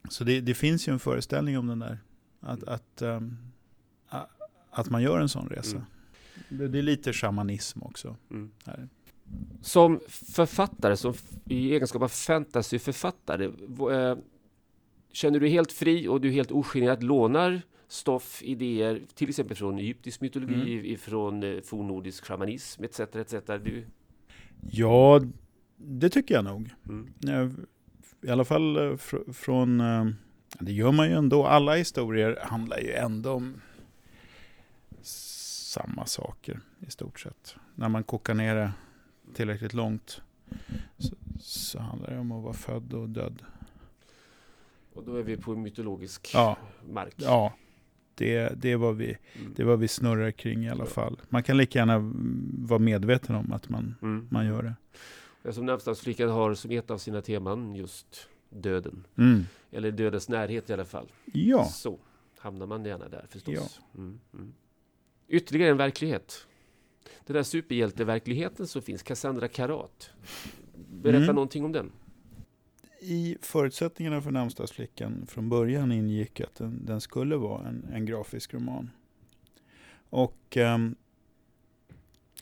Så 0.09 0.25
det, 0.25 0.41
det 0.41 0.55
finns 0.55 0.89
ju 0.89 0.93
en 0.93 0.99
föreställning 0.99 1.59
om 1.59 1.67
den 1.67 1.79
där, 1.79 1.99
att, 2.41 2.63
att, 2.65 3.03
ehm, 3.03 3.37
a- 4.09 4.27
att 4.71 4.91
man 4.91 5.03
gör 5.03 5.21
en 5.21 5.29
sån 5.29 5.49
resa. 5.49 5.77
Mm. 5.77 5.87
Det, 6.49 6.69
det 6.69 6.79
är 6.79 6.83
lite 6.83 7.13
shamanism 7.13 7.83
också. 7.83 8.17
Mm. 8.31 8.51
Här. 8.67 8.89
Som 9.63 10.01
författare, 10.09 10.97
som 10.97 11.15
i 11.45 11.73
egenskap 11.75 12.03
av 12.03 12.09
fantasyförfattare, 12.09 13.45
eh, 13.93 14.17
känner 15.13 15.41
du 15.41 15.49
helt 15.49 15.73
fri 15.73 16.09
och 16.09 16.21
du 16.21 16.31
helt 16.31 16.51
ogenerat 16.53 17.03
lånar 17.03 17.63
stoff, 17.89 18.43
idéer, 18.43 19.03
till 19.15 19.29
exempel 19.29 19.57
från 19.57 19.79
egyptisk 19.79 20.21
mytologi, 20.21 20.73
Mm. 20.79 20.85
ifrån 20.87 21.43
eh, 21.43 21.61
fornnordisk 21.61 22.25
shamanism 22.25 22.85
etc. 22.85 23.01
etc. 23.01 23.35
Du, 23.47 23.87
Ja, 24.71 25.21
det 25.77 26.09
tycker 26.11 26.35
jag 26.35 26.45
nog. 26.45 26.71
mm. 26.89 27.09
Eh, 27.29 27.51
I 28.29 28.31
alla 28.31 28.45
fall 28.45 28.77
eh, 28.77 28.81
fr- 28.81 29.33
från... 29.33 29.83
Det 30.59 30.73
gör 30.73 30.93
man 30.93 31.09
ju 31.09 31.15
ändå. 31.17 31.47
Alla 31.47 31.75
historier 31.75 32.39
handlar 32.43 32.79
ju 32.79 32.93
ändå 32.93 33.31
om 33.33 33.61
samma 35.03 36.07
saker 36.07 36.61
i 36.87 36.91
stort 36.91 37.21
sett. 37.21 37.55
När 37.75 37.89
man 37.89 38.05
kokar 38.05 38.35
ner 38.35 38.55
det 38.55 38.73
tillräckligt 39.35 39.75
långt 39.75 40.21
så, 40.99 41.15
så 41.41 41.79
handlar 41.79 42.11
det 42.11 42.19
om 42.19 42.33
att 42.33 42.43
vara 42.43 42.53
född 42.53 42.93
och 42.95 43.09
död. 43.09 43.43
Och 44.95 45.05
då 45.05 45.17
är 45.17 45.23
vi 45.23 45.37
på 45.37 45.57
mytologisk 45.57 46.31
Ja. 46.35 46.57
mark. 46.89 47.15
Ja, 47.17 47.53
det, 48.15 48.49
det, 48.63 48.73
är 48.73 48.77
vad 48.77 48.97
vi, 48.97 49.17
Mm. 49.41 49.53
det 49.57 49.65
vad 49.65 49.79
vi 49.79 49.89
snurrar 49.89 50.31
kring 50.31 50.65
i 50.65 50.71
alla 50.71 50.85
Ja. 50.85 50.91
fall. 50.91 51.21
Man 51.29 51.43
kan 51.43 51.57
lika 51.57 51.79
gärna 51.79 52.13
vara 52.69 52.79
medveten 52.79 53.35
om 53.37 53.53
att 53.53 53.69
man, 53.69 53.95
Mm. 54.03 54.29
man 54.31 54.47
gör 54.47 54.63
det. 54.63 54.75
Jag 55.43 55.55
som 55.55 55.67
namnsdagsflickan 55.67 56.29
har 56.31 56.55
som 56.55 56.71
ett 56.71 56.91
av 56.91 56.99
sina 56.99 57.23
teman 57.23 57.75
just 57.75 58.29
döden. 58.49 59.07
Mm. 59.19 59.45
Eller 59.71 59.91
dödens 59.91 60.29
närhet 60.29 60.71
i 60.71 60.73
alla 60.73 60.85
fall. 60.85 61.13
Ja. 61.33 61.65
Så 61.65 61.99
hamnar 62.39 62.67
man 62.67 62.85
gärna 62.85 63.09
där 63.09 63.27
förstås. 63.31 63.81
Ja. 63.93 63.99
Mm, 64.01 64.21
mm. 64.35 64.53
Ytterligare 65.29 65.71
en 65.71 65.77
verklighet. 65.77 66.47
Den 67.27 67.35
där 67.35 67.43
superhjälteverkligheten 67.43 68.67
som 68.67 68.83
finns, 68.83 69.03
Cassandra 69.03 69.49
Karat. 69.49 70.11
Berätta 71.03 71.23
Mm. 71.23 71.35
någonting 71.35 71.65
om 71.65 71.73
den. 71.73 71.93
I 73.03 73.37
förutsättningarna 73.43 74.23
för 74.23 74.31
namnsdagsflickan 74.31 75.27
från 75.27 75.49
början 75.49 75.93
ingick 75.93 76.41
att 76.41 76.55
den, 76.55 76.87
den 76.87 77.01
skulle 77.01 77.37
vara 77.37 77.69
en, 77.69 77.89
en 77.93 78.07
grafisk 78.07 78.55
roman. 78.55 78.91
Och 80.11 80.57
ehm, 80.57 80.95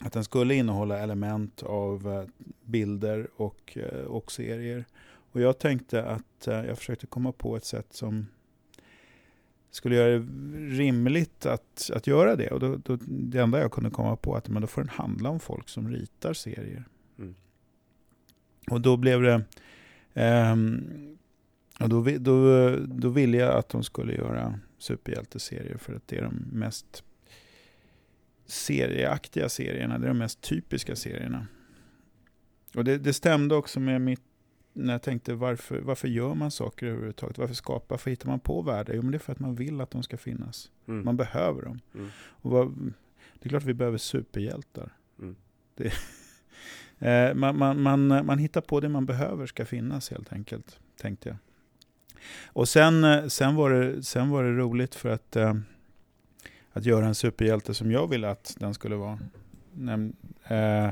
att 0.01 0.13
den 0.13 0.25
skulle 0.25 0.55
innehålla 0.55 0.99
element 0.99 1.63
av 1.63 2.09
eh, 2.09 2.47
bilder 2.63 3.29
och, 3.37 3.79
eh, 3.79 4.05
och 4.05 4.33
serier. 4.33 4.85
Och 5.33 5.41
jag 5.41 5.59
tänkte 5.59 6.05
att 6.05 6.47
eh, 6.47 6.65
jag 6.65 6.79
försökte 6.79 7.07
komma 7.07 7.33
på 7.33 7.57
ett 7.57 7.65
sätt 7.65 7.87
som 7.91 8.27
skulle 9.71 9.97
göra 9.97 10.19
det 10.19 10.27
rimligt 10.77 11.47
att, 11.47 11.91
att 11.95 12.07
göra 12.07 12.37
det. 12.37 12.51
Och 12.51 12.61
då, 12.61 12.77
då, 12.77 12.99
det 13.07 13.39
enda 13.39 13.61
jag 13.61 13.73
kunde 13.73 13.91
komma 13.91 14.17
på 14.17 14.35
att 14.35 14.49
men 14.49 14.63
då 14.63 14.69
får 14.69 14.81
den 14.81 14.89
handla 14.89 15.31
om 15.31 15.41
folk 15.41 15.69
som 15.69 15.91
ritar 15.91 16.33
serier. 16.33 16.85
Mm. 17.19 17.35
Och 18.71 18.81
då 18.81 18.97
blev 18.97 19.23
det 19.23 19.45
Ehm, 20.15 21.19
och 21.81 21.89
då, 21.89 22.03
då, 22.19 22.71
då 22.77 23.09
ville 23.09 23.37
jag 23.37 23.57
att 23.57 23.69
de 23.69 23.85
skulle 23.85 24.15
göra 24.15 24.61
superhjälteserier 24.79 25.77
för 25.77 25.95
att 25.95 26.09
det 26.09 26.17
är 26.17 26.23
de 26.23 26.45
mest 26.53 27.05
serieaktiga 28.47 29.49
serierna. 29.49 29.99
Det 29.99 30.07
är 30.07 30.09
de 30.09 30.19
mest 30.19 30.41
typiska 30.41 30.97
serierna. 30.97 31.47
Och 32.75 32.85
det, 32.85 32.99
det 32.99 33.13
stämde 33.13 33.55
också 33.55 33.81
med 33.81 34.01
mitt 34.01 34.23
när 34.73 34.95
jag 34.95 35.03
tänkte 35.03 35.35
varför, 35.35 35.81
varför 35.81 36.09
gör 36.09 36.35
man 36.35 36.51
saker 36.51 36.87
överhuvudtaget? 36.87 37.39
Varför 37.39 37.55
skapar, 37.55 37.87
varför 37.89 38.11
hittar 38.11 38.29
man 38.29 38.41
på 38.41 38.63
världar? 38.63 38.95
Jo 38.95 39.03
men 39.03 39.11
det 39.11 39.17
är 39.17 39.19
för 39.19 39.33
att 39.33 39.41
man 39.41 39.55
vill 39.55 39.81
att 39.81 39.91
de 39.91 40.03
ska 40.03 40.17
finnas. 40.17 40.71
Mm. 40.89 41.05
Man 41.05 41.17
behöver 41.17 41.63
dem. 41.63 41.81
Mm. 41.95 42.09
Och 42.19 42.51
vad, 42.51 42.93
det 43.35 43.47
är 43.47 43.49
klart 43.49 43.65
vi 43.65 43.75
behöver 43.75 43.99
superhjältar. 43.99 44.93
Mm. 45.19 45.37
Det, 45.75 45.93
eh, 46.99 47.35
man, 47.35 47.59
man, 47.59 47.83
man, 47.83 48.11
eh, 48.11 48.23
man 48.23 48.39
hittar 48.39 48.61
på 48.61 48.81
det 48.81 48.89
man 48.89 49.07
behöver 49.07 49.47
ska 49.47 49.65
finnas 49.67 50.11
helt 50.11 50.33
enkelt, 50.33 50.81
tänkte 50.97 51.29
jag. 51.29 51.39
Och 52.47 52.69
sen, 52.69 53.05
eh, 53.05 53.27
sen, 53.27 53.55
var, 53.55 53.71
det, 53.71 54.03
sen 54.03 54.31
var 54.31 54.45
det 54.45 54.53
roligt 54.57 54.95
för 54.95 55.09
att, 55.09 55.37
eh, 55.37 55.55
att 56.73 56.85
göra 56.85 57.07
en 57.07 57.15
superhjälte 57.15 57.75
som 57.75 57.91
jag 57.93 58.07
ville 58.11 58.31
att 58.31 58.57
den 58.59 58.75
skulle 58.75 58.97
vara. 58.97 59.19
Näm, 59.73 60.13
eh, 60.45 60.91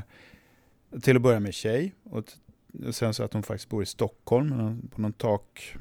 till 1.01 1.15
att 1.15 1.21
börja 1.21 1.39
med 1.39 1.53
tjej. 1.53 1.93
Och 2.03 2.25
t- 2.25 2.33
sen 2.93 3.13
så 3.13 3.23
att 3.23 3.33
hon 3.33 3.43
faktiskt 3.43 3.69
bor 3.69 3.83
i 3.83 3.85
Stockholm, 3.85 4.81
på 4.91 5.01
någon, 5.01 5.13
tak, 5.13 5.75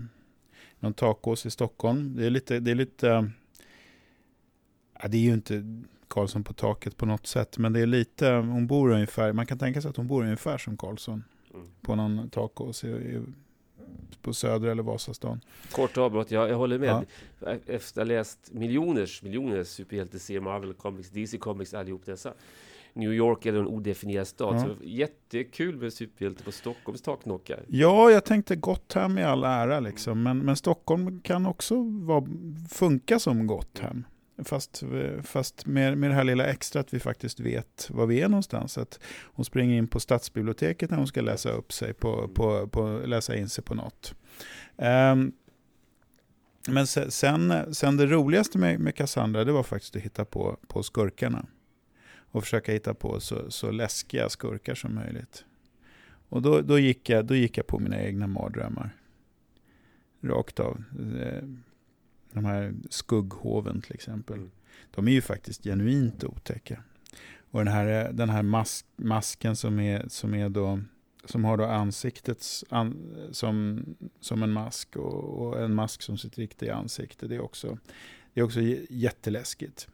någon 0.80 0.94
takås 0.94 1.46
i 1.46 1.50
Stockholm. 1.50 2.16
Det 2.16 2.26
är 2.26 2.30
lite, 2.30 2.60
det 2.60 2.70
är 2.70 2.74
lite 2.74 3.10
eh, 3.10 3.24
ja, 5.02 5.08
det 5.08 5.16
är 5.16 5.22
ju 5.22 5.32
inte 5.32 5.82
Karlsson 6.08 6.44
på 6.44 6.52
taket 6.52 6.96
på 6.96 7.06
något 7.06 7.26
sätt, 7.26 7.58
men 7.58 7.72
det 7.72 7.80
är 7.80 7.86
lite, 7.86 8.30
hon 8.30 8.66
bor 8.66 8.90
ungefär, 8.90 9.32
man 9.32 9.46
kan 9.46 9.58
tänka 9.58 9.80
sig 9.82 9.88
att 9.88 9.96
hon 9.96 10.06
bor 10.06 10.22
ungefär 10.24 10.58
som 10.58 10.76
Karlsson 10.76 11.24
Mm. 11.54 11.66
på 11.82 11.94
någon 11.94 12.30
takås 12.30 12.84
i, 12.84 12.88
i, 12.88 13.22
på 14.22 14.34
Söder 14.34 14.68
eller 14.68 14.82
Vasastan. 14.82 15.40
Kort 15.72 15.96
avbrott, 15.98 16.30
jag, 16.30 16.48
jag 16.50 16.56
håller 16.56 16.78
med. 16.78 17.06
Ja. 17.40 17.54
Efter 17.66 18.00
att 18.00 18.08
ha 18.08 18.14
läst 18.14 18.52
miljoners, 18.52 19.22
miljoners 19.22 19.68
superhjälteserier, 19.68 20.40
Marvel 20.40 20.74
Comics, 20.74 21.10
DC 21.10 21.38
Comics, 21.38 21.74
allihop 21.74 22.06
dessa. 22.06 22.32
New 22.92 23.12
York 23.12 23.46
är 23.46 23.52
en 23.52 23.66
odefinierad 23.66 24.26
stad. 24.26 24.56
Ja. 24.56 24.60
Så 24.64 24.74
jättekul 24.84 25.76
med 25.76 25.92
superhjälte 25.92 26.44
på 26.44 26.52
Stockholms 26.52 27.02
taknockar. 27.02 27.64
Ja, 27.68 28.10
jag 28.10 28.24
tänkte 28.24 28.56
Gotham 28.56 29.18
i 29.18 29.22
all 29.22 29.44
ära 29.44 29.80
liksom, 29.80 30.22
men, 30.22 30.38
men 30.38 30.56
Stockholm 30.56 31.20
kan 31.20 31.46
också 31.46 31.82
vara, 31.82 32.26
funka 32.70 33.18
som 33.18 33.46
Gotham. 33.46 34.04
Fast, 34.44 34.82
fast 35.22 35.66
med, 35.66 35.98
med 35.98 36.10
det 36.10 36.14
här 36.14 36.24
lilla 36.24 36.46
extra 36.46 36.80
att 36.80 36.94
vi 36.94 37.00
faktiskt 37.00 37.40
vet 37.40 37.90
var 37.90 38.06
vi 38.06 38.20
är 38.20 38.28
någonstans. 38.28 38.78
Att 38.78 39.00
hon 39.24 39.44
springer 39.44 39.78
in 39.78 39.88
på 39.88 40.00
stadsbiblioteket 40.00 40.90
när 40.90 40.98
hon 40.98 41.06
ska 41.06 41.20
läsa 41.20 41.50
upp 41.50 41.72
sig 41.72 41.94
på, 41.94 42.28
på, 42.28 42.68
på 42.68 43.02
läsa 43.06 43.36
in 43.36 43.48
sig 43.48 43.64
på 43.64 43.74
något. 43.74 44.14
Um, 44.76 45.32
men 46.68 46.86
sen, 46.86 47.74
sen 47.74 47.96
det 47.96 48.06
roligaste 48.06 48.58
med, 48.58 48.80
med 48.80 48.94
Cassandra 48.94 49.44
det 49.44 49.52
var 49.52 49.62
faktiskt 49.62 49.96
att 49.96 50.02
hitta 50.02 50.24
på, 50.24 50.58
på 50.66 50.82
skurkarna. 50.82 51.46
Och 52.30 52.42
försöka 52.42 52.72
hitta 52.72 52.94
på 52.94 53.20
så, 53.20 53.50
så 53.50 53.70
läskiga 53.70 54.28
skurkar 54.28 54.74
som 54.74 54.94
möjligt. 54.94 55.44
Och 56.28 56.42
då, 56.42 56.60
då, 56.60 56.78
gick 56.78 57.08
jag, 57.08 57.24
då 57.24 57.34
gick 57.34 57.58
jag 57.58 57.66
på 57.66 57.78
mina 57.78 58.02
egna 58.02 58.26
mardrömmar. 58.26 58.90
Rakt 60.22 60.60
av. 60.60 60.84
Ehm, 60.98 61.62
de 62.36 62.44
här 62.44 62.74
skugghoven 62.90 63.82
till 63.82 63.94
exempel. 63.94 64.36
Mm. 64.36 64.50
De 64.90 65.08
är 65.08 65.12
ju 65.12 65.22
faktiskt 65.22 65.64
genuint 65.64 66.24
otäcka. 66.24 66.82
Och 67.50 67.64
den 67.64 67.74
här, 67.74 68.12
den 68.12 68.28
här 68.28 68.42
mask, 68.42 68.86
masken 68.96 69.56
som 69.56 69.80
är, 69.80 70.04
som 70.08 70.34
är 70.34 70.48
då 70.48 70.80
som 71.24 71.44
har 71.44 71.56
då 71.56 71.64
ansiktets 71.64 72.64
an, 72.68 73.16
som, 73.30 73.84
som 74.20 74.42
en 74.42 74.52
mask 74.52 74.96
och, 74.96 75.24
och 75.24 75.60
en 75.62 75.74
mask 75.74 76.02
som 76.02 76.18
sitt 76.18 76.38
riktiga 76.38 76.74
ansikte. 76.74 77.26
Det 77.26 77.34
är 77.34 77.40
också, 77.40 77.78
det 78.34 78.40
är 78.40 78.44
också 78.44 78.60
jätteläskigt. 78.90 79.88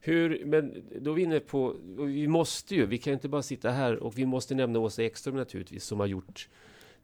Hur, 0.00 0.42
men 0.44 0.82
då 1.00 1.10
är 1.10 1.14
vi 1.14 1.22
inne 1.22 1.40
på, 1.40 1.76
vi 1.98 2.28
måste 2.28 2.74
ju, 2.74 2.86
vi 2.86 2.98
kan 2.98 3.12
inte 3.12 3.28
bara 3.28 3.42
sitta 3.42 3.70
här 3.70 3.96
och 3.96 4.18
vi 4.18 4.26
måste 4.26 4.54
nämna 4.54 4.78
Åsa 4.78 5.02
Ekström 5.02 5.36
naturligtvis 5.36 5.84
som 5.84 6.00
har 6.00 6.06
gjort 6.06 6.48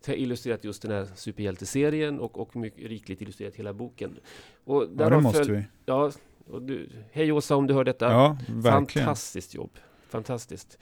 har 0.07 0.15
illustrerat 0.15 0.65
just 0.65 0.83
den 0.83 0.91
här 0.91 1.07
superhjälteserien 1.15 2.21
och, 2.21 2.39
och 2.39 2.57
mycket 2.57 2.89
rikligt 2.89 3.21
illustrerat 3.21 3.55
hela 3.55 3.73
boken. 3.73 4.17
Och 4.65 4.87
Ja, 4.99 5.11
det 5.11 5.21
måste 5.21 5.53
vi. 5.53 5.65
Ja, 5.87 6.13
Och 6.51 6.63
du, 6.63 6.89
hej 7.13 7.33
Åsa 7.33 7.57
om 7.57 7.67
du 7.67 7.75
hör 7.75 7.85
detta. 7.85 8.13
Ja, 8.13 8.39
verkligen. 8.49 9.05
Fantastiskt 9.07 9.55
jobb. 9.55 9.71
Fantastiskt. 10.09 10.79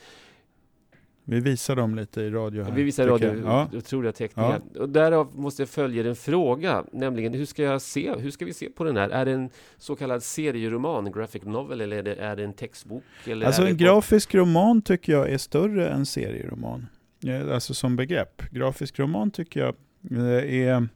Vi 1.29 1.41
visar 1.41 1.77
dem 1.77 1.95
lite 1.95 2.21
i 2.23 2.31
radio 2.31 2.63
här. 2.63 2.73
Vi 2.73 2.83
visar 2.83 3.07
radio. 3.07 3.43
Ja. 3.45 3.69
otroliga 3.73 4.13
teckningar. 4.13 4.61
Och 4.79 4.89
därav 4.89 5.39
måste 5.39 5.63
jag 5.63 5.69
följa 5.69 6.09
en 6.09 6.17
fråga, 6.17 6.85
nämligen 6.93 7.35
hur 7.35 7.45
ska 7.47 7.63
jag 7.63 7.83
se, 7.83 8.15
hur 8.19 8.31
ska 8.31 8.45
vi 8.45 8.53
se 8.53 8.71
på 8.71 8.85
den 8.85 8.97
här? 8.97 9.11
Är 9.11 9.25
det 9.25 9.33
en 9.33 9.51
så 9.77 9.97
kallad 9.97 10.23
serieroman, 10.23 11.13
graphic 11.13 11.43
novel, 11.43 11.81
eller 11.81 11.97
är 11.99 12.03
det, 12.03 12.15
är 12.15 12.37
det 12.37 12.45
en 12.45 12.53
textbok? 12.53 13.03
Eller 13.25 13.47
Alltså 13.47 13.67
en 13.67 13.77
grafisk 13.77 14.35
roman 14.35 14.83
tycker 14.83 15.13
jag 15.13 15.31
är 15.31 15.39
större 15.39 15.89
än 15.89 16.07
serieroman. 16.07 16.87
Eh, 17.27 17.55
alltså 17.55 17.75
som 17.75 17.97
begrepp. 17.97 18.43
Grafisk 18.51 18.99
roman 18.99 19.31
tycker 19.31 19.61
jag 19.61 19.75
eh, 20.11 20.55
är, 20.63 20.89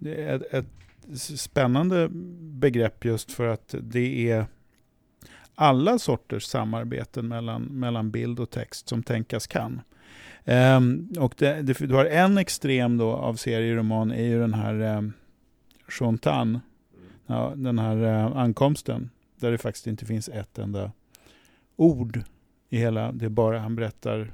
ett, 0.00 0.54
ett 0.54 0.66
spännande 1.16 2.08
begrepp 2.40 3.04
just 3.04 3.32
för 3.32 3.46
att 3.46 3.74
det 3.80 4.30
är 4.30 4.46
alla 5.54 5.98
sorters 5.98 6.44
samarbeten 6.44 7.28
mellan, 7.28 7.62
mellan 7.62 8.10
bild 8.10 8.40
och 8.40 8.50
text 8.50 8.88
som 8.88 9.02
tänkas 9.02 9.46
kan. 9.46 9.80
Um, 10.44 11.12
och 11.18 11.34
det, 11.38 11.62
det, 11.62 11.78
du 11.78 11.94
har 11.94 12.04
en 12.04 12.38
extrem 12.38 12.96
då 12.96 13.12
av 13.12 13.34
serieroman 13.34 14.12
är 14.12 14.24
ju 14.24 14.40
den 14.40 14.54
här 14.54 14.96
um, 14.98 15.12
ja, 17.26 17.52
den 17.56 17.78
här 17.78 17.96
uh, 17.96 18.36
ankomsten, 18.36 19.10
där 19.40 19.50
det 19.50 19.58
faktiskt 19.58 19.86
inte 19.86 20.06
finns 20.06 20.28
ett 20.28 20.58
enda 20.58 20.92
ord 21.76 22.22
i 22.68 22.78
hela, 22.78 23.12
det 23.12 23.24
är 23.24 23.28
bara 23.28 23.58
han 23.58 23.76
berättar 23.76 24.32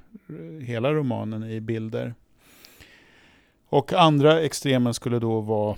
hela 0.61 0.93
romanen 0.93 1.51
i 1.51 1.61
bilder. 1.61 2.15
Och 3.69 3.93
andra 3.93 4.41
extremen 4.41 4.95
skulle 4.95 5.19
då 5.19 5.41
vara 5.41 5.77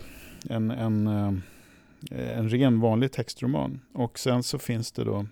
en, 0.51 0.71
en, 0.71 1.07
eh, 1.07 2.39
en 2.39 2.49
ren 2.49 2.81
vanlig 2.81 3.13
textroman. 3.13 3.81
Och 3.93 4.19
sen 4.19 4.43
så 4.43 4.59
finns 4.59 4.93
det 4.93 5.05
då, 5.05 5.27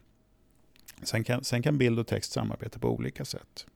sen 1.02 1.24
kan, 1.24 1.44
sen 1.44 1.62
kan 1.62 1.78
bild 1.78 1.98
och 1.98 2.06
text 2.06 2.32
samarbeta 2.32 2.78
på 2.78 2.94
olika 2.94 3.24
sätt. 3.24 3.66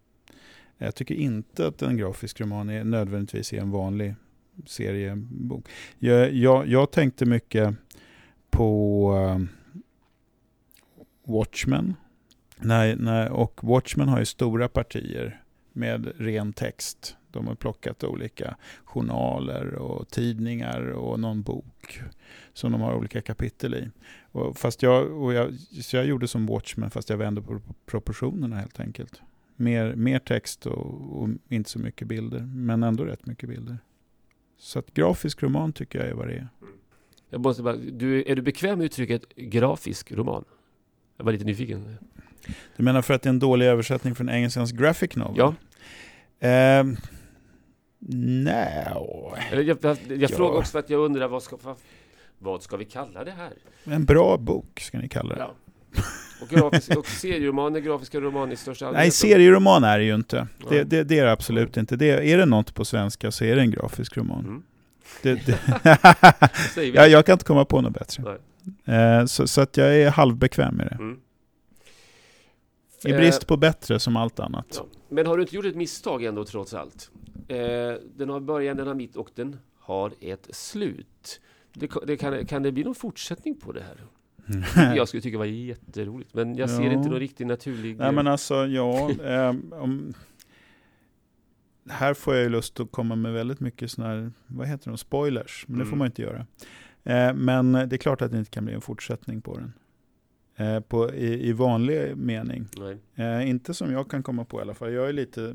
Jag 0.79 0.95
tycker 0.95 1.15
inte 1.15 1.67
att 1.67 1.83
en 1.83 1.97
grafisk 1.97 2.41
roman 2.41 2.71
är 2.71 2.85
nödvändigtvis 2.85 3.53
är 3.53 3.61
en 3.61 3.71
vanlig 3.71 4.15
seriebok. 4.67 5.69
Jag, 5.99 6.33
jag, 6.33 6.67
jag 6.67 6.91
tänkte 6.91 7.27
mycket 7.27 7.75
på 8.51 9.13
eh, 9.17 9.39
Watchmen. 11.33 11.95
Nej, 12.63 12.97
nej, 12.99 13.29
och 13.29 13.61
Watchmen 13.63 14.09
har 14.09 14.19
ju 14.19 14.25
stora 14.25 14.69
partier 14.69 15.43
med 15.73 16.13
ren 16.17 16.53
text. 16.53 17.17
De 17.31 17.47
har 17.47 17.55
plockat 17.55 18.05
olika 18.05 18.57
journaler 18.85 19.75
och 19.75 20.09
tidningar 20.09 20.81
och 20.81 21.21
någon 21.21 21.43
bok 21.43 22.03
som 22.53 22.73
de 22.73 22.81
har 22.81 22.95
olika 22.95 23.23
kapitel 23.23 23.75
i. 23.75 23.91
Och 24.33 24.59
fast 24.59 24.83
jag, 24.83 25.23
och 25.23 25.33
jag, 25.33 25.55
så 25.59 25.97
jag 25.97 26.07
gjorde 26.07 26.29
som 26.29 26.47
Watchmen 26.47 26.91
fast 26.91 27.11
jag 27.11 27.17
vände 27.17 27.43
på 27.43 27.61
proportionerna 27.87 28.57
helt 28.57 28.81
enkelt. 28.81 29.23
Mer, 29.57 29.95
mer 29.95 30.19
text 30.19 30.67
och, 30.67 31.23
och 31.23 31.29
inte 31.49 31.71
så 31.71 31.79
mycket 31.79 32.09
bilder, 32.09 32.41
men 32.41 32.83
ändå 32.83 33.05
rätt 33.05 33.27
mycket 33.27 33.49
bilder. 33.49 33.79
Så 34.59 34.79
att 34.79 34.95
grafisk 34.95 35.43
roman 35.43 35.73
tycker 35.73 35.99
jag 35.99 36.09
är 36.09 36.15
vad 36.15 36.29
det 36.29 36.35
är. 36.35 36.49
Jag 37.31 37.41
måste 37.41 37.63
bara, 37.63 37.77
du, 37.77 38.25
är 38.27 38.37
du 38.37 38.43
bekväm 38.43 38.79
med 38.79 38.85
uttrycket 38.85 39.37
grafisk 39.37 40.13
roman? 40.13 40.45
Jag 41.17 41.25
var 41.25 41.33
lite 41.33 41.45
nyfiken. 41.45 41.97
Du 42.77 42.83
menar 42.83 43.03
för 43.03 43.15
att 43.15 43.23
det 43.23 43.27
är 43.27 43.31
en 43.31 43.39
dålig 43.39 43.67
översättning 43.67 44.15
från 44.15 44.29
engelskans 44.29 44.73
graphic 44.73 45.17
novel? 45.17 45.35
Ja. 45.37 45.55
Eh, 46.49 46.85
Nej. 48.09 48.87
Eller 49.53 49.63
Jag, 49.63 49.79
jag, 49.83 49.99
jag 50.09 50.31
frågar 50.31 50.59
också 50.59 50.73
för 50.73 50.79
att 50.79 50.91
jag 50.91 51.01
undrar 51.01 51.29
vad 51.29 51.43
ska, 51.43 51.57
vad, 52.39 52.63
ska 52.63 52.77
vi 52.77 52.85
kalla 52.85 53.25
det 53.25 53.31
här? 53.31 53.53
En 53.85 54.05
bra 54.05 54.37
bok 54.37 54.81
ska 54.81 54.99
ni 54.99 55.09
kalla 55.09 55.35
det. 55.35 55.41
Ja. 55.41 55.55
Och, 56.43 56.49
grafisk, 56.49 56.97
och 56.97 57.07
serieromaner, 57.07 57.81
grafiska 57.81 58.21
romaner 58.21 58.53
i 58.53 58.57
största 58.57 58.87
allmänhet? 58.87 59.05
Nej, 59.05 59.11
serieroman 59.11 59.85
är 59.85 59.99
det 59.99 60.05
ju 60.05 60.15
inte. 60.15 60.49
Det, 60.69 60.77
Ja. 60.77 60.85
det, 60.85 61.05
det 61.05 61.19
är 61.19 61.25
det 61.25 61.33
absolut 61.33 61.77
inte. 61.77 61.97
Det, 61.97 62.33
är 62.33 62.39
det 62.39 62.47
något 62.47 62.75
på 62.75 62.85
svenska 62.85 63.31
så 63.31 63.45
är 63.45 63.57
det 63.57 63.63
en 63.63 63.71
grafisk 63.71 64.17
roman. 64.17 64.45
Mm. 64.45 64.63
Det, 65.23 65.59
ja, 66.95 67.07
jag 67.07 67.27
kan 67.27 67.33
inte 67.33 67.45
komma 67.45 67.65
på 67.65 67.81
något 67.81 67.93
bättre. 67.93 68.39
Eh, 68.85 69.25
så, 69.25 69.47
så 69.49 69.61
att 69.61 69.77
jag 69.77 69.97
är 69.97 70.11
halvbekväm 70.11 70.75
med 70.75 70.87
det. 70.87 70.95
Mm. 70.95 71.19
I 73.05 73.11
Eh, 73.11 73.17
brist 73.17 73.47
på 73.47 73.57
bättre 73.57 73.99
som 73.99 74.17
allt 74.17 74.41
annat. 74.41 74.67
Ja. 74.77 74.87
Men 75.09 75.27
har 75.27 75.37
du 75.37 75.43
inte 75.43 75.57
gjort 75.57 75.65
ett 75.65 75.77
misstag 75.77 76.25
ändå 76.25 76.45
trots 76.45 76.75
allt? 76.75 77.11
Eh, 77.49 77.57
den 78.17 78.29
har 78.29 78.41
början, 78.41 78.77
den 78.77 78.87
har 78.87 78.95
mitt 78.95 79.17
och 79.17 79.31
den 79.35 79.57
har 79.79 80.13
ett 80.21 80.49
slut. 80.51 81.41
Det, 81.73 81.91
det 82.07 82.17
kan, 82.17 82.47
kan 82.47 82.63
det 82.63 82.73
bli 82.73 82.85
någon 82.85 82.95
fortsättning 82.95 83.55
på 83.61 83.73
det 83.73 83.83
här? 83.83 83.97
Jag 84.97 85.09
skulle 85.09 85.21
tycka 85.21 85.33
det 85.33 85.39
var 85.39 85.45
jätteroligt, 85.45 86.35
men 86.35 86.55
jag 86.57 86.71
ser 86.71 86.83
Ja. 86.83 86.93
inte 86.93 87.09
någon 87.09 87.19
riktigt 87.19 87.47
naturlig... 87.47 87.97
Nej 87.99 88.13
men 88.13 88.27
alltså, 88.27 88.67
ja. 88.67 89.11
om, 89.73 90.15
här 91.89 92.15
får 92.15 92.35
jag 92.35 92.43
ju 92.43 92.49
lust 92.49 92.81
att 92.81 92.93
komma 92.93 93.17
med 93.17 93.33
väldigt 93.33 93.61
mycket 93.61 93.91
sådana 93.91 94.15
här, 94.15 94.33
vad 94.47 94.67
heter 94.69 94.91
de, 94.91 94.99
spoilers. 94.99 95.65
Men 95.69 95.79
det 95.79 95.85
får 95.85 95.89
Mm. 95.89 95.99
man 95.99 96.07
inte 96.07 96.23
göra. 96.23 96.47
Eh, 97.05 97.35
men 97.35 97.73
det 97.73 97.93
är 97.93 97.97
klart 97.97 98.23
att 98.23 98.31
det 98.31 98.39
inte 98.39 98.51
kan 98.51 98.65
bli 98.65 98.75
en 98.75 98.81
fortsättning 98.81 99.41
på 99.41 99.57
den. 99.57 99.73
Eh, 100.61 100.81
på, 100.81 101.15
i, 101.15 101.49
I 101.49 101.53
vanlig 101.53 102.17
mening. 102.17 102.67
Eh, 103.15 103.49
inte 103.51 103.75
som 103.75 103.93
jag 103.93 104.11
kan 104.11 104.23
komma 104.23 104.45
på 104.45 104.59
i 104.59 104.63
alla 104.63 104.75
fall. 104.75 104.93
Jag 104.93 105.09
är 105.09 105.13
lite... 105.13 105.55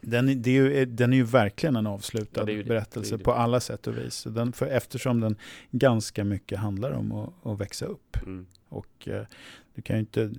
Den, 0.00 0.28
är- 0.28 0.34
det 0.34 0.50
är 0.50 0.54
ju, 0.54 0.84
den 0.84 1.12
är 1.12 1.16
ju 1.16 1.22
verkligen 1.24 1.76
en 1.76 1.86
avslutad 1.86 2.50
Ja, 2.50 2.64
berättelse 2.64 3.10
Det 3.14 3.18
det. 3.18 3.24
på 3.24 3.32
alla 3.32 3.60
sätt 3.60 3.86
och 3.86 3.98
vis. 3.98 4.24
Den, 4.30 4.52
för, 4.52 4.66
eftersom 4.66 5.20
den 5.20 5.36
ganska 5.70 6.24
mycket 6.24 6.58
handlar 6.58 6.90
om 6.90 7.12
att, 7.12 7.46
att 7.46 7.60
växa 7.60 7.86
upp. 7.86 8.16
Mm. 8.22 8.46
Och 8.68 9.08
eh, 9.08 9.22
du 9.74 9.82
kan 9.82 9.96
ju 9.96 10.00
inte... 10.00 10.30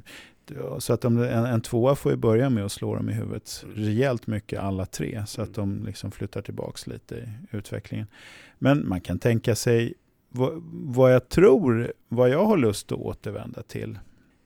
Så 0.79 0.93
att 0.93 1.01
de, 1.01 1.17
en, 1.17 1.45
en 1.45 1.61
tvåa 1.61 1.95
får 1.95 2.11
ju 2.11 2.17
börja 2.17 2.49
med 2.49 2.65
att 2.65 2.71
slå 2.71 2.95
dem 2.95 3.09
i 3.09 3.13
huvudet 3.13 3.63
Mm. 3.65 3.75
rejält 3.75 4.27
mycket 4.27 4.59
alla 4.59 4.85
tre. 4.85 5.23
Så 5.27 5.41
att 5.41 5.53
de 5.53 5.85
liksom 5.85 6.11
flyttar 6.11 6.41
tillbaks 6.41 6.87
lite 6.87 7.15
i 7.15 7.27
utvecklingen. 7.57 8.07
Men 8.59 8.87
man 8.89 9.01
kan 9.01 9.19
tänka 9.19 9.55
sig 9.55 9.93
vad, 10.37 10.63
vad 10.71 11.13
jag 11.13 11.29
tror, 11.29 11.93
vad 12.07 12.29
jag 12.29 12.45
har 12.45 12.57
lust 12.57 12.91
att 12.91 12.97
återvända 12.97 13.63
till 13.63 13.99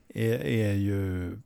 är, 0.09 0.39
är 0.45 0.73
ju 0.73 1.37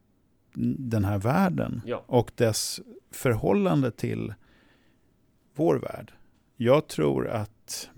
den 0.77 1.05
här 1.05 1.17
världen 1.17 1.81
Ja. 1.85 2.03
och 2.07 2.31
dess 2.35 2.81
förhållande 3.11 3.91
till 3.91 4.33
vår 5.55 5.75
värld. 5.75 6.11
Jag 6.57 6.87
tror 6.87 7.27
att, 7.27 7.89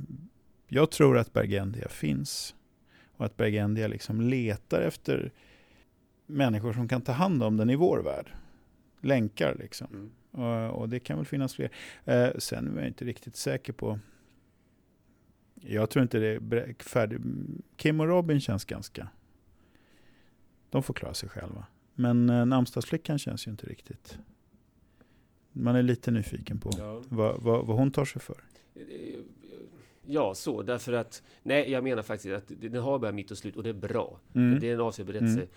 jag 0.67 0.91
tror 0.91 1.17
att 1.17 1.33
Bergendia 1.33 1.87
finns 1.89 2.55
och 3.17 3.25
att 3.25 3.37
Bergendia 3.37 3.87
liksom 3.87 4.21
letar 4.21 4.81
efter 4.81 5.31
människor 6.25 6.73
som 6.73 6.87
kan 6.87 7.01
ta 7.01 7.11
hand 7.11 7.43
om 7.43 7.57
den 7.57 7.69
i 7.69 7.75
vår 7.75 7.99
värld. 7.99 8.31
Länkar 9.01 9.55
liksom. 9.59 9.87
Mm. 9.91 10.11
Och, 10.71 10.81
och 10.81 10.89
det 10.89 10.99
kan 10.99 11.17
väl 11.17 11.25
finnas 11.25 11.55
fler. 11.55 11.69
Eh, 12.05 12.29
sen 12.37 12.73
är 12.73 12.81
jag 12.81 12.87
inte 12.87 13.05
riktigt 13.05 13.35
säker 13.35 13.73
på 13.73 13.99
jag 15.61 15.89
tror 15.89 16.03
inte 16.03 16.19
det 16.19 16.27
är 16.27 16.83
färdigt. 16.83 17.21
Kim 17.75 17.99
och 17.99 18.07
Robin 18.07 18.39
känns 18.41 18.65
ganska... 18.65 19.07
De 20.69 20.83
får 20.83 20.93
klara 20.93 21.13
sig 21.13 21.29
själva. 21.29 21.65
Men 21.93 22.29
eh, 22.29 22.45
namnsdagsflickan 22.45 23.19
känns 23.19 23.47
ju 23.47 23.51
inte 23.51 23.65
riktigt... 23.65 24.17
Man 25.51 25.75
är 25.75 25.83
lite 25.83 26.11
nyfiken 26.11 26.59
på 26.59 26.71
Ja. 26.77 27.03
vad, 27.09 27.41
vad, 27.41 27.65
vad 27.67 27.77
hon 27.77 27.91
tar 27.91 28.05
sig 28.05 28.21
för. 28.21 28.37
Ja, 30.05 30.35
så 30.35 30.61
därför 30.61 30.93
att 30.93 31.23
Nej, 31.43 31.71
jag 31.71 31.83
menar 31.83 32.03
faktiskt 32.03 32.35
att 32.35 32.51
den 32.61 32.75
har 32.81 32.99
börjat 32.99 33.15
mitt 33.15 33.31
och 33.31 33.37
slut 33.37 33.55
och 33.55 33.63
det 33.63 33.69
är 33.69 33.73
bra. 33.73 34.19
Mm. 34.33 34.59
Det 34.59 34.69
är 34.69 34.73
en 34.73 34.81
avsedd 34.81 35.05
berättelse. 35.05 35.47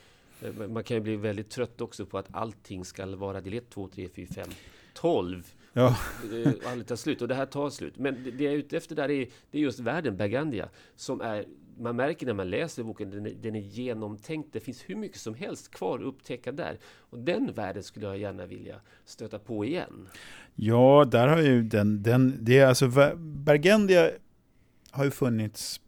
Eh, 0.43 0.69
Man 0.69 0.85
kan 0.85 0.97
ju 0.97 1.01
bli 1.03 1.17
väldigt 1.17 1.51
trött 1.51 1.81
också 1.81 2.07
på 2.07 2.19
att 2.19 2.29
allting 2.31 2.85
ska 2.85 3.17
vara 3.17 3.41
del 3.41 3.53
1, 3.55 3.71
2, 3.71 3.89
3, 3.89 4.09
4, 4.09 4.27
5, 4.35 4.49
12. 4.95 5.53
Ja. 5.73 5.97
Eh, 6.45 6.53
aldrig 6.71 6.87
tar 6.87 6.97
slut. 6.97 7.23
Och 7.23 7.29
det 7.29 7.35
här 7.35 7.47
tar 7.47 7.71
slut. 7.71 7.99
Men 7.99 8.25
det- 8.25 8.31
det 8.31 8.45
jag 8.45 8.53
är 8.53 8.57
ute 8.59 8.77
efter 8.77 8.97
där 8.97 9.11
är, 9.11 9.27
det 9.51 9.59
är 9.59 9.63
just 9.63 9.81
världen, 9.81 10.17
Bergandia, 10.17 10.69
som 10.97 11.21
är 11.21 11.45
man 11.79 11.97
märker 11.97 12.27
när 12.27 12.35
man 12.35 12.51
läser 12.51 12.83
boken, 12.83 13.11
den 13.11 13.27
är, 13.27 13.35
den 13.43 13.57
är 13.57 13.61
genomtänkt. 13.61 14.49
Det 14.53 14.61
finns 14.61 14.83
hur 14.87 14.97
mycket 14.97 15.19
som 15.19 15.35
helst 15.35 15.71
kvar 15.71 15.99
att 15.99 16.05
upptäcka 16.05 16.53
där. 16.53 16.79
Och 16.99 17.19
den 17.19 17.53
världen 17.53 17.83
skulle 17.83 18.07
jag 18.07 18.19
gärna 18.19 18.47
vilja 18.47 18.75
stöta 19.05 19.39
på 19.39 19.65
igen. 19.65 20.09
Ja, 20.55 21.05
där 21.11 21.29
har 21.29 21.41
ju 21.43 21.63
den, 21.63 22.03
den 22.03 22.39
det 22.41 22.59
är 22.59 22.67
alltså 22.67 22.89
Bergendia 23.17 24.11
har 24.91 25.05
ju 25.05 25.11
funnits 25.11 25.81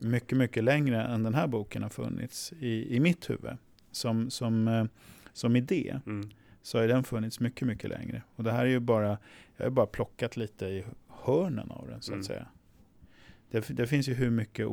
mycket, 0.00 0.38
mycket 0.38 0.64
längre 0.64 1.02
än 1.02 1.22
den 1.22 1.34
här 1.34 1.46
boken 1.46 1.82
har 1.82 1.90
funnits 1.90 2.52
i, 2.60 2.96
i 2.96 3.00
mitt 3.00 3.30
huvud. 3.30 3.56
Som, 3.90 4.30
som, 4.30 4.68
eh, 4.68 4.84
som 5.32 5.56
idé 5.56 6.00
Mm. 6.06 6.30
Så 6.64 6.78
har 6.78 6.88
den 6.88 7.04
funnits 7.04 7.40
mycket, 7.40 7.68
mycket 7.68 7.90
längre. 7.90 8.22
Och 8.36 8.44
det 8.44 8.52
här 8.52 8.64
är 8.64 8.68
ju 8.70 8.80
bara, 8.80 9.18
jag 9.56 9.64
har 9.66 9.70
bara 9.70 9.86
plockat 9.86 10.36
lite 10.36 10.66
i 10.66 10.84
hörnen 11.08 11.70
av 11.70 11.88
den 11.88 12.02
så 12.02 12.12
att 12.12 12.14
Mm. 12.14 12.24
säga. 12.24 12.46
Det, 13.50 13.68
det 13.68 13.86
finns 13.86 14.08
ju 14.08 14.14
hur 14.14 14.30
mycket 14.30 14.66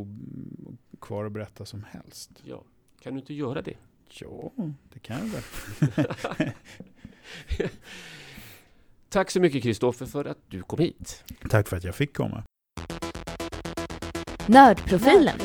kvar 1.02 1.26
att 1.26 1.32
berätta 1.32 1.66
som 1.66 1.86
helst. 1.90 2.32
Ja, 2.44 2.64
kan 3.02 3.14
du 3.14 3.20
inte 3.20 3.34
göra 3.34 3.62
det? 3.62 3.74
Ja, 4.10 4.52
det 4.94 5.00
kan 5.00 5.18
jag 5.20 5.26
väl. 5.28 6.52
Tack 9.10 9.32
så 9.32 9.40
mycket 9.40 9.64
Kristoffer 9.64 10.06
för 10.06 10.26
att 10.26 10.38
du 10.48 10.62
kom 10.62 10.80
hit. 10.80 11.24
Tack 11.50 11.68
för 11.68 11.78
att 11.78 11.84
jag 11.84 11.96
fick 11.96 12.14
komma. 12.18 12.44
Nördprofilen. 14.48 15.40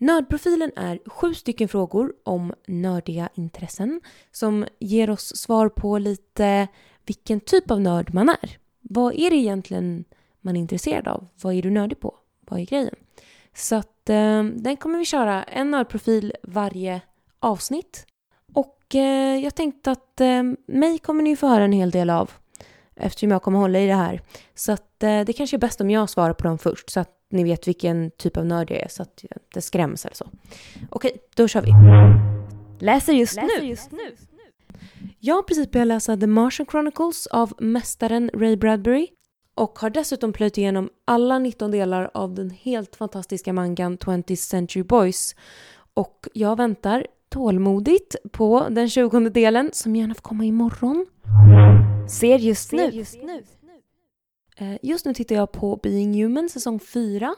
Nördprofilen 0.00 0.72
är 0.76 0.98
sju 1.06 1.34
stycken 1.34 1.68
frågor 1.68 2.12
om 2.24 2.54
nördiga 2.66 3.28
intressen 3.34 4.00
som 4.32 4.66
ger 4.78 5.10
oss 5.10 5.36
svar 5.36 5.68
på 5.68 5.98
lite 5.98 6.68
vilken 7.06 7.40
typ 7.40 7.70
av 7.70 7.80
nörd 7.80 8.14
man 8.14 8.28
är. 8.28 8.58
Vad 8.80 9.14
är 9.14 9.30
det 9.30 9.36
egentligen 9.36 10.04
man 10.40 10.56
är 10.56 10.60
intresserad 10.60 11.08
av? 11.08 11.26
Vad 11.42 11.54
är 11.54 11.62
du 11.62 11.70
nördig 11.70 12.00
på? 12.00 12.14
Vad 12.40 12.60
är 12.60 12.64
grejen? 12.64 12.94
Så 13.54 13.76
att 13.76 14.10
eh, 14.10 14.44
den 14.44 14.76
kommer 14.76 14.98
vi 14.98 15.04
köra 15.04 15.42
en 15.42 15.70
nördprofil 15.70 16.32
varje 16.42 17.00
avsnitt. 17.40 18.06
Och 18.54 18.94
eh, 18.94 19.38
jag 19.44 19.54
tänkte 19.54 19.90
att 19.90 20.20
eh, 20.20 20.42
mig 20.66 20.98
kommer 20.98 21.22
ni 21.22 21.36
få 21.36 21.46
höra 21.46 21.64
en 21.64 21.72
hel 21.72 21.90
del 21.90 22.10
av 22.10 22.30
eftersom 22.96 23.30
jag 23.30 23.42
kommer 23.42 23.58
hålla 23.58 23.78
i 23.78 23.86
det 23.86 23.94
här. 23.94 24.22
Så 24.54 24.72
att 24.72 25.02
eh, 25.02 25.20
det 25.20 25.32
kanske 25.32 25.56
är 25.56 25.58
bäst 25.58 25.80
om 25.80 25.90
jag 25.90 26.10
svarar 26.10 26.32
på 26.32 26.44
dem 26.44 26.58
först 26.58 26.90
så 26.90 27.00
att 27.00 27.19
ni 27.30 27.44
vet 27.44 27.68
vilken 27.68 28.10
typ 28.10 28.36
av 28.36 28.46
nörd 28.46 28.70
jag 28.70 28.78
är 28.80 28.88
så 28.88 29.02
att 29.02 29.24
jag 29.30 29.38
inte 29.46 29.60
skräms 29.60 30.04
eller 30.04 30.14
så. 30.16 30.26
Okej, 30.90 31.16
då 31.34 31.48
kör 31.48 31.62
vi. 31.62 31.70
Läser 32.84 33.12
just 33.12 33.36
nu. 33.36 33.48
Jag 35.18 35.34
har 35.34 35.42
precis 35.42 35.70
börjat 35.70 35.86
läsa 35.88 36.16
The 36.16 36.26
Martian 36.26 36.66
Chronicles 36.70 37.26
av 37.26 37.52
mästaren 37.58 38.30
Ray 38.34 38.56
Bradbury 38.56 39.06
och 39.54 39.78
har 39.78 39.90
dessutom 39.90 40.32
plöjt 40.32 40.58
igenom 40.58 40.88
alla 41.04 41.38
19 41.38 41.70
delar 41.70 42.10
av 42.14 42.34
den 42.34 42.50
helt 42.50 42.96
fantastiska 42.96 43.52
mangan 43.52 43.98
20th 43.98 44.34
Century 44.34 44.82
Boys. 44.82 45.34
Och 45.94 46.28
jag 46.34 46.56
väntar 46.56 47.06
tålmodigt 47.28 48.16
på 48.32 48.68
den 48.70 48.88
20 48.90 49.20
delen 49.30 49.70
som 49.72 49.96
gärna 49.96 50.14
får 50.14 50.22
komma 50.22 50.44
imorgon. 50.44 51.06
Ser 52.08 52.38
just 52.38 52.72
nu. 52.72 52.82
Eh, 52.84 52.94
Just 52.94 53.22
nu 53.22 53.42
tittar 55.14 55.34
jag 55.34 55.52
på 55.52 55.76
Being 55.76 56.22
Human 56.22 56.48
säsong 56.48 56.80
4. 56.80 57.34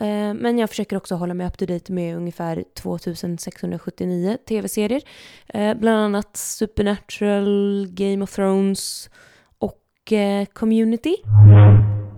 Eh, 0.00 0.34
Men 0.34 0.58
jag 0.58 0.70
försöker 0.70 0.96
också 0.96 1.14
hålla 1.14 1.34
mig 1.34 1.46
up 1.46 1.58
to 1.58 1.66
date 1.66 1.92
med 1.92 2.16
ungefär 2.16 2.64
2679 2.74 4.38
tv-serier. 4.48 5.02
Eh, 5.48 5.74
Bland 5.74 5.98
annat 5.98 6.36
Supernatural, 6.36 7.86
Game 7.90 8.24
of 8.24 8.34
Thrones 8.34 9.10
och 9.58 10.12
eh, 10.12 10.44
Community. 10.46 11.16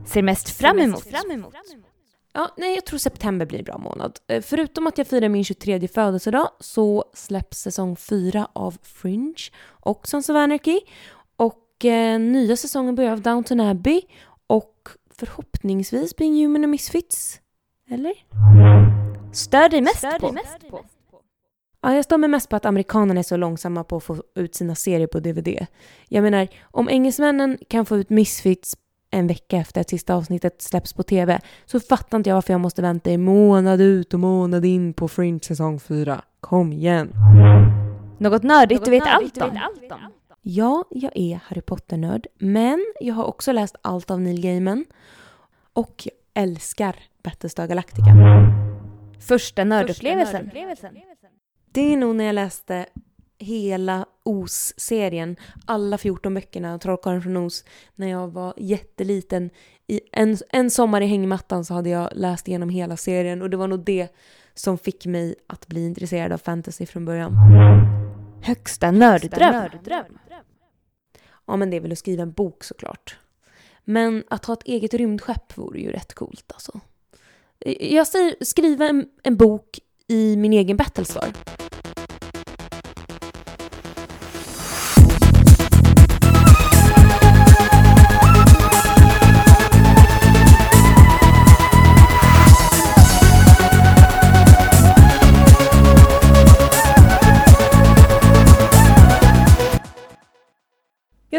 Ser 0.06 0.22
mest 0.22 0.48
fram 0.50 0.78
emot. 0.78 1.04
Ja, 2.32 2.54
nej, 2.56 2.74
jag 2.74 2.84
tror 2.86 2.98
september 2.98 3.46
blir 3.46 3.58
en 3.58 3.64
bra 3.64 3.78
månad. 3.78 4.18
Eh, 4.28 4.42
Förutom 4.42 4.86
att 4.86 4.98
jag 4.98 5.06
firar 5.06 5.28
min 5.28 5.44
23 5.44 5.88
födelsedag 5.88 6.48
så 6.60 7.04
släpps 7.14 7.58
säsong 7.58 7.96
4 7.96 8.48
av 8.52 8.76
Fringe 8.82 9.50
och 9.66 10.08
Sons 10.08 10.28
of 10.28 10.36
Anarchy. 10.36 10.80
Och 11.76 11.84
eh, 11.84 12.20
nya 12.20 12.56
säsongen 12.56 12.94
börjar 12.94 13.12
av 13.12 13.20
Downton 13.20 13.60
Abbey 13.60 14.00
och 14.46 14.88
förhoppningsvis 15.10 16.16
Being 16.16 16.34
Human 16.42 16.64
och 16.64 16.70
Misfits. 16.70 17.40
Eller? 17.90 18.12
Stör 19.32 19.68
dig 19.68 19.80
mest 19.82 20.02
på. 20.20 20.36
Ja, 21.80 21.94
jag 21.94 22.04
står 22.04 22.18
mig 22.18 22.28
mest 22.28 22.48
på 22.48 22.56
att 22.56 22.64
amerikanerna 22.64 23.20
är 23.20 23.24
så 23.24 23.36
långsamma 23.36 23.84
på 23.84 23.96
att 23.96 24.04
få 24.04 24.22
ut 24.34 24.54
sina 24.54 24.74
serier 24.74 25.06
på 25.06 25.20
DVD. 25.20 25.66
Jag 26.08 26.22
menar, 26.22 26.48
om 26.62 26.88
engelsmännen 26.88 27.58
kan 27.68 27.86
få 27.86 27.96
ut 27.96 28.10
Misfits 28.10 28.76
en 29.10 29.26
vecka 29.26 29.56
efter 29.56 29.80
att 29.80 29.90
sista 29.90 30.14
avsnittet 30.14 30.62
släpps 30.62 30.92
på 30.92 31.02
TV 31.02 31.40
så 31.66 31.80
fattar 31.80 32.18
inte 32.18 32.30
jag 32.30 32.34
varför 32.34 32.52
jag 32.52 32.60
måste 32.60 32.82
vänta 32.82 33.10
i 33.10 33.18
månad 33.18 33.80
ut 33.80 34.14
och 34.14 34.20
månad 34.20 34.64
in 34.64 34.92
på 34.94 35.08
Fringe 35.08 35.40
säsong 35.40 35.80
4. 35.80 36.22
Kom 36.40 36.72
igen! 36.72 37.12
Något 38.18 38.42
nördigt 38.42 38.84
du 38.84 38.90
vet 38.90 39.06
allt 39.06 39.42
om. 39.42 39.58
Ja, 40.48 40.84
jag 40.90 41.12
är 41.14 41.40
Harry 41.44 41.60
Potter-nörd, 41.60 42.26
men 42.38 42.86
jag 43.00 43.14
har 43.14 43.24
också 43.24 43.52
läst 43.52 43.76
allt 43.82 44.10
av 44.10 44.20
Neil 44.20 44.40
Gaiman 44.40 44.84
och 45.72 46.02
jag 46.04 46.42
älskar 46.42 46.96
Battlestar 47.22 47.66
Galactica. 47.66 48.06
Första 49.20 49.64
nördupplevelsen. 49.64 50.50
Det 51.72 51.92
är 51.92 51.96
nog 51.96 52.16
när 52.16 52.24
jag 52.24 52.34
läste 52.34 52.86
hela 53.38 54.06
Os-serien, 54.22 55.36
alla 55.64 55.98
14 55.98 56.34
böckerna 56.34 56.74
av 56.74 56.78
Trollkarlen 56.78 57.22
från 57.22 57.36
Oz, 57.36 57.64
när 57.94 58.06
jag 58.06 58.28
var 58.28 58.54
jätteliten. 58.56 59.50
I 59.86 60.00
en, 60.12 60.36
en 60.48 60.70
sommar 60.70 61.00
i 61.00 61.06
hängmattan 61.06 61.64
så 61.64 61.74
hade 61.74 61.88
jag 61.90 62.10
läst 62.12 62.48
igenom 62.48 62.68
hela 62.68 62.96
serien 62.96 63.42
och 63.42 63.50
det 63.50 63.56
var 63.56 63.68
nog 63.68 63.84
det 63.84 64.08
som 64.54 64.78
fick 64.78 65.06
mig 65.06 65.34
att 65.46 65.66
bli 65.66 65.86
intresserad 65.86 66.32
av 66.32 66.38
fantasy 66.38 66.86
från 66.86 67.04
början. 67.04 67.32
Högsta 68.42 68.90
nörddröm. 68.90 70.18
Ja, 71.46 71.56
men 71.56 71.70
det 71.70 71.76
är 71.76 71.80
väl 71.80 71.92
att 71.92 71.98
skriva 71.98 72.22
en 72.22 72.32
bok 72.32 72.64
såklart. 72.64 73.18
Men 73.84 74.24
att 74.28 74.44
ha 74.44 74.54
ett 74.54 74.62
eget 74.64 74.94
rymdskepp 74.94 75.58
vore 75.58 75.80
ju 75.80 75.90
rätt 75.90 76.14
coolt 76.14 76.52
alltså. 76.52 76.80
Jag 77.80 78.06
säger 78.06 78.44
skriva 78.44 78.88
en, 78.88 79.08
en 79.22 79.36
bok 79.36 79.78
i 80.08 80.36
min 80.36 80.52
egen 80.52 80.76
Battlestar. 80.76 81.32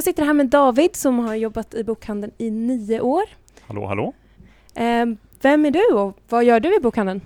Sitter 0.08 0.26
här 0.26 0.34
med 0.34 0.47
David 0.47 0.95
som 0.95 1.20
har 1.20 1.36
jobbat 1.36 1.74
i 1.74 1.84
bokhandeln 1.84 2.34
i 2.38 2.51
nio 2.51 3.01
år. 3.01 3.24
Hallå, 3.62 3.86
hallå. 3.86 4.14
Eh, 4.76 5.05
Vem 5.41 5.66
är 5.66 5.72
du 5.72 5.95
och 5.95 6.18
vad 6.30 6.43
gör 6.43 6.60
du 6.60 6.78
i 6.78 6.80
bokhandeln? 6.80 7.22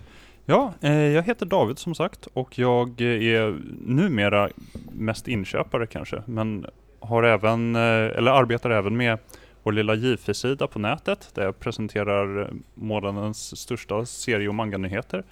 Ja, 0.45 0.73
eh, 0.81 0.93
jag 0.93 1.23
heter 1.23 1.45
David 1.45 1.79
som 1.79 1.95
sagt 1.95 2.27
och 2.33 2.59
jag 2.59 3.01
är 3.01 3.59
numera 3.85 4.49
mest 4.91 5.27
inköpare 5.27 5.87
kanske, 5.87 6.23
men 6.25 6.65
har 6.99 7.23
även, 7.23 7.75
eh, 7.75 7.81
eller 8.17 8.31
arbetar 8.31 8.69
även 8.69 8.97
med 8.97 9.17
vår 9.63 9.71
lilla 9.71 9.95
Jifi-sida 9.95 10.67
på 10.67 10.79
nätet 10.79 11.29
där 11.33 11.43
jag 11.43 11.59
presenterar 11.59 12.53
månadens 12.73 13.59
största 13.59 14.05
serie 14.05 14.47
och 14.47 14.55
manganyheter. 14.55 15.23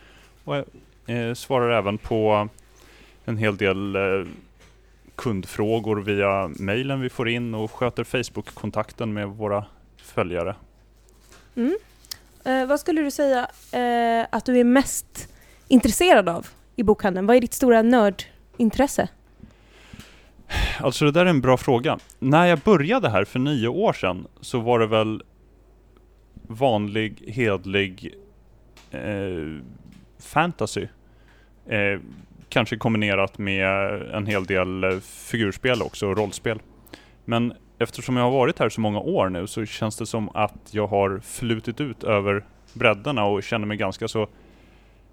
Och 0.44 0.56
eh, 1.10 1.34
svarar 1.34 1.78
även 1.78 1.98
på 1.98 2.50
en 3.26 3.38
hel 3.38 3.58
del 3.58 3.96
kundfrågor 5.20 5.96
via 5.96 6.48
mejlen 6.48 7.02
vi 7.02 7.10
får 7.10 7.30
in 7.30 7.54
och 7.54 7.72
sköter 7.72 8.04
Facebook-kontakten 8.04 9.14
med 9.14 9.28
våra 9.28 9.66
följare. 9.98 10.56
Mm. 11.56 11.78
Eh, 12.44 12.66
vad 12.66 12.80
skulle 12.80 13.02
du 13.02 13.12
säga 13.12 13.40
eh, 13.72 14.28
att 14.32 14.46
du 14.46 14.60
är 14.60 14.64
mest 14.64 15.30
intresserad 15.68 16.30
av 16.30 16.48
i 16.76 16.84
bokhandeln? 16.84 17.28
Vad 17.28 17.36
är 17.36 17.42
ditt 17.42 17.54
stora 17.54 17.82
nördintresse? 17.82 19.10
Alltså 20.80 21.06
det 21.06 21.12
där 21.12 21.26
är 21.26 21.30
en 21.30 21.42
bra 21.42 21.58
fråga. 21.58 22.00
När 22.20 22.46
jag 22.46 22.60
började 22.60 23.10
här 23.10 23.26
för 23.26 23.40
nio 23.40 23.68
år 23.68 23.94
sedan 23.94 24.28
så 24.42 24.60
var 24.60 24.80
det 24.80 24.88
väl 24.88 25.24
vanlig, 26.48 27.24
hedlig 27.28 28.16
eh, 28.92 29.62
fantasy. 30.20 30.88
Eh, 31.68 32.00
kanske 32.50 32.78
kombinerat 32.78 33.38
med 33.38 33.68
en 34.14 34.26
hel 34.26 34.46
del 34.46 34.84
eh, 34.84 35.00
figurspel 35.00 35.82
också, 35.82 36.08
och 36.08 36.18
rollspel. 36.18 36.60
Men 37.26 37.54
eftersom 37.80 38.18
jag 38.18 38.24
har 38.24 38.32
varit 38.32 38.60
här 38.60 38.70
så 38.70 38.82
många 38.82 39.00
år 39.00 39.30
nu 39.30 39.48
så 39.48 39.66
känns 39.66 39.98
det 39.98 40.06
som 40.06 40.30
att 40.34 40.70
jag 40.72 40.88
har 40.88 41.20
flutit 41.20 41.82
ut 41.82 42.04
över 42.04 42.46
bredderna 42.74 43.26
och 43.26 43.44
känner 43.44 43.66
mig 43.66 43.78
ganska 43.78 44.08
så 44.08 44.28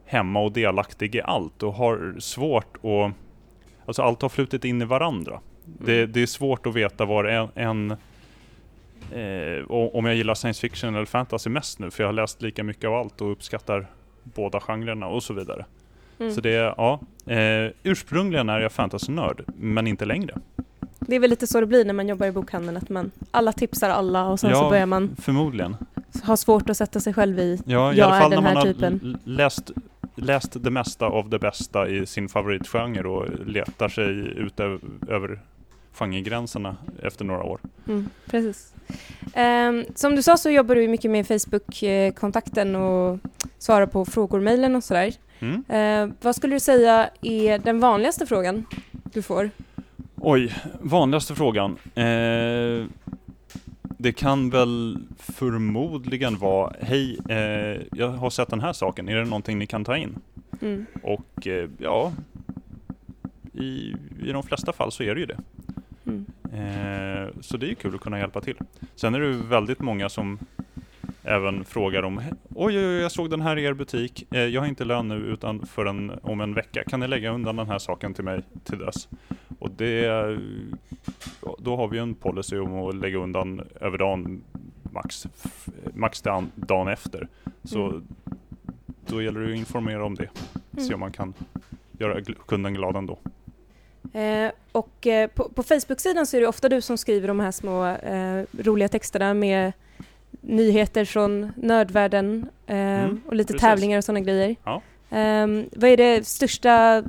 hemma 0.05 0.41
och 0.41 0.53
delaktig 0.53 1.15
i 1.15 1.23
allt 1.23 1.63
och 1.63 1.75
har 1.75 2.15
svårt 2.19 2.77
att... 2.77 3.13
Alltså 3.87 4.03
allt 4.03 4.23
har 4.23 4.29
flutit 4.29 4.65
in 4.65 4.83
i 4.83 4.85
varandra. 4.85 5.41
Det, 5.65 6.07
det 6.07 6.23
är 6.23 6.27
svårt 6.27 6.67
att 6.67 6.75
veta 6.75 7.05
var 7.05 7.25
en... 7.25 7.49
en 7.55 7.91
eh, 9.13 9.65
om 9.69 10.05
jag 10.05 10.15
gillar 10.15 10.35
science 10.35 10.61
fiction 10.61 10.95
eller 10.95 11.07
fantasy 11.07 11.51
mest 11.51 11.79
nu, 11.79 11.91
för 11.91 12.03
jag 12.03 12.09
har 12.09 12.13
läst 12.13 12.43
lika 12.43 12.65
mycket 12.65 12.85
av 12.85 12.95
allt 12.95 13.21
och 13.21 13.33
uppskattar 13.33 13.87
båda 14.23 14.61
genrerna 14.61 15.07
och 15.07 15.23
så 15.23 15.35
vidare. 15.35 15.65
Mm. 16.19 16.33
Så 16.35 16.41
det 16.41 16.51
är, 16.51 16.75
ja. 16.77 17.01
Eh, 17.33 17.73
ursprungligen 17.83 18.49
är 18.49 18.61
jag 18.61 18.73
fantasynörd, 18.73 19.45
men 19.59 19.87
inte 19.87 20.05
längre. 20.05 20.35
Det 21.01 21.17
är 21.17 21.21
väl 21.21 21.31
lite 21.31 21.47
så 21.47 21.61
det 21.61 21.67
blir 21.67 21.85
när 21.85 21.93
man 21.95 22.09
jobbar 22.09 22.27
i 22.27 22.33
bokhandeln, 22.33 22.77
att 22.77 22.89
man 22.89 23.11
alla 23.31 23.53
tipsar 23.53 23.91
alla 23.91 24.29
och 24.29 24.41
sen 24.41 24.51
så 24.51 24.57
Ja, 24.57 24.71
börjar 24.71 24.87
man 24.87 25.17
Förmodligen. 25.21 25.77
ha 26.25 26.37
svårt 26.37 26.71
att 26.71 26.77
sätta 26.77 27.01
sig 27.01 27.15
själv 27.15 27.39
i 27.39 27.61
Ja, 27.67 27.93
i 27.93 27.97
jag 27.97 28.07
alla 28.07 28.17
är 28.17 28.21
fall 28.21 28.31
den 28.31 28.43
när 28.45 28.55
man 28.55 28.57
här 28.57 28.67
har 28.67 28.73
typen. 28.73 29.01
l- 29.05 29.17
läst, 29.25 29.71
läst 30.15 30.65
det 30.65 30.71
mesta 30.71 31.07
av 31.07 31.29
det 31.31 31.39
bästa 31.39 31.89
i 31.89 32.07
sin 32.07 32.29
favoritgenre 32.29 33.09
och 33.09 33.47
letar 33.47 33.89
sig 33.89 34.07
ut 34.39 34.61
över, 35.09 35.41
genregränserna 35.93 36.77
efter 37.03 37.25
några 37.25 37.43
år. 37.43 37.61
Mm, 37.89 38.09
precis. 38.31 38.73
Ehm, 39.35 39.85
som 39.95 40.15
du 40.17 40.23
sa 40.23 40.37
så 40.37 40.51
jobbar 40.51 40.75
du 40.75 40.89
mycket 40.89 41.11
med 41.11 41.27
Facebook-kontakten 41.27 42.75
och 42.77 43.19
svarar 43.59 43.87
på 43.87 44.05
frågor, 44.05 44.41
mejlen 44.41 44.77
och 44.77 44.85
sådär. 44.85 45.13
Mm. 45.41 45.65
Ehm, 45.69 46.15
vad 46.21 46.37
skulle 46.37 46.57
du 46.57 46.61
säga 46.61 47.11
är 47.23 47.59
den 47.59 47.81
vanligaste 47.81 48.27
frågan 48.27 48.67
du 49.13 49.23
får? 49.23 49.51
Oj, 50.17 50.55
vanligaste 50.81 51.35
frågan. 51.35 51.77
Eh, 51.95 52.87
det 53.99 54.13
kan 54.13 54.51
väl 54.51 54.99
förmodligen 55.19 56.39
vara, 56.39 56.73
hej, 56.81 57.19
eh, 57.29 57.83
jag 57.93 58.09
har 58.09 58.31
sett 58.31 58.49
den 58.49 58.61
här 58.61 58.73
saken, 58.73 59.09
är 59.09 59.17
det 59.17 59.25
någonting 59.25 59.59
ni 59.59 59.67
kan 59.67 59.85
ta 59.85 59.97
in? 59.97 60.19
Mm. 60.63 60.87
Och 61.03 61.47
eh, 61.47 61.69
ja, 61.79 62.13
i, 63.53 63.95
i 64.23 64.33
de 64.33 64.43
flesta 64.43 64.73
fall 64.73 64.93
så 64.93 65.03
är 65.03 65.15
det 65.15 65.21
ju 65.21 65.27
det. 65.27 65.39
Mm. 66.07 66.27
Eh, 66.53 67.29
så 67.41 67.57
det 67.57 67.71
är 67.71 67.75
kul 67.75 67.95
att 67.95 68.01
kunna 68.01 68.19
hjälpa 68.19 68.41
till. 68.41 68.57
Sen 68.95 69.15
är 69.15 69.21
det 69.21 69.33
väldigt 69.33 69.81
många 69.81 70.09
som 70.09 70.39
även 71.27 71.65
frågar 71.65 72.03
om 72.03 72.19
Oj, 72.55 72.79
oj, 72.79 72.87
oj, 72.89 72.95
jag 72.95 73.13
såg 73.13 73.31
den 73.31 73.41
här 73.41 73.59
i 73.59 73.65
er 73.65 73.73
butik. 73.73 74.27
Eh, 74.33 74.41
jag 74.41 74.61
har 74.61 74.69
inte 74.69 74.85
lön 74.85 75.09
nu 75.09 75.15
utan 75.15 75.67
förrän 75.67 76.19
om 76.23 76.41
en 76.41 76.55
vecka. 76.55 76.85
Kan 76.85 77.01
ni 77.01 77.09
lägga 77.09 77.31
undan 77.31 77.57
den 77.57 77.67
här 77.67 77.79
saken 77.79 78.15
till 78.15 78.25
mig 78.25 78.43
till 78.65 78.79
dess? 78.79 79.09
Och 79.59 79.71
det, 79.71 80.07
då 81.59 81.77
har 81.77 81.89
vi 81.89 81.99
en 81.99 82.15
policy 82.15 82.59
om 82.59 82.89
att 82.89 82.95
lägga 82.95 83.19
undan 83.19 83.61
över 83.81 83.99
dagen 83.99 84.43
max, 84.93 85.27
max 85.95 86.23
dagen, 86.23 86.51
dagen 86.55 86.89
efter. 86.89 87.29
Så 87.65 87.87
Mm. 87.89 88.07
då 89.07 89.23
gäller 89.23 89.41
det 89.41 89.53
att 89.53 89.59
informera 89.59 90.05
om 90.05 90.15
det. 90.15 90.29
Se 90.77 90.81
Mm. 90.81 90.95
om 90.95 91.01
man 91.01 91.13
kan 91.13 91.35
göra 91.99 92.21
kunden 92.47 92.75
glad 92.75 92.97
ändå. 92.97 93.19
Eh, 94.13 94.51
och 94.73 95.07
eh, 95.07 95.31
på, 95.31 95.49
på 95.49 95.63
Facebook-sidan 95.63 96.27
så 96.27 96.37
är 96.37 96.41
det 96.41 96.47
ofta 96.47 96.69
du 96.69 96.81
som 96.81 96.99
skriver 96.99 97.29
de 97.29 97.41
här 97.41 97.51
små 97.51 97.87
eh, 97.87 98.45
roliga 98.59 98.89
texterna 98.89 99.35
med 99.35 99.73
nyheter 100.47 101.05
från 101.05 101.53
nördvärlden 101.57 102.49
eh, 102.67 102.77
Mm, 102.77 103.21
och 103.27 103.35
lite 103.35 103.53
precis. 103.53 103.61
tävlingar 103.63 103.99
och 103.99 104.05
sådana 104.05 104.21
grejer. 104.21 104.57
Ja. 104.65 104.83
Eh, 105.11 105.47
vad 105.77 105.91
är 105.91 105.97
det 105.97 106.27
största, 106.27 107.03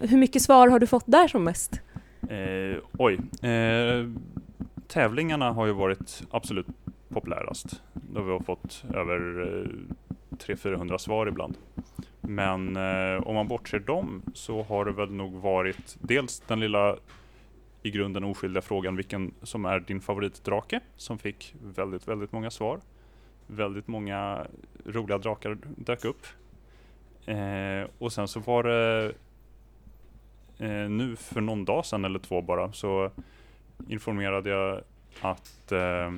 hur 0.00 0.16
mycket 0.18 0.42
svar 0.42 0.68
har 0.68 0.78
du 0.78 0.86
fått 0.86 1.04
där 1.06 1.28
som 1.28 1.44
mest? 1.44 1.80
Eh, 2.28 2.78
oj. 2.98 3.18
Eh, 3.50 4.06
tävlingarna 4.88 5.52
har 5.52 5.66
ju 5.66 5.72
varit 5.72 6.22
absolut 6.30 6.66
populärast. 7.08 7.82
Då 7.92 8.22
vi 8.22 8.30
har 8.32 8.40
fått 8.40 8.84
över 8.94 9.40
eh, 9.42 9.68
300-400 10.36 10.98
svar 10.98 11.26
ibland. 11.26 11.56
Men 12.20 12.76
eh, 12.76 13.22
om 13.22 13.34
man 13.34 13.48
bortser 13.48 13.78
dem 13.78 14.22
så 14.34 14.62
har 14.62 14.84
det 14.84 14.92
väl 14.92 15.10
nog 15.12 15.32
varit 15.32 15.96
dels 16.00 16.42
den 16.46 16.60
lilla 16.60 16.96
i 17.82 17.90
grunden 17.90 18.24
oskyldiga 18.24 18.62
frågan 18.62 18.96
vilken 18.96 19.34
som 19.42 19.64
är 19.64 19.80
din 19.80 20.00
favoritdrake 20.00 20.80
som 20.96 21.18
fick 21.18 21.54
väldigt, 21.62 22.08
väldigt 22.08 22.32
många 22.32 22.50
svar. 22.50 22.80
Väldigt 23.46 23.88
många 23.88 24.46
roliga 24.84 25.18
drakar 25.18 25.58
dök 25.76 26.04
upp. 26.04 26.26
Eh, 27.26 27.90
och 27.98 28.12
sen 28.12 28.28
så 28.28 28.40
var 28.40 28.62
det 28.62 29.12
eh, 30.58 30.90
nu 30.90 31.16
för 31.16 31.40
någon 31.40 31.64
dag 31.64 31.86
sedan 31.86 32.04
eller 32.04 32.18
två 32.18 32.42
bara 32.42 32.72
så 32.72 33.10
informerade 33.88 34.50
jag 34.50 34.80
att 35.20 35.72
eh, 35.72 36.12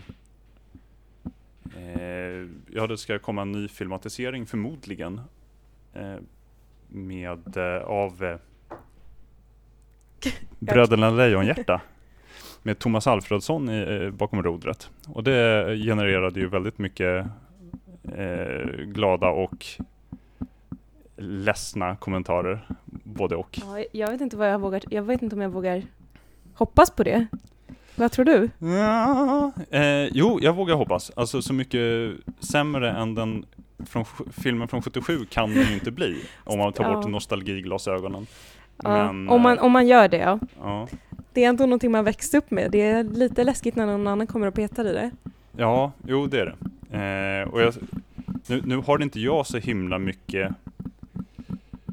eh 1.77 2.49
ja, 2.73 2.87
det 2.87 2.99
ska 2.99 3.19
komma 3.19 3.43
en 3.43 3.53
ny 3.53 3.69
filmatisering 3.69 4.47
förmodligen 4.47 5.21
eh, 5.93 6.17
med 6.89 7.57
eh, 7.57 7.83
av 7.83 8.25
eh, 8.25 8.39
Bröderna 10.59 11.11
Lejonhjärta 11.11 11.81
med 12.63 12.79
Thomas 12.79 13.07
Alfredsson 13.07 13.71
i, 13.71 14.05
eh, 14.05 14.11
bakom 14.11 14.43
rodret. 14.43 14.91
Och 15.09 15.25
det 15.25 15.67
genererade 15.87 16.41
ju 16.41 16.49
väldigt 16.49 16.79
mycket 16.79 17.27
eh, 18.17 18.71
glada 18.85 19.29
och 19.29 19.67
ledsna 21.17 21.97
kommentarer, 21.97 22.69
både 23.05 23.37
och. 23.37 23.61
Ja, 23.63 23.85
jag 23.93 24.11
vet 24.11 24.21
inte 24.21 24.37
vad 24.37 24.51
jag 24.53 24.59
vågar, 24.59 24.83
jag 24.91 25.03
vet 25.03 25.23
inte 25.23 25.37
om 25.37 25.43
jag 25.43 25.51
vågar 25.51 25.83
hoppas 26.55 26.91
på 26.91 27.03
det. 27.03 27.27
Vad 27.97 28.13
tror 28.13 28.25
du? 28.25 28.51
Ja, 28.59 29.53
eh, 29.71 30.05
jo, 30.13 30.39
jag 30.43 30.53
vågar 30.53 30.75
hoppas. 30.75 31.11
Alltså 31.17 31.43
så 31.43 31.53
mycket 31.55 32.13
sämre 32.41 32.91
än 32.91 33.15
den 33.15 33.45
från, 33.87 34.05
filmen 34.33 34.69
från 34.69 34.83
77 34.83 35.27
kan 35.31 35.55
den 35.55 35.65
ju 35.69 35.75
inte 35.75 35.91
bli. 35.91 36.25
Om 36.45 36.59
man 36.59 36.73
tar 36.73 36.95
bort 36.95 37.05
Ja. 37.05 37.11
nostalgiglasögonen. 37.11 38.27
Men, 38.83 39.29
om, 39.29 39.41
man, 39.43 39.59
eh, 39.59 39.65
om 39.65 39.73
man 39.73 39.87
gör 39.87 40.09
det 40.09 40.17
ja. 40.17 40.39
Ja, 40.61 40.89
Det 41.33 41.45
är 41.45 41.49
ändå 41.49 41.67
någonting 41.67 41.91
man 41.91 42.05
växt 42.05 42.35
upp 42.35 42.51
med. 42.51 42.71
Det 42.71 42.81
är 42.81 43.05
lite 43.05 43.45
läskigt 43.45 43.77
när 43.77 43.87
någon 43.87 44.07
annan 44.07 44.27
kommer 44.27 44.47
och 44.47 44.55
petar 44.55 44.85
i 44.85 44.93
det. 44.93 45.11
ja 45.57 45.93
jo 46.07 46.27
det 46.27 46.41
är 46.41 46.47
det. 46.47 46.57
Eh, 46.99 47.49
och 47.53 47.61
jag, 47.63 47.75
nu, 48.47 48.63
nu 48.65 48.77
har 48.77 49.03
inte 49.03 49.21
jag 49.21 49.47
så 49.47 49.59
himla 49.59 49.99
mycket 49.99 50.53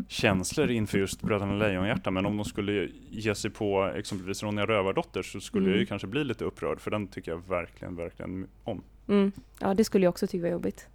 känslor 0.07 0.71
inför 0.71 0.97
just 0.97 1.21
Bröderna 1.21 1.53
Lejonhjärta, 1.53 2.11
men 2.11 2.25
om 2.25 2.37
de 2.37 2.45
skulle 2.45 2.89
ge 3.09 3.35
sig 3.35 3.51
på 3.51 3.91
exempelvis 3.95 4.43
Ronja 4.43 4.65
Rövardotter 4.65 5.21
så 5.23 5.39
skulle 5.39 5.65
jag 5.65 5.71
ju 5.75 5.79
Mm. 5.81 5.87
kanske 5.87 6.07
bli 6.07 6.23
lite 6.23 6.45
upprörd, 6.45 6.79
för 6.79 6.91
den 6.91 7.07
tycker 7.07 7.31
jag 7.31 7.41
verkligen, 7.49 7.95
verkligen 7.95 8.47
om. 8.63 8.81
Mm. 9.07 9.31
Ja, 9.59 9.73
det 9.73 9.83
skulle 9.83 10.05
jag 10.05 10.09
också 10.09 10.27
tycka 10.27 10.41
var 10.41 10.49
jobbigt. 10.49 10.87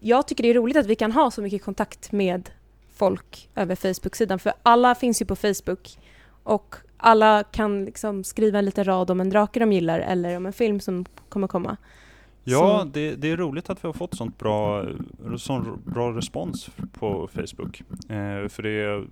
Jag 0.00 0.26
tycker 0.28 0.42
det 0.42 0.50
är 0.50 0.54
roligt 0.54 0.76
att 0.76 0.86
vi 0.86 0.94
kan 0.94 1.12
ha 1.12 1.30
så 1.30 1.42
mycket 1.42 1.62
kontakt 1.64 2.12
med 2.12 2.50
folk 2.96 3.48
över 3.54 3.74
Facebook-sidan, 3.76 4.38
för 4.38 4.52
alla 4.62 4.94
finns 4.94 5.22
ju 5.22 5.26
på 5.26 5.36
Facebook 5.36 5.98
och 6.42 6.74
alla 6.96 7.44
kan 7.44 7.84
liksom 7.84 8.24
skriva 8.24 8.58
en 8.58 8.64
liten 8.64 8.84
rad 8.84 9.10
om 9.10 9.20
en 9.20 9.30
drake 9.30 9.60
de 9.60 9.72
gillar 9.72 9.98
eller 10.00 10.36
om 10.36 10.46
en 10.46 10.52
film 10.52 10.80
som 10.80 11.04
kommer 11.28 11.48
komma. 11.48 11.76
Ja, 12.44 12.78
Så- 12.82 12.88
det, 12.88 13.14
det 13.14 13.30
är 13.30 13.36
roligt 13.36 13.70
att 13.70 13.84
vi 13.84 13.88
har 13.88 13.92
fått 13.92 14.14
sånt 14.16 14.38
bra, 14.38 14.84
sån 15.38 15.82
bra 15.84 16.12
respons 16.16 16.70
på 16.92 17.28
Facebook. 17.32 17.82
Eh, 18.08 18.48
för 18.48 18.62
det 18.62 18.70
är 18.70 19.06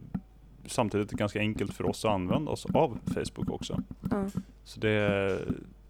samtidigt 0.66 1.11
ganska 1.11 1.39
enkelt 1.39 1.74
för 1.74 1.87
oss 1.87 2.05
att 2.05 2.11
använda 2.11 2.51
oss 2.51 2.66
av 2.74 2.99
Facebook 3.14 3.51
också. 3.51 3.82
Ja. 4.11 4.26
Så 4.64 4.80
det, 4.80 5.39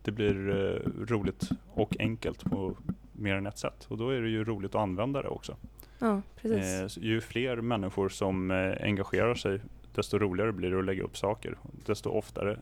det 0.03 0.11
blir 0.13 0.49
eh, 0.51 0.91
roligt 1.07 1.49
och 1.75 1.97
enkelt 1.99 2.45
på 2.45 2.77
mer 3.13 3.35
än 3.35 3.47
ett 3.47 3.59
sätt. 3.59 3.87
Och 3.89 3.99
då 3.99 4.09
är 4.11 4.21
det 4.21 4.29
ju 4.29 4.45
roligt 4.45 4.75
att 4.75 4.81
använda 4.83 5.23
det 5.23 5.29
också. 5.29 5.57
Ja, 6.05 6.23
precis. 6.43 6.97
Eh, 6.97 7.05
ju 7.05 7.21
fler 7.21 7.57
människor 7.57 8.09
som 8.09 8.51
eh, 8.51 8.87
engagerar 8.87 9.35
sig, 9.35 9.61
desto 9.95 10.19
roligare 10.19 10.53
blir 10.53 10.71
det 10.71 10.79
att 10.79 10.85
lägga 10.85 11.03
upp 11.03 11.17
saker. 11.17 11.57
Desto 11.87 12.11
oftare 12.11 12.59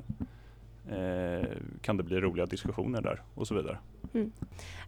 eh, 0.90 1.49
kan 1.80 1.97
det 1.97 2.03
bli 2.03 2.20
roliga 2.20 2.47
diskussioner 2.47 3.01
där 3.01 3.22
och 3.34 3.47
så 3.47 3.55
vidare. 3.55 3.78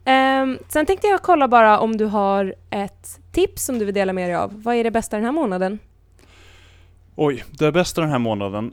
Ehm, 0.05 0.59
sen 0.69 0.87
tänkte 0.87 1.07
jag 1.07 1.23
kolla 1.23 1.49
bara 1.49 1.79
om 1.79 1.97
du 1.97 2.05
har 2.05 2.55
ett 2.71 3.21
tips 3.33 3.65
som 3.65 3.79
du 3.79 3.85
vill 3.85 3.95
dela 3.95 4.13
med 4.13 4.29
dig 4.29 4.37
av. 4.37 4.63
Vad 4.63 4.75
är 4.75 4.85
det 4.85 4.91
bästa 4.91 5.17
den 5.17 5.25
här 5.25 5.33
månaden? 5.33 5.79
Oj, 7.15 7.45
det 7.51 7.73
bästa 7.73 8.01
den 8.01 8.11
här 8.11 8.19
månaden. 8.19 8.73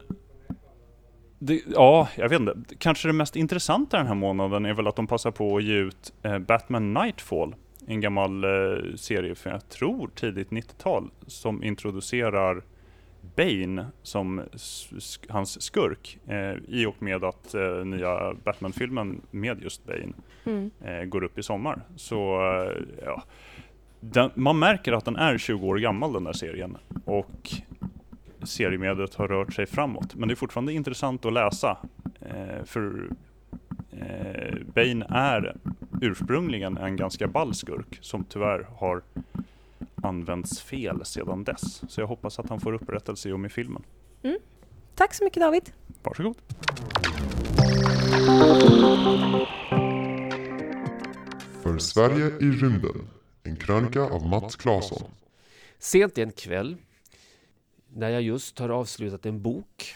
Det, 1.40 1.62
ja, 1.68 2.08
jag 2.16 2.30
vet 2.30 2.40
inte. 2.40 2.56
Kanske 2.78 3.08
det 3.08 3.14
mest 3.14 3.36
intressanta 3.36 3.98
den 3.98 4.08
här 4.08 4.16
månaden 4.16 4.66
är 4.66 4.74
väl 4.74 4.88
att 4.88 4.96
de 4.96 5.08
passar 5.08 5.32
på 5.32 5.58
att 5.58 5.64
ge 5.64 5.76
ut 5.76 6.14
eh, 6.24 6.40
Batman 6.40 6.94
Nightfall. 6.94 7.56
En 7.88 8.02
gammal 8.02 8.44
eh, 8.44 8.96
serie 8.96 9.36
från, 9.36 9.54
jag 9.54 9.70
tror, 9.70 10.10
tidigt 10.16 10.50
90-tal. 10.50 11.10
Som 11.28 11.64
introducerar 11.64 12.62
Bane 13.36 13.86
som 14.02 14.42
sk- 14.54 15.26
hans 15.30 15.62
skurk. 15.62 16.20
Eh, 16.28 16.54
I 16.68 16.86
och 16.86 17.02
med 17.04 17.24
att 17.24 17.54
eh, 17.54 17.86
nya 17.86 18.34
Batman-filmen 18.44 19.22
med 19.32 19.62
just 19.64 19.86
Bane 19.86 20.14
Mm. 20.46 20.72
eh, 20.86 21.04
går 21.04 21.24
upp 21.24 21.38
i 21.38 21.44
sommar. 21.44 21.82
Så 21.96 22.42
eh, 22.52 22.82
ja, 23.06 23.24
den, 24.00 24.32
man 24.36 24.60
märker 24.60 24.92
att 24.94 25.06
den 25.06 25.16
är 25.16 25.38
20 25.38 25.68
år 25.68 25.78
gammal 25.78 26.14
den 26.14 26.24
där 26.24 26.34
serien 26.34 26.78
och 27.06 27.50
seriemediet 28.44 29.16
har 29.16 29.28
rört 29.28 29.54
sig 29.54 29.66
framåt. 29.66 30.16
Men 30.16 30.28
det 30.28 30.34
är 30.34 30.36
fortfarande 30.36 30.74
intressant 30.74 31.26
att 31.26 31.34
läsa 31.34 31.78
eh, 32.22 32.64
för 32.66 33.10
eh, 33.92 34.58
Bane 34.76 35.06
är 35.10 35.56
ursprungligen 36.02 36.78
en 36.78 36.96
ganska 36.96 37.28
ball 37.28 37.54
skurk 37.54 37.98
som 38.02 38.24
tyvärr 38.24 38.68
har 38.78 39.02
använts 39.96 40.62
fel 40.62 41.06
sedan 41.06 41.44
dess. 41.44 41.82
Så 41.90 42.02
jag 42.02 42.08
hoppas 42.08 42.40
att 42.40 42.50
han 42.50 42.60
får 42.60 42.74
upprättelse 42.74 43.30
i 43.30 43.32
och 43.32 43.40
med 43.40 43.52
filmen. 43.52 43.84
Tack 44.96 45.14
så 45.14 45.24
mycket 45.24 45.42
David. 45.42 45.72
Varsågod. 46.04 46.36
För 51.64 51.78
Sverige 51.78 52.26
i 52.26 52.52
rymden. 52.52 53.10
En 53.44 53.56
krönika 53.56 54.02
av 54.02 54.28
Mats 54.28 54.56
Claesson. 54.56 55.12
Sent 55.80 56.18
en 56.18 56.32
kväll, 56.32 56.78
när 57.90 58.10
jag 58.10 58.22
just 58.22 58.60
har 58.60 58.70
avslutat 58.70 59.26
en 59.26 59.42
bok 59.42 59.96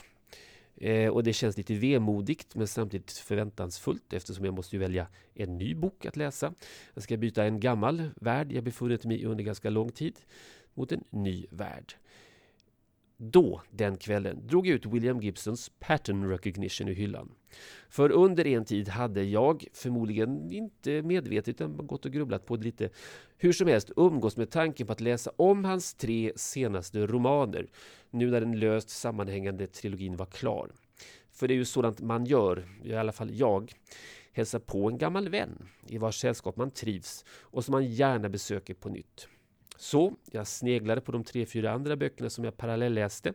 eh, 0.77 1.09
och 1.09 1.23
det 1.23 1.33
känns 1.33 1.57
lite 1.57 1.73
vemodigt 1.73 2.55
men 2.55 2.67
samtidigt 2.67 3.11
förväntansfullt 3.11 4.13
eftersom 4.13 4.45
jag 4.45 4.53
måste 4.53 4.75
ju 4.75 4.79
välja 4.79 5.07
en 5.33 5.57
ny 5.57 5.75
bok 5.75 6.05
att 6.05 6.17
läsa. 6.17 6.53
Jag 6.93 7.03
ska 7.03 7.17
byta 7.17 7.43
en 7.43 7.59
gammal 7.59 8.09
värld 8.15 8.51
jag 8.51 8.63
befunnit 8.63 9.05
mig 9.05 9.21
i 9.21 9.25
under 9.25 9.43
ganska 9.43 9.69
lång 9.69 9.91
tid 9.91 10.19
mot 10.73 10.91
en 10.91 11.03
ny 11.09 11.45
värld. 11.49 11.93
Då, 13.17 13.61
den 13.71 13.97
kvällen, 13.97 14.47
drog 14.47 14.67
jag 14.67 14.75
ut 14.75 14.85
William 14.85 15.21
Gibsons 15.21 15.71
Pattern 15.79 16.29
Recognition 16.29 16.87
i 16.87 16.93
hyllan. 16.93 17.31
För 17.89 18.11
under 18.11 18.47
en 18.47 18.65
tid 18.65 18.89
hade 18.89 19.23
jag, 19.23 19.65
förmodligen 19.73 20.51
inte 20.51 21.01
medvetet 21.01 21.47
utan 21.47 21.87
gått 21.87 22.05
och 22.05 22.11
grubblat 22.11 22.45
på 22.45 22.57
det 22.57 22.63
lite, 22.63 22.89
hur 23.37 23.53
som 23.53 23.67
helst 23.67 23.91
umgås 23.95 24.37
med 24.37 24.49
tanken 24.49 24.87
på 24.87 24.93
att 24.93 25.01
läsa 25.01 25.31
om 25.35 25.65
hans 25.65 25.93
tre 25.93 26.31
senaste 26.35 27.07
romaner, 27.07 27.67
nu 28.09 28.31
när 28.31 28.41
den 28.41 28.59
löst 28.59 28.89
sammanhängande 28.89 29.67
trilogin 29.67 30.15
var 30.15 30.25
klar. 30.25 30.71
För 31.31 31.47
det 31.47 31.53
är 31.53 31.55
ju 31.55 31.65
sådant 31.65 32.01
man 32.01 32.25
gör, 32.25 32.67
i 32.83 32.95
alla 32.95 33.11
fall 33.11 33.33
jag, 33.33 33.71
hälsar 34.31 34.59
på 34.59 34.89
en 34.89 34.97
gammal 34.97 35.29
vän 35.29 35.67
i 35.87 35.97
vars 35.97 36.19
sällskap 36.19 36.57
man 36.57 36.71
trivs 36.71 37.25
och 37.27 37.65
som 37.65 37.71
man 37.71 37.85
gärna 37.85 38.29
besöker 38.29 38.73
på 38.73 38.89
nytt. 38.89 39.27
Så 39.77 40.15
jag 40.31 40.47
sneglade 40.47 41.01
på 41.01 41.11
de 41.11 41.23
tre, 41.23 41.45
fyra 41.45 41.71
andra 41.71 41.95
böckerna 41.95 42.29
som 42.29 42.43
jag 42.43 42.57
parallelläste, 42.57 43.33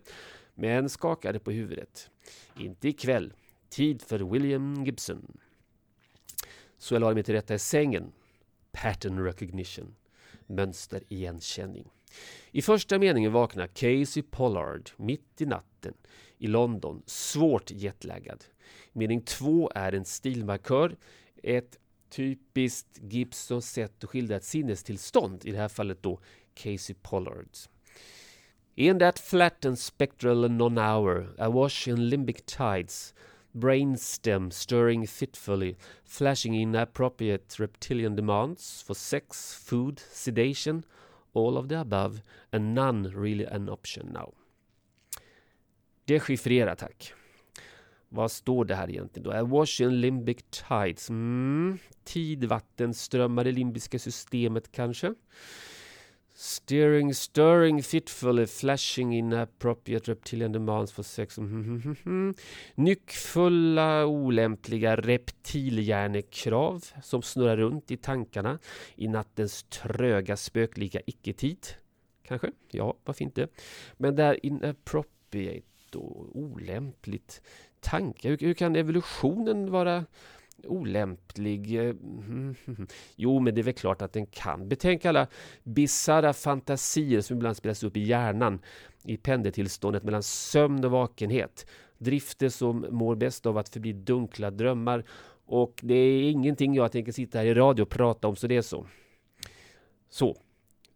men 0.55 0.89
skakade 0.89 1.39
på 1.39 1.51
huvudet. 1.51 2.11
Inte 2.57 2.89
ikväll. 2.89 3.33
Tid 3.69 4.03
för 4.03 4.19
William 4.19 4.85
Gibson. 4.85 5.39
Så 6.79 6.95
jag 6.95 7.01
lade 7.01 7.15
mig 7.15 7.25
till 7.25 7.35
rätta 7.35 7.55
i 7.55 7.59
sängen. 7.59 8.13
Pattern 8.73 9.25
recognition. 9.25 9.95
Mönsterigenkänning. 10.47 11.91
I 12.51 12.63
första 12.63 12.99
meningen 12.99 13.33
vaknar 13.33 13.67
Casey 13.67 14.23
Pollard 14.23 14.91
mitt 14.97 15.41
i 15.41 15.47
natten 15.47 15.95
i 16.39 16.47
London, 16.47 17.03
svårt 17.07 17.71
jetlaggad. 17.71 18.45
Mening 18.93 19.21
två 19.21 19.71
är 19.75 19.93
en 19.93 20.05
stilmarkör, 20.05 20.97
ett 21.43 21.79
typiskt 22.11 22.99
Gibson 23.03 23.63
sätt 23.63 24.05
att 24.05 24.11
skildra 24.11 24.37
ett 24.37 24.45
sinnestillstånd, 24.45 25.45
i 25.45 25.51
det 25.51 25.59
här 25.59 25.69
fallet 25.69 26.03
då 26.03 26.21
Casey 26.55 26.97
Pollards. 27.03 27.69
In 28.75 28.99
that 28.99 29.19
flat 29.19 29.65
and 29.65 29.79
spectral 29.79 30.51
non-hour, 30.51 31.35
awash 31.39 31.89
in 31.89 32.09
limbic 32.09 32.43
tides, 32.47 33.15
brainstem 33.53 34.51
stirring 34.51 35.07
fitfully, 35.07 35.77
flashing 36.05 36.55
inappropriate 36.55 37.61
reptilian 37.61 38.17
demands 38.17 38.83
for 38.83 38.95
sex, 38.95 39.55
food, 39.55 40.01
sedation, 40.13 40.85
all 41.33 41.57
of 41.57 41.69
the 41.69 41.81
above, 41.81 42.23
and 42.53 42.75
none 42.75 43.13
really 43.15 43.45
an 43.45 43.69
option 43.69 44.13
now. 44.13 44.33
Dechiffrera 46.07 46.77
tack. 46.77 47.13
Vad 48.13 48.31
står 48.31 48.65
det 48.65 48.75
här 48.75 48.91
egentligen 48.91 49.31
då? 49.31 49.47
Washington 49.47 50.01
limbic 50.01 50.39
tides. 50.51 51.11
Mm. 51.11 51.79
Tidvatten 52.05 52.95
strömmar 52.95 53.47
i 53.47 53.53
limbiska 53.53 53.99
systemet 53.99 54.73
kanske? 54.73 55.15
Steering, 56.35 57.15
stirring 57.15 57.83
fitfully, 57.83 58.47
flashing 58.47 59.15
inappropriate 59.15 60.11
reptilian 60.11 60.53
demands 60.53 60.93
for 60.93 61.03
sex. 61.03 61.39
Mm, 61.39 61.53
mm, 61.53 61.83
mm, 61.85 61.97
mm. 62.07 62.35
Nyckfulla, 62.75 64.07
olämpliga 64.07 64.97
reptilhjärnekrav 64.97 66.85
som 67.03 67.23
snurrar 67.23 67.57
runt 67.57 67.91
i 67.91 67.97
tankarna 67.97 68.59
i 68.97 69.09
nattens 69.09 69.63
tröga, 69.63 70.37
spöklika 70.37 71.01
icke-tid. 71.07 71.67
Kanske? 72.23 72.51
Ja, 72.71 72.95
varför 73.05 73.25
inte? 73.25 73.49
Men 73.97 74.17
där 74.17 74.47
inappropriate 74.47 75.67
då 75.91 76.31
olämpligt 76.33 77.43
tanke. 77.81 78.29
Hur, 78.29 78.39
hur 78.39 78.55
kan 78.55 78.77
evolutionen 78.77 79.71
vara 79.71 80.05
olämplig? 80.65 81.79
Jo, 83.17 83.41
men 83.41 83.55
det 83.55 83.61
är 83.61 83.63
väl 83.63 83.75
klart 83.75 84.03
att 84.03 84.13
den 84.13 84.27
kan. 84.27 84.69
Betänk 84.69 85.05
alla 85.05 85.27
bisarra 85.63 86.33
fantasier 86.33 87.21
som 87.21 87.37
ibland 87.37 87.57
spelas 87.57 87.83
upp 87.83 87.97
i 87.97 88.01
hjärnan 88.01 88.61
i 89.05 89.17
pendeltillståndet 89.17 90.03
mellan 90.03 90.23
sömn 90.23 90.85
och 90.85 90.91
vakenhet. 90.91 91.67
Drifter 91.99 92.49
som 92.49 92.87
mår 92.91 93.15
bäst 93.15 93.47
av 93.47 93.59
att 93.59 93.69
förbli 93.69 93.93
dunkla 93.93 94.51
drömmar. 94.51 95.05
Och 95.47 95.81
det 95.83 95.95
är 95.95 96.31
ingenting 96.31 96.75
jag 96.75 96.93
tänker 96.93 97.13
sitta 97.13 97.39
här 97.39 97.47
i 97.47 97.55
radio 97.55 97.83
och 97.83 97.89
prata 97.89 98.29
om, 98.29 98.37
så 98.37 98.47
det 98.47 98.57
är 98.57 98.63
så. 98.63 98.87
Så, 100.11 100.37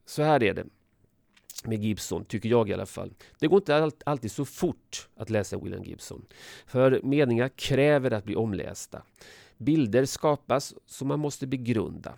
så 0.07 0.23
här 0.23 0.43
är 0.43 0.55
det 0.55 0.67
med 1.65 1.85
Gibson, 1.85 2.25
tycker 2.25 2.49
jag 2.49 2.69
i 2.69 2.75
alla 2.75 2.87
fall. 2.87 3.13
Det 3.39 3.47
går 3.47 3.57
inte 3.59 3.91
alltid 4.07 4.33
så 4.33 4.45
fort 4.45 5.09
att 5.17 5.31
läsa 5.31 5.59
William 5.59 5.85
Gibson. 5.85 6.27
För 6.67 7.01
meningar 7.03 7.49
kräver 7.49 8.11
att 8.11 8.25
bli 8.25 8.37
omlästa. 8.37 9.03
Bilder 9.57 10.05
skapas 10.05 10.75
som 10.87 11.09
man 11.09 11.21
måste 11.21 11.47
begrunda. 11.47 12.15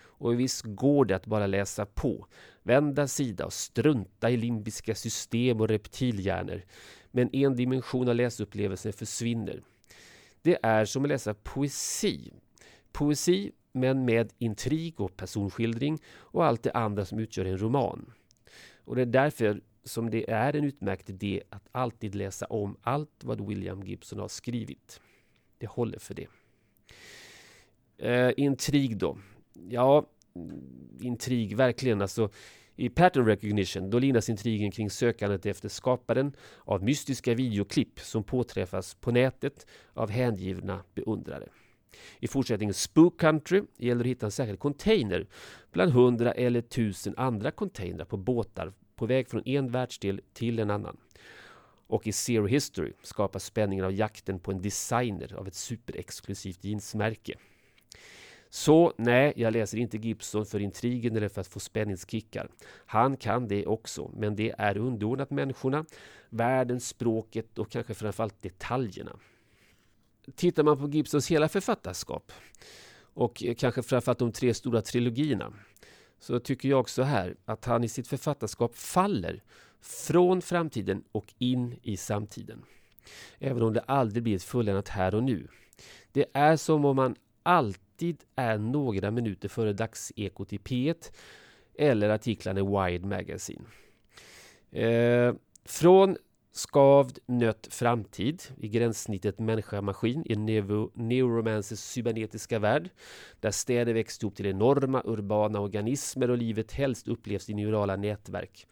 Och 0.00 0.40
visst 0.40 0.62
går 0.64 1.04
det 1.04 1.16
att 1.16 1.26
bara 1.26 1.46
läsa 1.46 1.86
på, 1.86 2.26
vända 2.62 3.08
sida 3.08 3.46
och 3.46 3.52
strunta 3.52 4.30
i 4.30 4.36
limbiska 4.36 4.94
system 4.94 5.60
och 5.60 5.68
reptilhjärnor. 5.68 6.62
Men 7.10 7.34
en 7.34 7.56
dimension 7.56 8.08
av 8.08 8.14
läsupplevelsen 8.14 8.92
försvinner. 8.92 9.62
Det 10.42 10.58
är 10.62 10.84
som 10.84 11.02
att 11.02 11.08
läsa 11.08 11.34
poesi. 11.34 12.32
Poesi 12.92 13.52
men 13.72 14.04
med 14.04 14.32
intrig 14.38 15.00
och 15.00 15.16
personskildring 15.16 15.98
och 16.08 16.44
allt 16.44 16.62
det 16.62 16.72
andra 16.72 17.04
som 17.04 17.18
utgör 17.18 17.44
en 17.44 17.58
roman. 17.58 18.12
Och 18.88 18.96
det 18.96 19.02
är 19.02 19.06
därför 19.06 19.60
som 19.84 20.10
det 20.10 20.30
är 20.30 20.56
en 20.56 20.64
utmärkt 20.64 21.10
idé 21.10 21.42
att 21.50 21.68
alltid 21.72 22.14
läsa 22.14 22.46
om 22.46 22.76
allt 22.82 23.24
vad 23.24 23.48
William 23.48 23.82
Gibson 23.82 24.18
har 24.18 24.28
skrivit. 24.28 25.00
Det 25.58 25.66
håller 25.66 25.98
för 25.98 26.14
det. 26.14 26.26
Eh, 27.98 28.32
intrig 28.36 28.96
då? 28.96 29.18
Ja, 29.68 30.06
intrig 31.00 31.56
verkligen. 31.56 32.02
Alltså, 32.02 32.30
I 32.76 32.88
pattern 32.88 33.26
recognition 33.26 33.90
då 33.90 33.98
linas 33.98 34.28
intrigen 34.28 34.70
kring 34.70 34.90
sökandet 34.90 35.46
efter 35.46 35.68
skaparen 35.68 36.36
av 36.58 36.82
mystiska 36.82 37.34
videoklipp 37.34 38.00
som 38.00 38.24
påträffas 38.24 38.94
på 38.94 39.10
nätet 39.10 39.66
av 39.92 40.10
hängivna 40.10 40.84
beundrare. 40.94 41.48
I 42.20 42.28
fortsättningen 42.28 42.74
Spook 42.74 43.20
Country 43.20 43.62
gäller 43.76 44.04
det 44.04 44.08
att 44.08 44.16
hitta 44.16 44.26
en 44.26 44.32
särskild 44.32 44.58
container 44.58 45.26
bland 45.72 45.92
hundra 45.92 46.32
eller 46.32 46.60
tusen 46.60 47.14
andra 47.16 47.50
containrar 47.50 48.04
på 48.04 48.16
båtar 48.16 48.72
på 48.96 49.06
väg 49.06 49.28
från 49.28 49.48
en 49.48 49.70
världsdel 49.70 50.20
till 50.32 50.58
en 50.58 50.70
annan. 50.70 50.96
Och 51.86 52.06
i 52.06 52.12
Zero 52.12 52.46
History 52.46 52.92
skapas 53.02 53.44
spänningen 53.44 53.84
av 53.84 53.92
jakten 53.92 54.40
på 54.40 54.50
en 54.50 54.62
designer 54.62 55.34
av 55.34 55.48
ett 55.48 55.54
superexklusivt 55.54 56.64
jeansmärke. 56.64 57.34
Så 58.50 58.92
nej, 58.96 59.32
jag 59.36 59.52
läser 59.52 59.78
inte 59.78 59.96
Gibson 59.96 60.46
för 60.46 60.60
intrigen 60.60 61.16
eller 61.16 61.28
för 61.28 61.40
att 61.40 61.48
få 61.48 61.60
spänningskickar. 61.60 62.48
Han 62.86 63.16
kan 63.16 63.48
det 63.48 63.66
också, 63.66 64.10
men 64.16 64.36
det 64.36 64.54
är 64.58 64.78
underordnat 64.78 65.30
människorna, 65.30 65.84
världen, 66.30 66.80
språket 66.80 67.58
och 67.58 67.70
kanske 67.70 67.94
framförallt 67.94 68.42
detaljerna. 68.42 69.16
Tittar 70.36 70.62
man 70.62 70.78
på 70.78 70.88
Gibsons 70.88 71.30
hela 71.30 71.48
författarskap 71.48 72.32
och 73.14 73.44
kanske 73.58 73.82
framförallt 73.82 74.18
de 74.18 74.32
tre 74.32 74.54
stora 74.54 74.82
trilogierna 74.82 75.52
så 76.20 76.40
tycker 76.40 76.68
jag 76.68 76.80
också 76.80 77.02
här 77.02 77.36
att 77.44 77.64
han 77.64 77.84
i 77.84 77.88
sitt 77.88 78.08
författarskap 78.08 78.76
faller 78.76 79.42
från 79.80 80.42
framtiden 80.42 81.04
och 81.12 81.34
in 81.38 81.78
i 81.82 81.96
samtiden. 81.96 82.64
Även 83.38 83.62
om 83.62 83.72
det 83.72 83.80
aldrig 83.80 84.22
blir 84.22 84.36
ett 84.36 84.42
fulländat 84.42 84.88
här 84.88 85.14
och 85.14 85.22
nu. 85.22 85.48
Det 86.12 86.26
är 86.32 86.56
som 86.56 86.84
om 86.84 86.96
man 86.96 87.16
alltid 87.42 88.24
är 88.36 88.58
några 88.58 89.10
minuter 89.10 89.48
före 89.48 89.72
dagsekot 89.72 90.52
i 90.52 90.58
P1 90.58 91.12
eller 91.74 92.08
artiklarna 92.08 92.60
i 92.60 92.62
Wired 92.62 93.04
Magazine. 93.04 93.64
Eh, 94.70 95.34
från 95.64 96.16
skavd 96.58 97.18
nött 97.26 97.68
framtid 97.70 98.42
i 98.60 98.68
gränssnittet 98.68 99.38
människa-maskin 99.38 100.24
i 100.26 100.36
neuromancers 100.94 101.78
cybernetiska 101.78 102.58
värld 102.58 102.90
där 103.40 103.50
städer 103.50 103.94
växt 103.94 104.22
ihop 104.22 104.36
till 104.36 104.46
enorma 104.46 105.02
urbana 105.04 105.60
organismer 105.60 106.30
och 106.30 106.38
livet 106.38 106.72
helst 106.72 107.08
upplevs 107.08 107.50
i 107.50 107.54
neurala 107.54 107.96
nätverk 107.96 108.66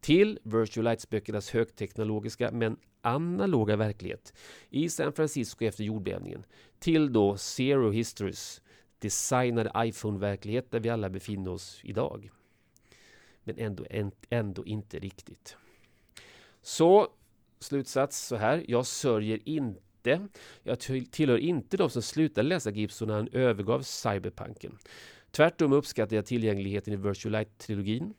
till 0.00 0.38
Virtual 0.42 0.84
Lights-böckernas 0.84 1.50
högteknologiska 1.50 2.50
men 2.50 2.76
analoga 3.00 3.76
verklighet 3.76 4.32
i 4.70 4.88
San 4.88 5.12
Francisco 5.12 5.64
efter 5.64 5.84
jordbävningen 5.84 6.44
till 6.78 7.12
då 7.12 7.36
Zero 7.36 7.90
Histories 7.90 8.62
designade 8.98 9.72
iPhone-verklighet 9.76 10.70
där 10.70 10.80
vi 10.80 10.88
alla 10.88 11.10
befinner 11.10 11.50
oss 11.50 11.80
idag. 11.84 12.30
Men 13.44 13.58
ändå, 13.58 13.84
ändå 14.30 14.66
inte 14.66 14.98
riktigt. 14.98 15.56
Så 16.62 17.08
slutsats 17.66 18.26
så 18.26 18.36
här. 18.36 18.64
Jag 18.68 18.86
sörjer 18.86 19.40
inte. 19.44 20.28
Jag 20.62 20.78
tillhör 21.10 21.38
inte 21.38 21.76
de 21.76 21.90
som 21.90 22.02
slutade 22.02 22.48
läsa 22.48 22.70
Gibson 22.70 23.08
när 23.08 23.14
han 23.14 23.28
övergav 23.32 23.82
cyberpunken. 23.82 24.78
Tvärtom 25.30 25.72
uppskattar 25.72 26.16
jag 26.16 26.26
tillgängligheten 26.26 26.92
i 26.92 26.96
Virtual 26.96 27.32
Light-trilogin. 27.32 28.14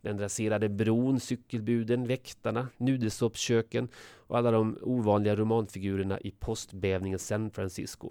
Den 0.00 0.18
raserade 0.18 0.68
bron, 0.68 1.20
cykelbuden, 1.20 2.06
väktarna, 2.06 2.68
nudelsoppköken 2.76 3.88
och 4.26 4.38
alla 4.38 4.50
de 4.50 4.78
ovanliga 4.82 5.36
romanfigurerna 5.36 6.20
i 6.20 6.30
postbävningen 6.30 7.18
San 7.18 7.50
Francisco. 7.50 8.10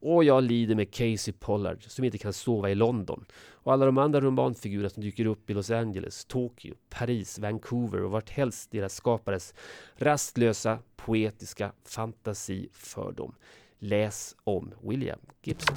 Och 0.00 0.24
jag 0.24 0.42
lider 0.42 0.74
med 0.74 0.90
Casey 0.90 1.34
Pollard 1.38 1.84
som 1.86 2.04
inte 2.04 2.18
kan 2.18 2.32
sova 2.32 2.70
i 2.70 2.74
London. 2.74 3.24
Och 3.50 3.72
alla 3.72 3.86
de 3.86 3.98
andra 3.98 4.20
romanfigurer 4.20 4.88
som 4.88 5.02
dyker 5.02 5.26
upp 5.26 5.50
i 5.50 5.54
Los 5.54 5.70
Angeles, 5.70 6.24
Tokyo, 6.24 6.74
Paris, 6.88 7.38
Vancouver 7.38 8.02
och 8.02 8.10
vart 8.10 8.30
helst 8.30 8.70
deras 8.70 8.94
skapares 8.94 9.54
rastlösa, 9.96 10.78
poetiska 10.96 11.72
fantasi 11.84 12.68
för 12.72 13.12
dem. 13.12 13.34
Läs 13.78 14.36
om 14.44 14.74
William 14.82 15.18
Gibson. 15.42 15.76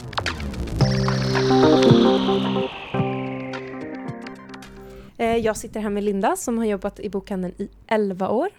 Eh, 5.17 5.37
jag 5.37 5.57
sitter 5.57 5.79
här 5.79 5.89
med 5.89 6.03
Linda 6.03 6.35
som 6.35 6.57
har 6.57 6.65
jobbat 6.65 6.99
i 6.99 7.09
bokhandeln 7.09 7.53
i 7.57 7.69
11 7.87 8.29
år. 8.29 8.49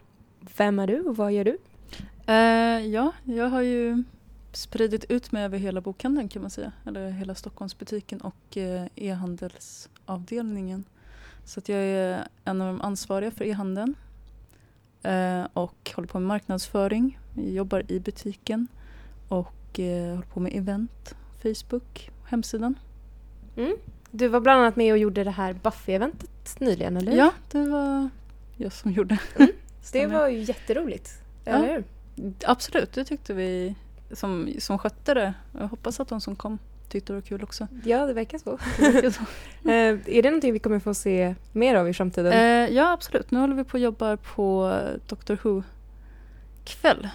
Vem 0.57 0.79
är 0.79 0.87
du 0.87 1.01
och 1.01 1.17
vad 1.17 1.33
gör 1.33 1.45
du? 1.45 1.59
Uh, 2.29 2.87
ja, 2.87 3.13
jag 3.25 3.49
har 3.49 3.63
ju 3.63 4.05
spridit 4.53 5.05
ut 5.09 5.33
mig 5.33 5.45
över 5.45 5.59
hela 5.59 5.81
bokhandeln 5.81 6.29
kan 6.29 6.43
man 6.43 6.51
säga. 6.51 6.73
Eller 6.87 7.11
hela 7.11 7.35
Stockholmsbutiken 7.35 8.21
och 8.21 8.57
eh, 8.57 8.87
e-handelsavdelningen. 8.97 10.85
Så 11.45 11.61
att 11.61 11.69
jag 11.69 11.79
är 11.79 12.29
en 12.45 12.61
av 12.61 12.67
de 12.67 12.81
ansvariga 12.81 13.31
för 13.31 13.45
e-handeln 13.45 13.95
eh, 15.03 15.47
och 15.53 15.91
håller 15.95 16.09
på 16.09 16.19
med 16.21 16.29
marknadsföring. 16.29 17.19
Jag 17.37 17.51
jobbar 17.51 17.85
i 17.89 18.01
butiken 18.01 18.69
och 19.29 19.81
eh, 19.81 20.11
håller 20.11 20.27
på 20.27 20.41
med 20.41 20.53
event, 20.57 21.15
Facebook, 21.43 22.11
hemsidan. 22.29 22.75
Mm. 23.57 23.77
Du 24.11 24.29
var 24.29 24.41
bland 24.41 24.61
annat 24.61 24.77
med 24.77 24.93
och 24.93 24.99
gjorde 24.99 25.25
det 25.25 25.31
här 25.31 25.53
Buffy-eventet 25.53 26.61
nyligen, 26.61 26.97
eller? 26.97 27.17
Ja, 27.17 27.33
det 27.51 27.67
var 27.69 28.09
jag 28.57 28.73
som 28.73 28.93
gjorde. 28.93 29.19
Mm. 29.37 29.53
Det 29.93 30.07
var 30.07 30.29
ju 30.29 30.39
jätteroligt, 30.39 31.11
Ja. 31.45 31.53
eller 31.53 31.69
hur? 31.75 31.85
Absolut, 32.45 32.93
det 32.93 33.05
tyckte 33.05 33.35
vi 33.35 33.75
som, 34.13 34.53
som 34.59 34.79
skötte 34.79 35.15
det. 35.15 35.35
Jag 35.59 35.69
hoppas 35.69 36.01
att 36.01 36.09
de 36.09 36.21
som 36.21 36.37
kom 36.37 36.59
tyckte 36.89 37.13
det 37.13 37.15
var 37.15 37.23
kul 37.23 37.43
också. 37.43 37.69
Ja, 37.85 38.07
det 38.07 38.13
verkar 38.13 38.39
så. 38.39 38.59
Det 38.77 38.91
verkar 38.91 39.11
så. 39.11 39.23
Eh, 39.65 39.99
är 40.07 40.23
det 40.23 40.31
någonting 40.31 40.53
vi 40.53 40.59
kommer 40.59 40.79
få 40.79 40.95
se 40.95 41.35
mer 41.53 41.75
av 41.75 41.89
i 41.89 41.95
framtiden? 41.95 42.33
Eh, 42.33 42.75
ja, 42.75 42.93
absolut. 42.93 43.31
Nu 43.31 43.39
håller 43.39 43.55
vi 43.55 43.65
på 43.65 43.73
och 43.73 43.81
jobbar 43.81 44.17
på 44.17 44.79
Doctor 45.09 45.39
Who-kväll. 45.43 47.09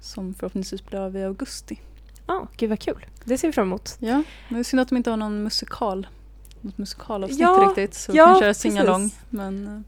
Som 0.00 0.34
förhoppningsvis 0.34 0.86
blir 0.86 0.98
av 0.98 1.16
i 1.16 1.24
augusti. 1.24 1.80
Ja, 2.26 2.48
gud 2.56 2.70
vad 2.70 2.80
kul. 2.80 3.06
Det 3.24 3.38
ser 3.38 3.48
vi 3.48 3.52
fram 3.52 3.66
emot. 3.66 3.96
Ja, 3.98 4.22
men 4.48 4.54
det 4.54 4.58
är 4.58 4.62
synd 4.62 4.80
att 4.80 4.88
de 4.88 4.96
inte 4.96 5.10
har 5.10 5.16
någon 5.16 5.42
musikal. 5.42 6.06
Något 6.60 6.78
musikalavsnitt 6.78 7.40
Ja, 7.40 7.66
riktigt. 7.68 7.94
Så 7.94 8.12
vi 8.12 8.18
ja, 8.18 8.26
kan 8.26 8.40
köra 8.40 8.54
singalong. 8.54 9.10
Men 9.30 9.66
eh, 9.66 9.80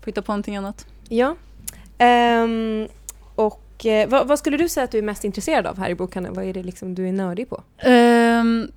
får 0.00 0.06
hitta 0.06 0.22
på 0.22 0.32
någonting 0.32 0.56
annat. 0.56 0.86
Ja. 1.08 1.36
Ehm, 1.98 2.88
och 3.74 3.86
eh, 3.86 4.08
vad, 4.08 4.28
vad 4.28 4.38
skulle 4.38 4.56
du 4.56 4.68
säga 4.68 4.84
att 4.84 4.90
du 4.90 4.98
är 4.98 5.02
mest 5.02 5.24
intresserad 5.24 5.66
av 5.66 5.78
här 5.78 5.90
i 5.90 5.94
bokhandeln? 5.94 6.34
Vad 6.34 6.44
är 6.44 6.52
det 6.52 6.62
liksom 6.62 6.94
du 6.94 7.08
är 7.08 7.12
nördig 7.12 7.48
på? 7.48 7.62
Ehm, 7.78 8.70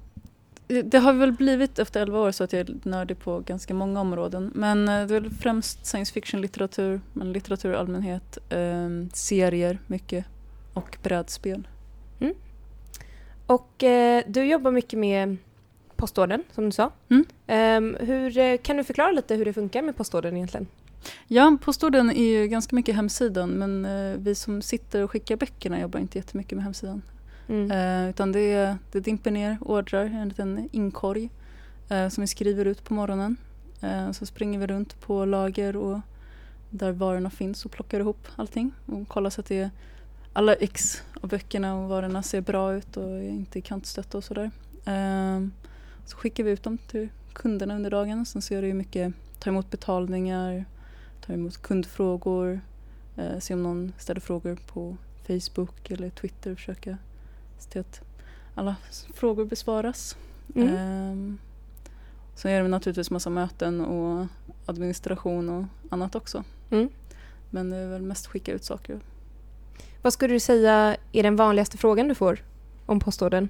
det 0.68 0.98
har 0.98 1.14
väl 1.14 1.32
blivit 1.32 1.80
efter 1.80 2.02
11 2.02 2.20
år 2.20 2.32
så 2.32 2.44
att 2.44 2.54
jag 2.54 2.70
är 2.70 2.76
nördig 2.84 3.20
på 3.20 3.40
ganska 3.40 3.74
många 3.74 4.02
områden. 4.02 4.52
Men 4.56 4.88
eh, 4.88 5.08
det 5.08 5.16
är 5.16 5.20
väl 5.20 5.32
främst 5.32 5.86
science 5.86 6.14
fiction-litteratur, 6.14 7.02
men 7.14 7.34
litteratur 7.34 7.74
i 7.74 7.76
allmänhet, 7.76 8.38
ehm, 8.50 9.10
serier 9.14 9.80
mycket 9.88 10.26
och 10.74 10.98
brädspel. 11.04 11.68
Och 13.48 13.84
eh, 13.84 14.24
du 14.28 14.44
jobbar 14.44 14.72
mycket 14.72 15.00
med 15.00 15.38
postordern, 15.96 16.44
som 16.52 16.66
du 16.66 16.72
sa. 16.72 16.92
Mm. 17.10 17.26
Ehm, 17.48 17.98
hur, 18.00 18.38
eh, 18.38 18.58
kan 18.58 18.78
du 18.78 18.84
förklara 18.84 19.12
lite 19.12 19.36
hur 19.36 19.46
det 19.46 19.54
funkar 19.54 19.82
med 19.82 19.96
postordern 19.96 20.36
egentligen? 20.36 20.68
Ja, 21.28 21.58
postordern 21.62 22.10
är 22.10 22.42
ju 22.42 22.48
ganska 22.48 22.76
mycket 22.76 22.96
hemsidan 22.96 23.50
men 23.50 23.86
eh, 23.86 24.18
vi 24.18 24.36
som 24.36 24.62
sitter 24.62 25.04
och 25.04 25.12
skickar 25.12 25.36
böckerna 25.36 25.80
jobbar 25.80 26.00
inte 26.00 26.18
jättemycket 26.18 26.56
med 26.56 26.64
hemsidan. 26.64 27.02
Mm. 27.50 27.72
Eh, 27.72 28.10
utan 28.10 28.32
det, 28.32 28.78
det 28.92 29.00
dimper 29.00 29.32
ner 29.32 29.58
ordrar 29.62 30.06
i 30.06 30.16
en 30.16 30.30
liten 30.30 30.70
inkorg 30.72 31.30
eh, 31.90 32.10
som 32.10 32.22
vi 32.22 32.28
skriver 32.28 32.66
ut 32.66 32.84
på 32.84 32.94
morgonen. 32.94 33.38
Så 34.14 34.26
springer 34.26 34.60
vi 34.60 34.68
runt 34.68 35.02
på 35.02 35.26
lager 35.26 35.76
och 35.76 36.00
där 36.70 36.92
varorna 36.92 37.30
finns 37.30 37.66
och 37.66 37.72
plockar 37.72 38.00
ihop 38.00 38.28
allting 38.36 38.72
och 38.86 39.08
kollar 39.08 39.30
så 39.30 39.42
att 39.42 39.48
det 39.48 39.70
alla 40.34 40.54
ex 40.54 41.04
av 41.22 41.30
böckerna 41.30 41.76
och 41.76 41.90
varorna 41.90 42.24
ser 42.24 42.42
bra 42.42 42.74
ut 42.74 42.98
och 42.98 43.04
är 43.04 43.30
inte 43.30 43.62
kantstötta 43.62 44.18
och 44.18 44.24
sådär. 44.24 44.52
Så 46.06 46.18
skickar 46.18 46.44
vi 46.44 46.52
ut 46.52 46.64
dem 46.64 46.78
till 46.78 47.10
kunderna 47.34 47.76
under 47.76 47.90
dagen. 47.90 48.26
Sen 48.26 48.42
så 48.42 48.54
är 48.54 48.62
det 48.62 48.68
ju 48.68 48.74
mycket 48.74 49.14
ta 49.40 49.50
emot 49.50 49.72
betalningar, 49.72 50.66
ta 51.22 51.34
emot 51.34 51.62
kundfrågor, 51.62 52.62
eh, 53.18 53.40
se 53.40 53.54
om 53.54 53.64
någon 53.64 53.94
ställer 53.98 54.22
frågor 54.22 54.58
på 54.68 54.98
Facebook 55.28 55.92
eller 55.92 56.10
Twitter 56.10 56.52
och 56.52 56.58
försöka 56.58 56.98
se 57.58 57.70
till 57.70 57.82
att 57.82 58.02
alla 58.56 58.76
frågor 59.14 59.46
besvaras. 59.46 60.18
Mm. 60.56 60.76
Ehm, 60.76 61.38
så 62.36 62.48
är 62.48 62.62
det 62.62 62.68
naturligtvis 62.68 63.12
massa 63.12 63.30
möten 63.30 63.82
och 63.82 64.28
administration 64.66 65.50
och 65.50 65.66
annat 65.90 66.16
också. 66.16 66.44
Mm. 66.70 66.90
Men 67.50 67.70
det 67.70 67.78
är 67.78 67.88
väl 67.88 68.02
mest 68.02 68.28
skicka 68.28 68.52
ut 68.52 68.64
saker. 68.64 69.00
Vad 70.02 70.14
skulle 70.14 70.34
du 70.34 70.40
säga 70.40 70.98
är 71.12 71.24
den 71.24 71.36
vanligaste 71.36 71.78
frågan 71.78 72.08
du 72.08 72.16
får 72.16 72.44
om 72.86 73.00
postordern? 73.00 73.50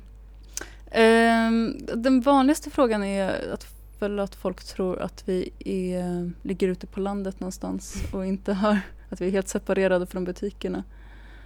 Ehm, 0.92 1.78
den 1.96 2.22
vanligaste 2.22 2.70
frågan 2.70 3.04
är 3.04 3.54
att, 3.54 3.68
väl 4.00 4.20
att 4.20 4.36
folk 4.36 4.64
tror 4.64 5.02
att 5.02 5.24
vi 5.26 5.52
är, 5.60 6.32
ligger 6.42 6.68
ute 6.68 6.88
på 6.88 7.00
landet 7.00 7.40
någonstans 7.40 8.04
och 8.14 8.26
inte 8.26 8.54
har, 8.54 8.80
att 9.10 9.22
vi 9.22 9.28
är 9.28 9.32
helt 9.32 9.48
separerade 9.48 10.06
från 10.06 10.24
butikerna. 10.24 10.84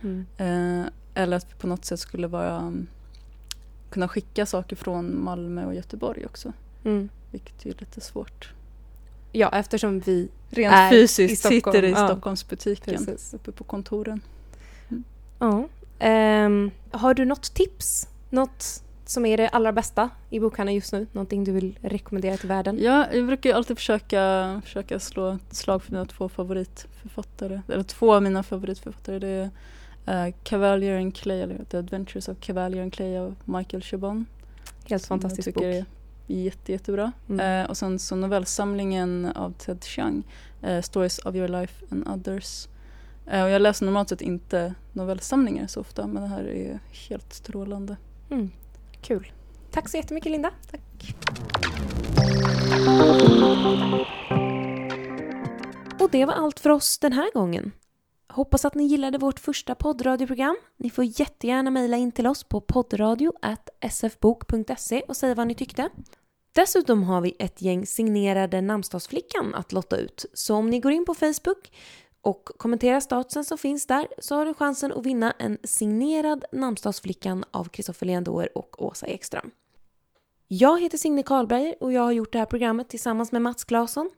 Mm. 0.01 0.25
Eh, 0.37 0.87
eller 1.13 1.37
att 1.37 1.51
vi 1.51 1.55
på 1.55 1.67
något 1.67 1.85
sätt 1.85 1.99
skulle 1.99 2.27
vara, 2.27 2.57
um, 2.57 2.87
kunna 3.89 4.07
skicka 4.07 4.45
saker 4.45 4.75
från 4.75 5.23
Malmö 5.23 5.65
och 5.65 5.75
Göteborg 5.75 6.25
också. 6.25 6.53
Mm. 6.83 7.09
Vilket 7.31 7.65
är 7.65 7.69
lite 7.79 8.01
svårt. 8.01 8.53
Ja, 9.31 9.49
eftersom 9.53 9.99
vi 9.99 10.29
Rent 10.49 10.73
är 10.73 10.89
fysiskt 10.89 11.33
i 11.33 11.35
Stockholm. 11.35 11.61
sitter 11.61 11.83
i 11.83 11.91
Ja, 11.91 12.07
Stockholmsbutiken 12.07 13.05
precis. 13.05 13.33
uppe 13.33 13.51
på 13.51 13.63
kontoren. 13.63 14.21
Ja. 15.39 15.67
Ehm, 15.99 16.71
har 16.91 17.13
du 17.13 17.25
något 17.25 17.53
tips? 17.53 18.07
Något 18.29 18.83
som 19.11 19.25
är 19.25 19.37
det 19.37 19.49
allra 19.49 19.71
bästa 19.71 20.09
i 20.29 20.39
bokhandeln 20.39 20.75
just 20.75 20.93
nu? 20.93 21.07
Någonting 21.11 21.43
du 21.43 21.51
vill 21.51 21.79
rekommendera 21.81 22.37
till 22.37 22.47
världen? 22.47 22.79
Ja, 22.81 23.07
jag 23.13 23.27
brukar 23.27 23.49
ju 23.49 23.55
alltid 23.55 23.77
försöka, 23.77 24.61
försöka 24.63 24.99
slå 24.99 25.29
ett 25.29 25.55
slag 25.55 25.83
för 25.83 25.91
mina 25.91 26.05
två 26.05 26.29
favoritförfattare. 26.29 27.61
Eller 27.67 27.83
två 27.83 28.13
av 28.13 28.23
mina 28.23 28.43
favoritförfattare. 28.43 29.19
Det 29.19 29.49
är 30.05 30.27
uh, 30.27 30.33
Cavalier 30.43 30.99
and 30.99 31.15
Clay, 31.15 31.41
eller 31.41 31.63
The 31.69 31.77
Adventures 31.77 32.27
of 32.27 32.37
Cavalier 32.39 32.83
and 32.83 32.93
Clay 32.93 33.17
av 33.17 33.35
Michael 33.45 33.83
Chabon. 33.83 34.25
Helt 34.85 35.05
fantastisk 35.05 35.47
jag 35.47 35.53
bok. 35.53 35.63
är 35.63 35.85
jätte, 36.27 36.71
jättebra. 36.71 37.11
Mm. 37.29 37.63
Eh, 37.63 37.69
och 37.69 37.77
sen 37.77 37.99
så 37.99 38.15
novellsamlingen 38.15 39.31
av 39.35 39.51
Ted 39.51 39.83
Chiang, 39.83 40.23
eh, 40.61 40.81
Stories 40.81 41.19
of 41.19 41.35
your 41.35 41.47
life 41.47 41.85
and 41.89 42.07
others. 42.07 42.67
Eh, 43.27 43.43
och 43.43 43.49
jag 43.49 43.61
läser 43.61 43.85
normalt 43.85 44.09
sett 44.09 44.21
inte 44.21 44.73
novellsamlingar 44.93 45.67
så 45.67 45.79
ofta 45.79 46.07
men 46.07 46.23
det 46.23 46.29
här 46.29 46.43
är 46.43 46.79
helt 47.09 47.33
strålande. 47.33 47.97
Mm. 48.29 48.51
Kul. 49.01 49.31
Tack 49.71 49.89
så 49.89 49.97
jättemycket 49.97 50.31
Linda. 50.31 50.51
Tack. 50.71 50.81
Och 55.99 56.09
det 56.11 56.25
var 56.25 56.33
allt 56.33 56.59
för 56.59 56.69
oss 56.69 56.99
den 56.99 57.13
här 57.13 57.31
gången. 57.33 57.71
Hoppas 58.29 58.65
att 58.65 58.75
ni 58.75 58.83
gillade 58.83 59.17
vårt 59.17 59.39
första 59.39 59.75
poddradioprogram. 59.75 60.57
Ni 60.77 60.89
får 60.89 61.05
jättegärna 61.05 61.71
mejla 61.71 61.97
in 61.97 62.11
till 62.11 62.27
oss 62.27 62.43
på 62.43 62.61
poddradio.sfbok.se 62.61 65.01
och 65.01 65.17
säga 65.17 65.35
vad 65.35 65.47
ni 65.47 65.55
tyckte. 65.55 65.89
Dessutom 66.53 67.03
har 67.03 67.21
vi 67.21 67.35
ett 67.39 67.61
gäng 67.61 67.85
signerade 67.85 68.61
namnsdagsflickan 68.61 69.55
att 69.55 69.71
lotta 69.71 69.97
ut. 69.97 70.25
Så 70.33 70.55
om 70.55 70.69
ni 70.69 70.79
går 70.79 70.91
in 70.91 71.05
på 71.05 71.13
Facebook 71.13 71.71
och 72.21 72.49
kommenterar 72.57 72.99
statusen 72.99 73.45
som 73.45 73.57
finns 73.57 73.87
där 73.87 74.07
så 74.17 74.35
har 74.35 74.45
du 74.45 74.53
chansen 74.53 74.91
att 74.91 75.05
vinna 75.05 75.31
en 75.31 75.57
signerad 75.63 76.45
namnsdagsflickan 76.51 77.43
av 77.51 77.65
Kristoffer 77.65 78.05
Leandor 78.05 78.49
och 78.55 78.83
Åsa 78.85 79.07
Ekström. 79.07 79.51
Jag 80.47 80.81
heter 80.81 80.97
Signe 80.97 81.23
Karlberger 81.23 81.75
och 81.79 81.93
jag 81.93 82.01
har 82.01 82.11
gjort 82.11 82.31
det 82.31 82.39
här 82.39 82.45
programmet 82.45 82.89
tillsammans 82.89 83.31
med 83.31 83.41
Mats 83.41 83.63
Claesson. 83.63 84.09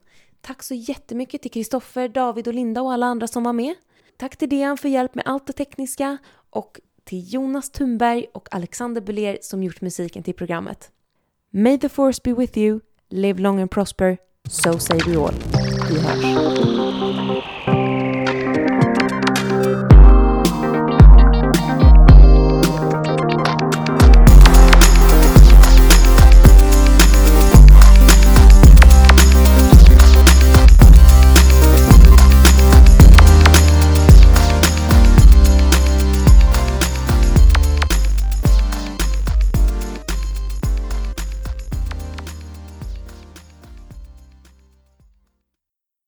Tack 0.41 0.63
så 0.63 0.73
jättemycket 0.73 1.41
till 1.41 1.51
Kristoffer, 1.51 2.07
David 2.07 2.47
och 2.47 2.53
Linda 2.53 2.81
och 2.81 2.93
alla 2.93 3.05
andra 3.05 3.27
som 3.27 3.43
var 3.43 3.53
med. 3.53 3.75
Tack 4.17 4.37
till 4.37 4.49
Dejan 4.49 4.77
för 4.77 4.89
hjälp 4.89 5.15
med 5.15 5.23
allt 5.27 5.47
det 5.47 5.53
tekniska 5.53 6.17
och 6.49 6.79
till 7.03 7.33
Jonas 7.33 7.69
Thunberg 7.69 8.25
och 8.33 8.55
Alexander 8.55 9.01
Beler 9.01 9.37
som 9.41 9.63
gjort 9.63 9.81
musiken 9.81 10.23
till 10.23 10.33
programmet. 10.33 10.91
May 11.49 11.79
the 11.79 11.89
force 11.89 12.21
be 12.23 12.33
with 12.33 12.57
you, 12.57 12.79
live 13.09 13.41
long 13.41 13.61
and 13.61 13.71
prosper, 13.71 14.17
so 14.49 14.79
say 14.79 14.99
we 15.07 15.17
all. 15.17 15.33
Vi 15.89 15.99
hörs. 15.99 17.82